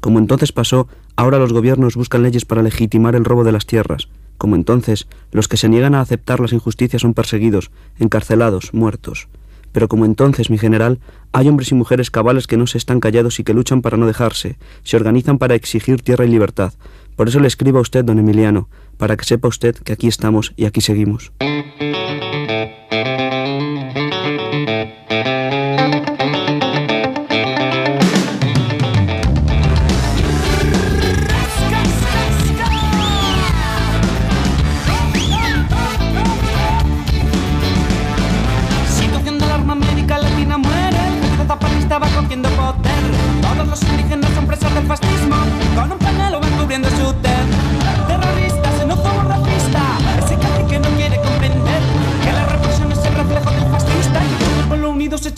[0.00, 4.08] Como entonces pasó, ahora los gobiernos buscan leyes para legitimar el robo de las tierras.
[4.36, 7.70] Como entonces, los que se niegan a aceptar las injusticias son perseguidos,
[8.00, 9.28] encarcelados, muertos.
[9.72, 11.00] Pero como entonces, mi general,
[11.32, 14.06] hay hombres y mujeres cabales que no se están callados y que luchan para no
[14.06, 16.74] dejarse, se organizan para exigir tierra y libertad.
[17.16, 20.52] Por eso le escribo a usted, don Emiliano, para que sepa usted que aquí estamos
[20.56, 21.32] y aquí seguimos.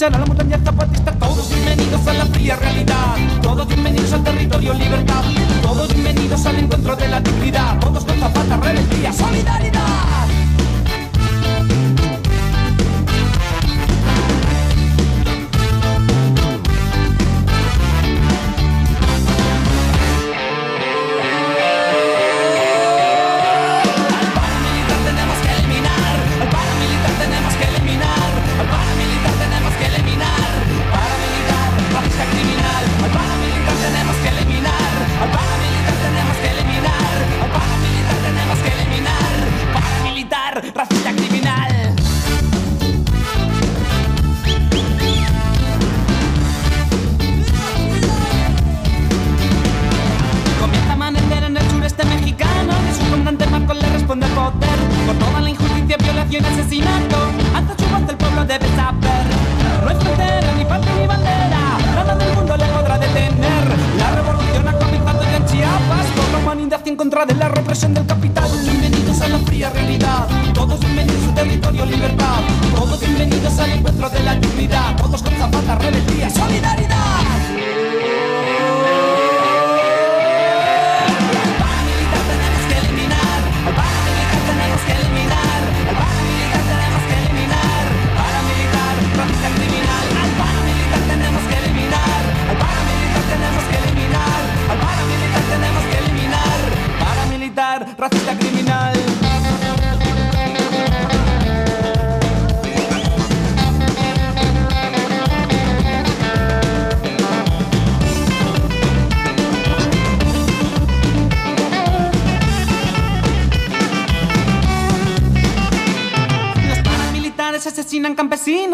[0.06, 3.16] A la montaña zapatista Todos bienvenidos a la fría realidad.
[3.40, 5.22] Todos bienvenidos al territorio libertad.
[5.62, 7.78] Todos bienvenidos al encuentro de la dignidad.
[7.80, 10.23] Todos con zapata, rebeldía, solidaridad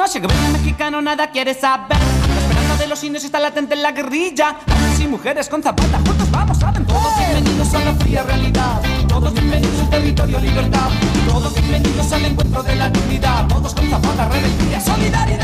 [0.01, 1.99] y el gobierno mexicano nada quiere saber.
[1.99, 4.57] La esperanza de los indios está latente en la guerrilla.
[4.75, 6.87] Hombres y mujeres con zapata, juntos vamos, saben.
[6.87, 8.81] Todos bienvenidos a la fría realidad.
[9.07, 10.89] Todos bienvenidos al territorio libertad.
[11.29, 13.47] Todos bienvenidos al encuentro de la dignidad.
[13.49, 15.40] Todos con zapata, rebeldía, solidaridad.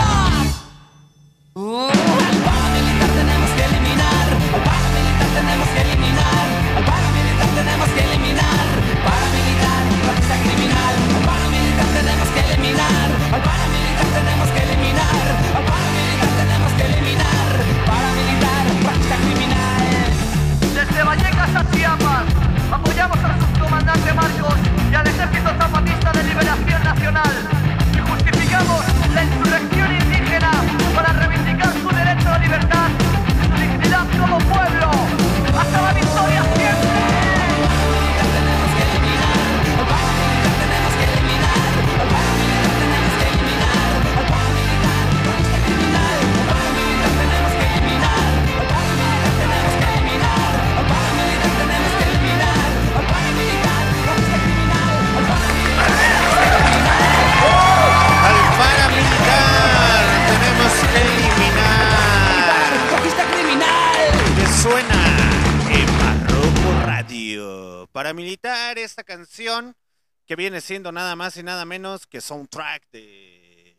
[70.37, 73.77] Viene siendo nada más y nada menos que soundtrack de...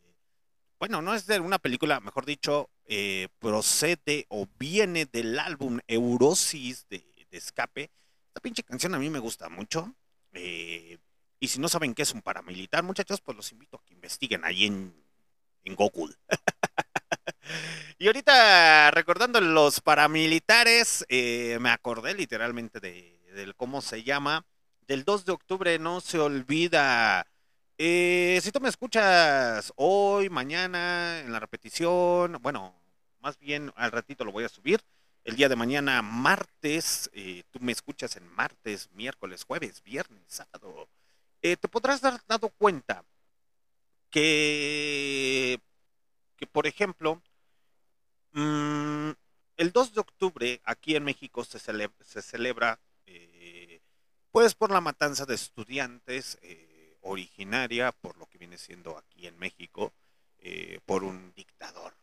[0.80, 6.88] Bueno, no es de una película, mejor dicho, eh, procede o viene del álbum Eurosis
[6.90, 7.90] de, de Escape.
[8.28, 9.96] Esta pinche canción a mí me gusta mucho.
[10.34, 10.98] eh,
[11.40, 14.44] y si no saben qué es un paramilitar, muchachos, pues los invito a que investiguen
[14.44, 14.94] ahí en,
[15.64, 15.76] en
[18.00, 24.46] y ahorita recordando los paramilitares, eh, me acordé literalmente de, del cómo se llama.
[24.88, 27.28] Del 2 de octubre no se olvida.
[27.78, 32.74] Eh, si tú me escuchas hoy, mañana, en la repetición, bueno,
[33.20, 34.82] más bien al ratito lo voy a subir.
[35.26, 40.88] El día de mañana, martes, eh, tú me escuchas en martes, miércoles, jueves, viernes, sábado.
[41.42, 43.04] eh, te podrás dar dado cuenta
[44.10, 45.60] que,
[46.38, 47.22] que por ejemplo,
[48.34, 49.12] mm,
[49.58, 52.80] el 2 de octubre aquí en México se, cele- se celebra
[54.38, 59.36] pues por la matanza de estudiantes eh, originaria por lo que viene siendo aquí en
[59.40, 59.92] México
[60.38, 61.96] eh, por un dictador,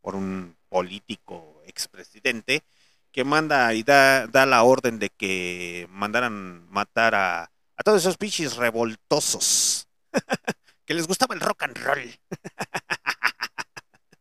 [0.00, 2.62] por un político expresidente
[3.10, 8.16] que manda y da, da la orden de que mandaran matar a, a todos esos
[8.16, 9.88] pichis revoltosos
[10.84, 12.20] que les gustaba el rock and roll.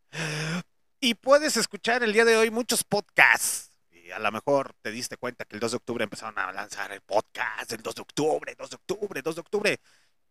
[0.99, 3.72] y puedes escuchar el día de hoy muchos podcasts.
[4.03, 6.91] Y a lo mejor te diste cuenta que el 2 de octubre empezaron a lanzar
[6.91, 9.79] el podcast, el 2 de octubre, 2 de octubre, 2 de octubre.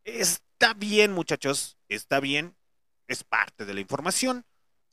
[0.05, 2.55] Está bien, muchachos, está bien,
[3.09, 4.45] es parte de la información.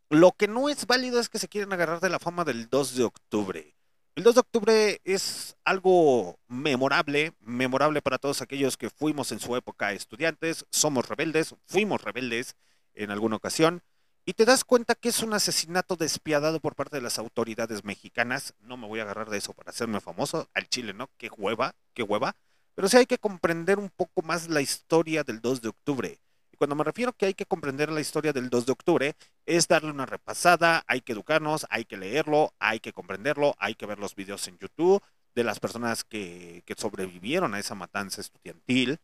[0.10, 2.96] Lo que no es válido es que se quieren agarrar de la fama del 2
[2.96, 3.76] de octubre.
[4.16, 9.58] El 2 de octubre es algo memorable, memorable para todos aquellos que fuimos en su
[9.58, 12.56] época estudiantes, somos rebeldes, fuimos rebeldes
[12.94, 13.84] en alguna ocasión,
[14.30, 18.54] y te das cuenta que es un asesinato despiadado por parte de las autoridades mexicanas.
[18.60, 21.10] No me voy a agarrar de eso para hacerme famoso, al Chile, ¿no?
[21.18, 22.36] Qué hueva, qué hueva.
[22.76, 26.20] Pero sí hay que comprender un poco más la historia del 2 de octubre.
[26.52, 29.16] Y cuando me refiero que hay que comprender la historia del 2 de octubre,
[29.48, 33.88] es darle una repasada, hay que educarnos, hay que leerlo, hay que comprenderlo, hay que
[33.88, 35.02] ver los videos en YouTube
[35.34, 39.00] de las personas que, que sobrevivieron a esa matanza estudiantil.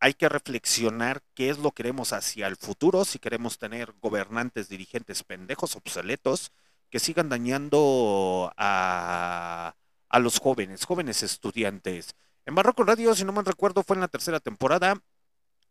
[0.00, 4.68] Hay que reflexionar qué es lo que queremos hacia el futuro, si queremos tener gobernantes,
[4.68, 6.52] dirigentes pendejos, obsoletos,
[6.90, 9.74] que sigan dañando a,
[10.08, 12.14] a los jóvenes, jóvenes estudiantes.
[12.46, 15.02] En Barroco Radio, si no me recuerdo, fue en la tercera temporada.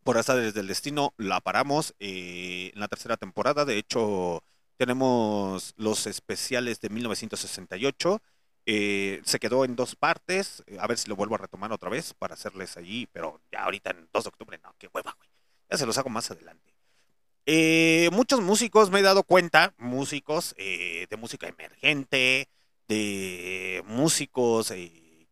[0.04, 3.66] Por azares del destino la paramos eh, en la tercera temporada.
[3.66, 4.44] De hecho,
[4.78, 8.22] tenemos los especiales de 1968.
[8.69, 10.61] Eh, se quedó en dos partes.
[10.68, 13.07] eh, A ver si lo vuelvo a retomar otra vez para hacerles allí.
[13.14, 15.30] Pero ya ahorita en 2 de octubre, no, qué hueva, güey.
[15.69, 16.76] Ya se los hago más adelante.
[17.45, 22.49] Eh, muchos músicos, me he dado cuenta, músicos eh, de música emergente,
[22.89, 24.73] de músicos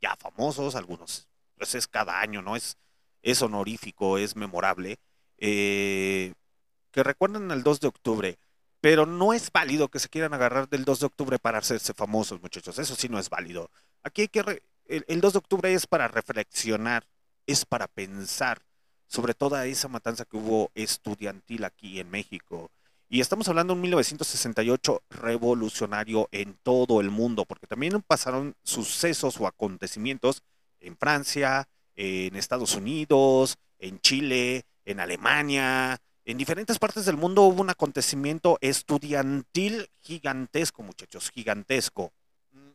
[0.02, 2.56] ya famosos, algunos, pues es cada año, ¿no?
[2.56, 2.78] Es,
[3.22, 4.98] es honorífico, es memorable,
[5.38, 6.34] que
[6.94, 8.40] recuerdan el 2 de octubre,
[8.86, 12.40] pero no es válido que se quieran agarrar del 2 de octubre para hacerse famosos,
[12.40, 13.72] muchachos, eso sí no es válido.
[14.04, 17.04] Aquí hay que, el, el 2 de octubre es para reflexionar,
[17.48, 18.62] es para pensar
[19.08, 22.70] sobre toda esa matanza que hubo estudiantil aquí en México.
[23.10, 29.40] Y estamos hablando de un 1968 revolucionario en todo el mundo, porque también pasaron sucesos
[29.40, 30.44] o acontecimientos
[30.80, 37.62] en Francia, en Estados Unidos, en Chile, en Alemania, en diferentes partes del mundo hubo
[37.62, 42.12] un acontecimiento estudiantil gigantesco, muchachos, gigantesco.
[42.52, 42.72] Mm.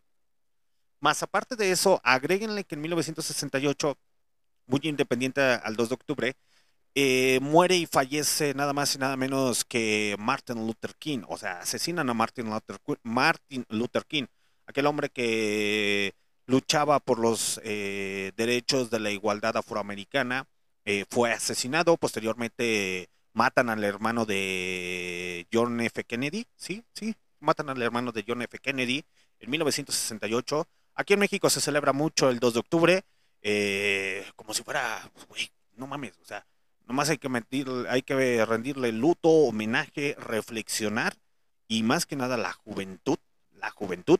[1.01, 3.99] Más aparte de eso, agréguenle que en 1968,
[4.67, 6.37] muy independiente al 2 de octubre,
[6.95, 11.23] eh, muere y fallece nada más y nada menos que Martin Luther King.
[11.29, 14.27] O sea, asesinan a Martin Luther, Martin Luther King,
[14.67, 16.15] aquel hombre que
[16.47, 20.47] luchaba por los eh, derechos de la igualdad afroamericana.
[20.87, 26.05] eh, fue asesinado, posteriormente matan al hermano de John F.
[26.05, 28.59] Kennedy, sí, sí, matan al hermano de John F.
[28.59, 29.05] Kennedy
[29.39, 30.69] en 1968.
[30.95, 33.05] Aquí en México se celebra mucho el 2 de octubre,
[33.43, 36.47] eh, como si fuera, pues, güey, no mames, o sea,
[36.87, 41.15] nomás hay que, mentir, hay que rendirle luto, homenaje, reflexionar
[41.69, 43.19] y más que nada la juventud,
[43.53, 44.19] la juventud.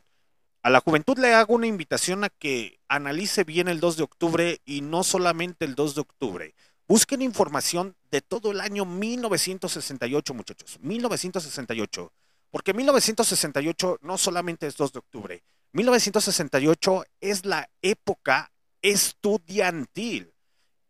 [0.63, 4.61] A la juventud le hago una invitación a que analice bien el 2 de octubre
[4.63, 6.55] y no solamente el 2 de octubre.
[6.91, 10.77] Busquen información de todo el año 1968, muchachos.
[10.81, 12.11] 1968.
[12.49, 15.43] Porque 1968 no solamente es 2 de octubre.
[15.71, 18.51] 1968 es la época
[18.81, 20.33] estudiantil.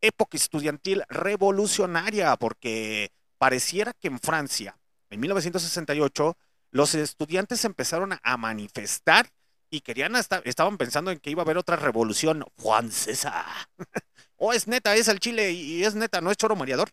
[0.02, 4.80] Época estudiantil revolucionaria, porque pareciera que en Francia,
[5.12, 6.36] en 1968,
[6.72, 9.30] los estudiantes empezaron a manifestar
[9.70, 13.46] y querían hasta, estaban pensando en que iba a haber otra revolución francesa.
[14.44, 16.90] o es neta, es el Chile y es neta, no es choro mareador.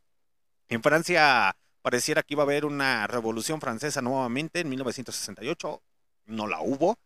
[0.69, 5.83] En Francia pareciera que iba a haber una revolución francesa nuevamente en 1968,
[6.27, 6.99] no la hubo.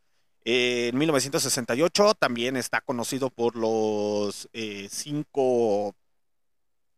[0.44, 5.94] Eh, en 1968 también está conocido por los eh, cinco...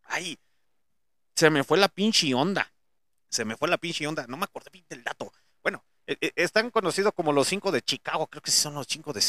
[0.05, 0.39] Ay,
[1.35, 2.73] se me fue la pinche onda.
[3.29, 4.27] Se me fue la pinche onda.
[4.27, 5.31] No me acordé bien del dato.
[5.63, 8.27] Bueno, eh, eh, están conocidos como los cinco de Chicago.
[8.29, 9.21] Creo que sí son los cinco de,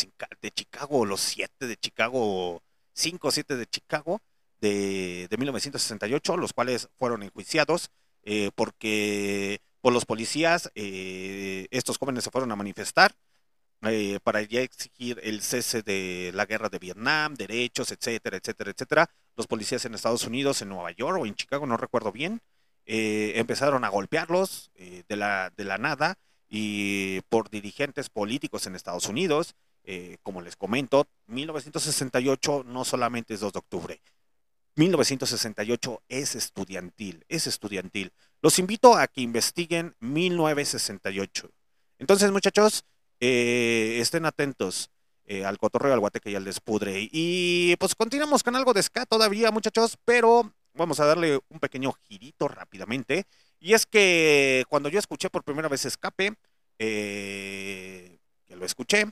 [0.52, 2.62] Chicago, los siete de Chicago,
[2.96, 4.22] cinco o siete de Chicago
[4.60, 7.92] de, de 1968, los cuales fueron enjuiciados
[8.24, 13.14] eh, porque por los policías eh, estos jóvenes se fueron a manifestar
[13.88, 19.10] eh, para ya exigir el cese de la guerra de Vietnam, derechos, etcétera, etcétera, etcétera.
[19.36, 22.42] Los policías en Estados Unidos, en Nueva York o en Chicago, no recuerdo bien,
[22.88, 26.18] eh, empezaron a golpearlos eh, de, la, de la nada
[26.50, 29.56] y por dirigentes políticos en Estados Unidos.
[29.88, 34.02] Eh, como les comento, 1968 no solamente es 2 de octubre.
[34.78, 38.12] 1968 es estudiantil, es estudiantil.
[38.42, 41.52] Los invito a que investiguen 1968.
[42.00, 42.84] Entonces, muchachos,
[43.20, 44.90] eh, estén atentos
[45.26, 47.08] eh, al cotorreo, al guateque y al despudre.
[47.12, 51.94] Y pues continuamos con algo de ska todavía, muchachos, pero vamos a darle un pequeño
[51.94, 53.26] girito rápidamente.
[53.60, 56.34] Y es que cuando yo escuché por primera vez Escape,
[56.78, 59.06] que lo escuché,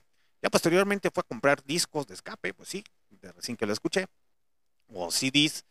[0.44, 4.08] ya posteriormente fue a comprar discos de Escape, pues sí, de recién que lo escuché,
[4.88, 5.64] o CDs.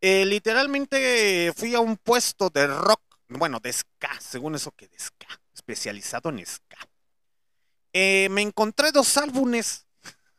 [0.00, 4.98] Eh, literalmente fui a un puesto de rock, bueno, de ska, según eso que de
[4.98, 6.78] ska, especializado en ska.
[7.92, 9.86] Eh, me encontré dos álbumes.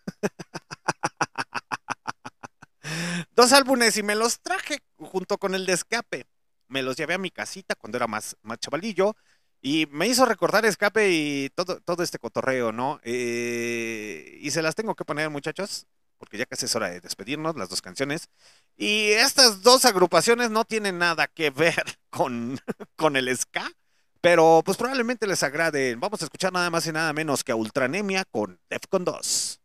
[3.35, 6.25] dos álbumes y me los traje junto con el de escape.
[6.67, 9.15] Me los llevé a mi casita cuando era más, más chavalillo.
[9.65, 12.99] Y me hizo recordar escape y todo, todo este cotorreo, ¿no?
[13.01, 15.87] Eh, y se las tengo que poner, muchachos,
[16.19, 18.29] porque ya casi es hora de despedirnos, las dos canciones.
[18.77, 22.59] Y estas dos agrupaciones no tienen nada que ver con,
[22.95, 23.71] con el ska,
[24.21, 25.95] pero pues probablemente les agrade.
[25.95, 29.61] Vamos a escuchar nada más y nada menos que a Ultranemia con Defcon 2.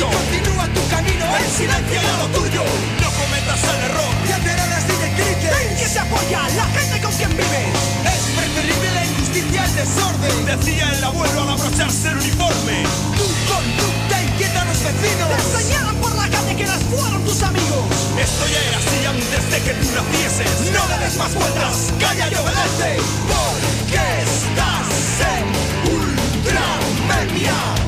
[0.00, 2.64] Y continúa tu camino en silencio y a lo tuyo.
[3.04, 4.12] No cometas el error.
[4.26, 5.52] Ya te harás directrices.
[5.60, 6.40] ¿En quién se apoya?
[6.56, 7.76] La gente con quien vives.
[8.08, 10.46] Es preferible la injusticia al desorden.
[10.46, 12.88] Decía el abuelo al abrocharse el uniforme.
[13.12, 15.28] Tu conducta inquieta a los vecinos.
[15.28, 17.84] Te enseñaron por la calle que las fueron tus amigos.
[18.16, 20.72] Esto ya era así antes de que tú nacieses.
[20.72, 21.92] No le des más vueltas.
[22.00, 23.04] Calla y obedece.
[23.28, 24.88] Porque estás
[25.28, 25.44] en
[25.92, 27.79] Ultramemia.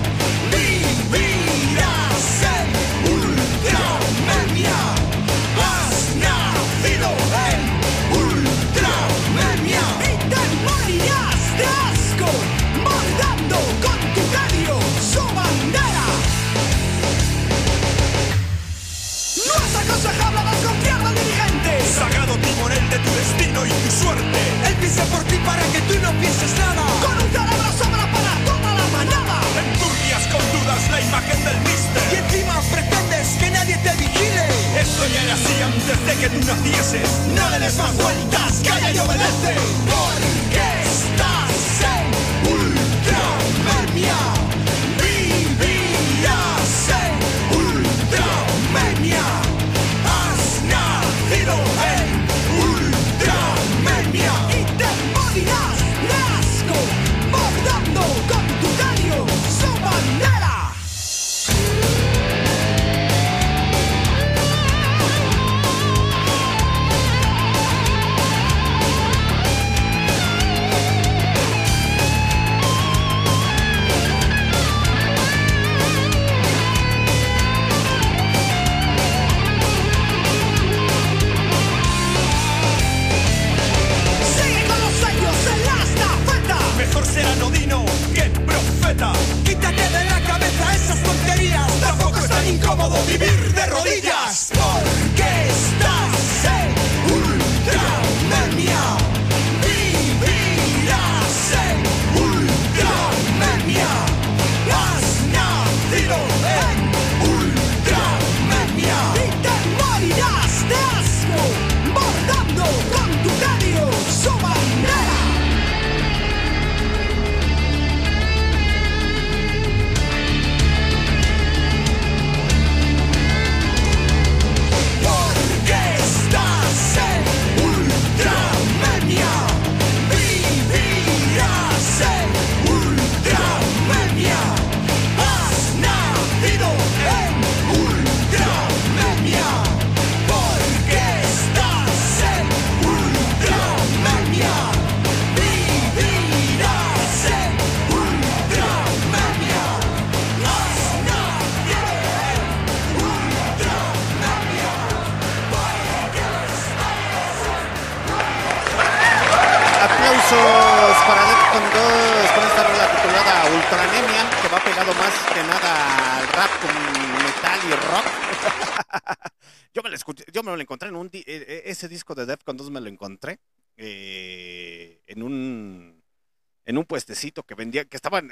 [23.66, 24.38] y tu suerte.
[24.66, 26.82] Él piensa por ti para que tú no pienses nada.
[27.04, 29.36] Con un cerebro sobra para toda la manada.
[29.62, 32.02] Enturbias con dudas la imagen del mister.
[32.12, 34.46] Y encima pretendes que nadie te vigile.
[34.80, 37.08] Esto ya era así antes de que tú nacieses.
[37.36, 40.41] No le des más vueltas, calla y obedece.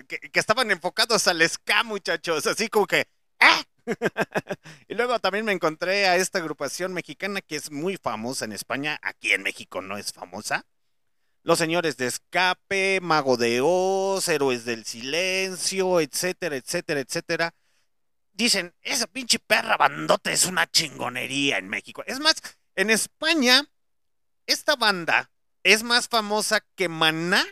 [0.09, 3.07] Que estaban enfocados al ska, muchachos, así como que,
[3.40, 3.62] ¡ah!
[4.89, 8.98] y luego también me encontré a esta agrupación mexicana que es muy famosa en España,
[9.02, 10.66] aquí en México no es famosa,
[11.43, 17.55] los señores de escape, Mago de Oz, Héroes del Silencio, etcétera, etcétera, etcétera.
[18.32, 22.05] Dicen, esa pinche perra bandota es una chingonería en México.
[22.07, 22.35] Es más,
[22.74, 23.70] en España,
[24.47, 25.31] esta banda
[25.62, 27.44] es más famosa que Maná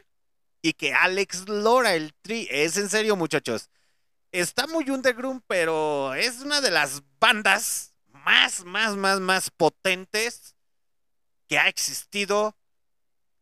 [0.63, 2.47] y que Alex Lora, el tri.
[2.51, 3.71] Es en serio, muchachos.
[4.33, 10.55] Está muy underground, pero es una de las bandas más, más, más, más potentes
[11.49, 12.55] que ha existido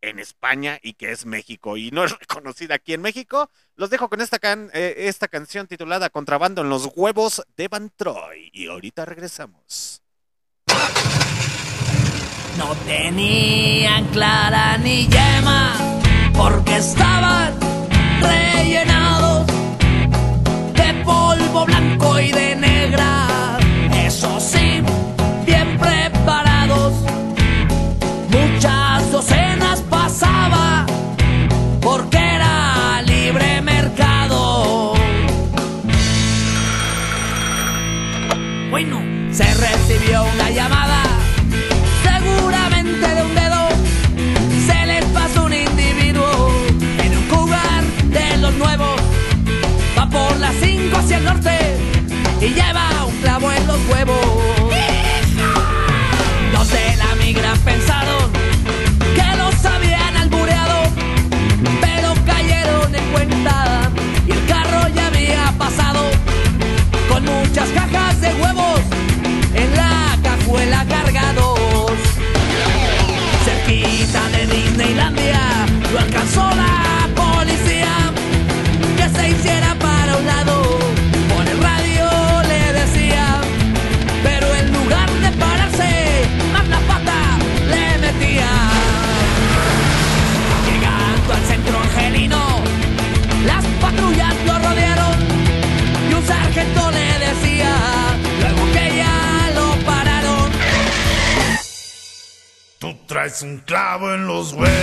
[0.00, 3.50] en España y que es México y no es reconocida aquí en México.
[3.74, 7.90] Los dejo con esta, can- eh, esta canción titulada Contrabando en los huevos de Van
[7.96, 8.50] Troy.
[8.52, 10.02] Y ahorita regresamos.
[12.58, 15.76] No tenían clara ni yema
[16.36, 17.54] porque estaban
[18.20, 19.46] rellenados
[20.74, 23.58] de polvo blanco y de negra.
[23.94, 24.82] Eso sí,
[25.46, 26.92] bien preparados.
[28.30, 30.84] Muchas docenas pasaba
[31.80, 34.94] porque era libre mercado.
[38.70, 39.00] Bueno,
[39.32, 40.85] se recibió una llamada
[52.40, 54.45] y lleva un clavo en los huevos
[103.86, 104.75] clavo en los huevos,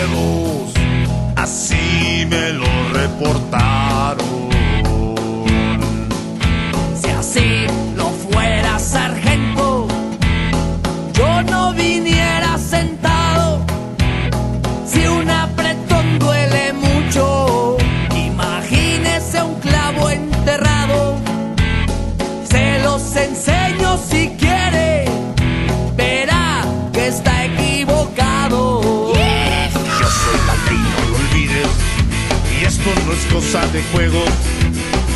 [33.53, 34.23] cosa de juego.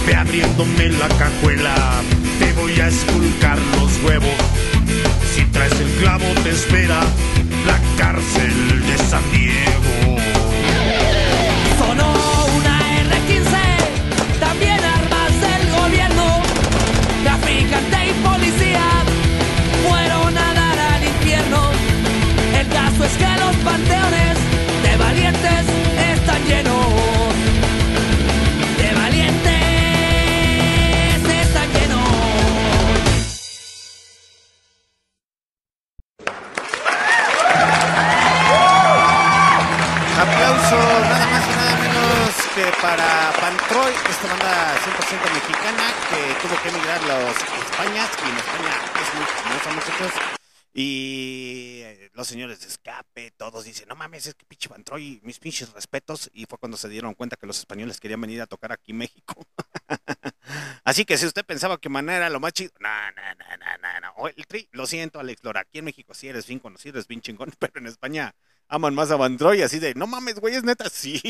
[0.06, 1.74] Ve abriéndome la cajuela,
[2.38, 4.30] te voy a esculcar los huevos.
[5.34, 7.00] Si traes el clavo, te espera
[7.66, 9.87] la cárcel de San Diego.
[55.28, 56.32] Mis pinches respetos.
[56.34, 59.36] Y fue cuando se dieron cuenta que los españoles querían venir a tocar aquí México.
[60.84, 63.78] Así que si usted pensaba que Maná era lo más chido, no, no, no, no,
[63.82, 64.14] no, no.
[64.16, 67.08] O el tri, lo siento, Alex Lora, aquí en México sí eres bien conocido, eres
[67.08, 68.34] bien chingón, pero en España
[68.70, 71.22] aman más a Van Troy, así de, no mames, güey, es neta, sí.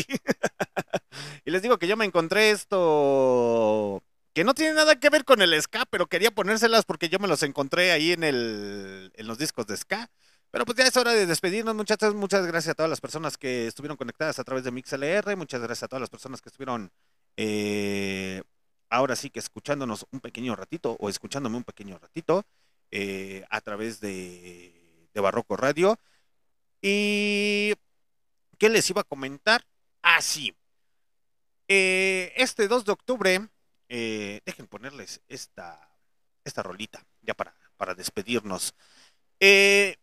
[1.43, 4.01] y les digo que yo me encontré esto
[4.33, 7.27] que no tiene nada que ver con el ska, pero quería ponérselas porque yo me
[7.27, 10.11] los encontré ahí en, el, en los discos de ska.
[10.51, 12.15] Pero pues ya es hora de despedirnos, muchachos.
[12.15, 15.35] Muchas gracias a todas las personas que estuvieron conectadas a través de MixLR.
[15.35, 16.91] Muchas gracias a todas las personas que estuvieron
[17.35, 18.41] eh,
[18.89, 22.45] ahora sí que escuchándonos un pequeño ratito o escuchándome un pequeño ratito
[22.91, 25.99] eh, a través de, de Barroco Radio.
[26.81, 27.73] Y
[28.57, 29.65] ¿qué les iba a comentar?
[30.01, 30.55] Ah, sí.
[31.67, 33.49] Eh, este 2 de octubre,
[33.89, 35.89] eh, dejen ponerles esta,
[36.43, 38.73] esta rolita, ya para, para despedirnos.
[39.39, 39.97] Eh,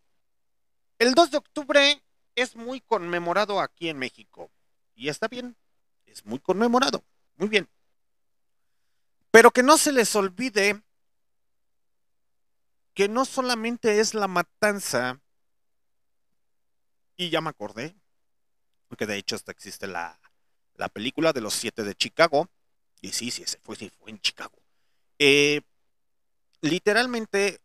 [0.98, 2.02] el 2 de octubre
[2.34, 4.50] es muy conmemorado aquí en México.
[4.94, 5.56] Y está bien,
[6.06, 7.04] es muy conmemorado.
[7.36, 7.68] Muy bien.
[9.30, 10.82] Pero que no se les olvide
[12.94, 15.20] que no solamente es la matanza,
[17.16, 17.96] y ya me acordé,
[18.86, 20.20] porque de hecho hasta existe la,
[20.76, 22.48] la película de los siete de Chicago,
[23.00, 24.56] y sí, sí, ese fue, sí, fue en Chicago.
[25.18, 25.60] Eh,
[26.60, 27.60] literalmente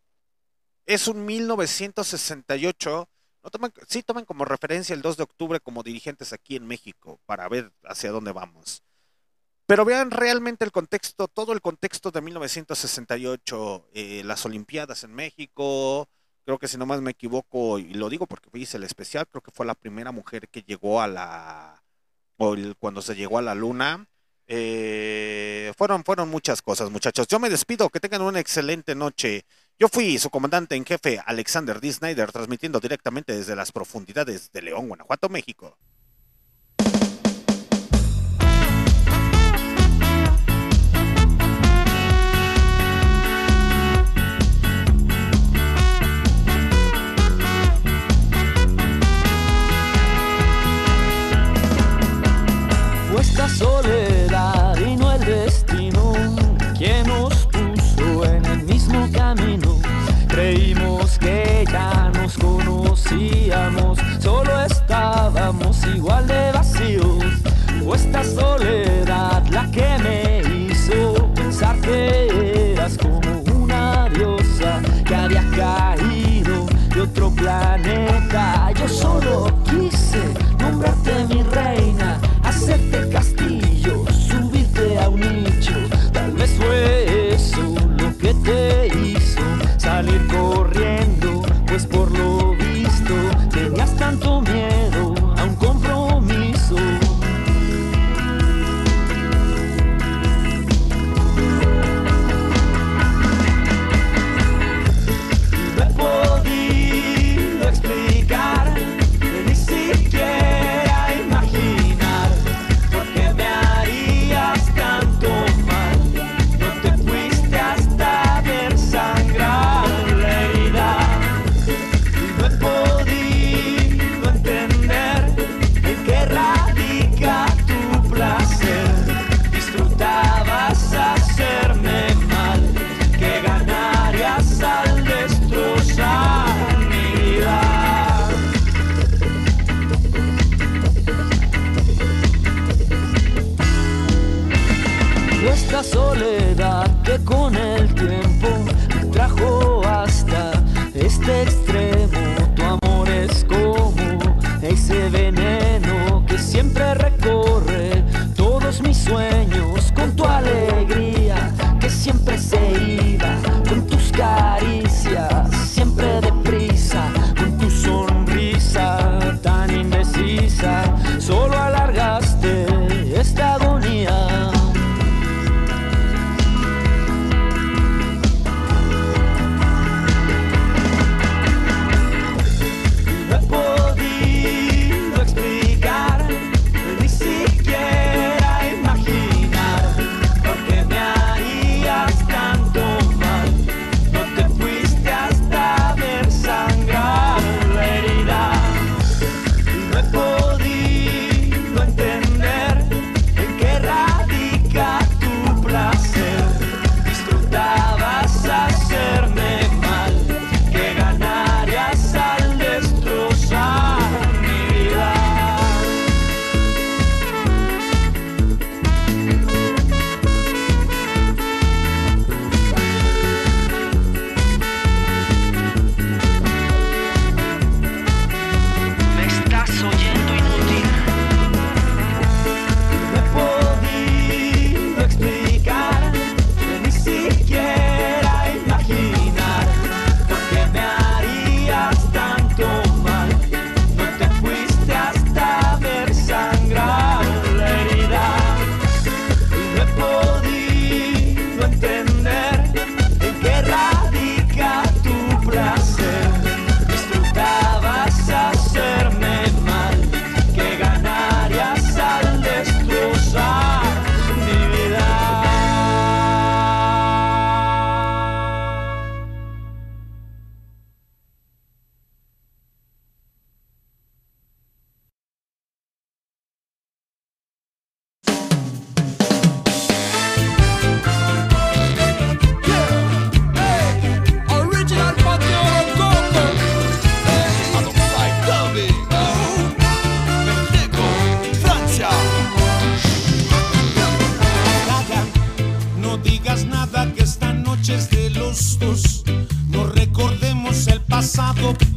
[0.86, 3.10] es un 1968.
[3.44, 7.20] No toman, sí toman como referencia el 2 de octubre como dirigentes aquí en México
[7.26, 8.84] para ver hacia dónde vamos.
[9.66, 16.10] Pero vean realmente el contexto, todo el contexto de 1968, eh, las Olimpiadas en México,
[16.46, 19.42] creo que si no más me equivoco, y lo digo porque hice el especial, creo
[19.44, 21.84] que fue la primera mujer que llegó a la,
[22.38, 24.08] o el- cuando se llegó a la luna.
[24.48, 27.28] Eh, fueron, fueron muchas cosas, muchachos.
[27.28, 29.46] Yo me despido, que tengan una excelente noche.
[29.82, 31.94] Yo fui su comandante en jefe, Alexander D.
[31.94, 35.78] Snyder, transmitiendo directamente desde las profundidades de León, Guanajuato, México.
[64.20, 67.24] Solo estábamos igual de vacíos.
[67.84, 75.44] Fue esta soledad la que me hizo pensar que eras como una diosa que había
[75.52, 78.72] caído de otro planeta.
[78.76, 79.19] Yo solo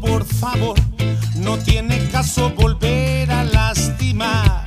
[0.01, 0.76] por favor,
[1.36, 4.64] no tiene caso volver a lastimar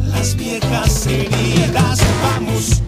[0.00, 2.00] las viejas heridas.
[2.22, 2.82] Vamos,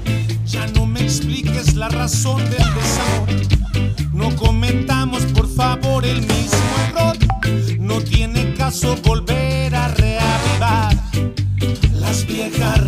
[0.45, 4.13] ya no me expliques la razón del desamor.
[4.13, 7.17] No comentamos, por favor, el mismo error.
[7.79, 10.97] No tiene caso volver a reavivar
[11.93, 12.80] las viejas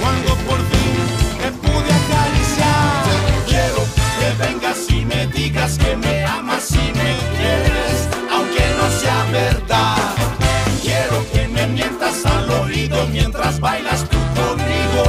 [0.00, 0.86] Cuando por ti
[1.40, 3.04] me pude acariciar,
[3.46, 3.82] quiero
[4.18, 10.14] que vengas y me digas que me amas y me quieres, aunque no sea verdad.
[10.82, 15.04] Quiero que me mientas al oído mientras bailas tu conmigo.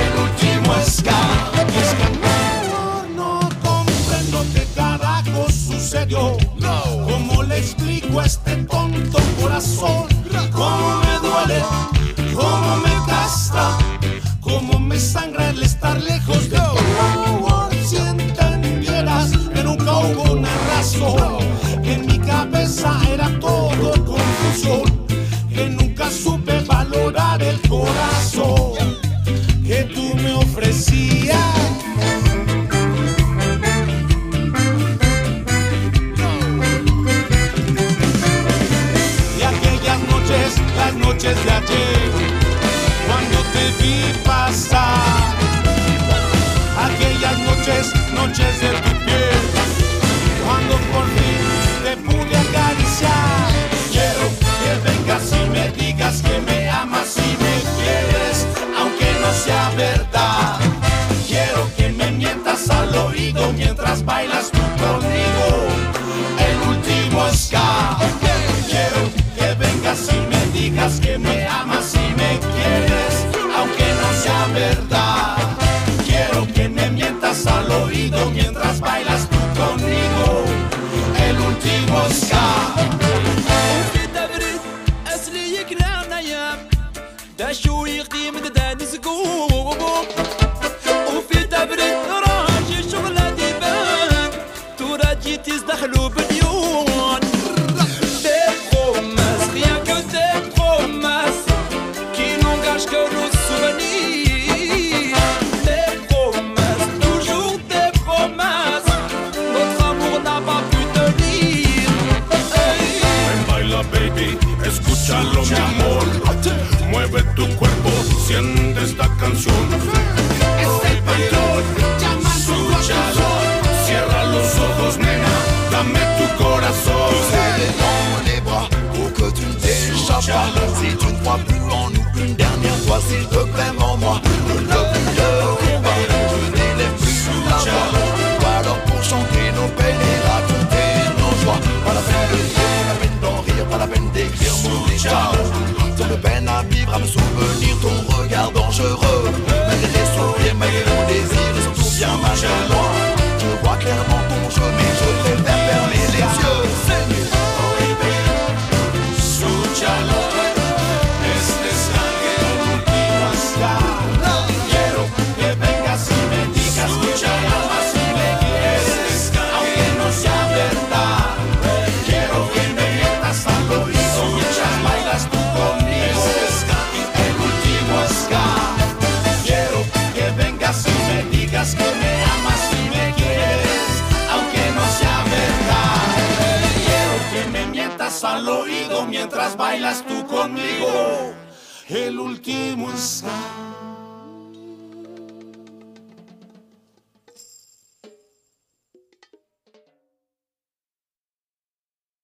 [0.00, 6.36] El último scan, es que no comprendo que carajo sucedió.
[7.08, 10.07] ¿Cómo le explico a este tonto corazón?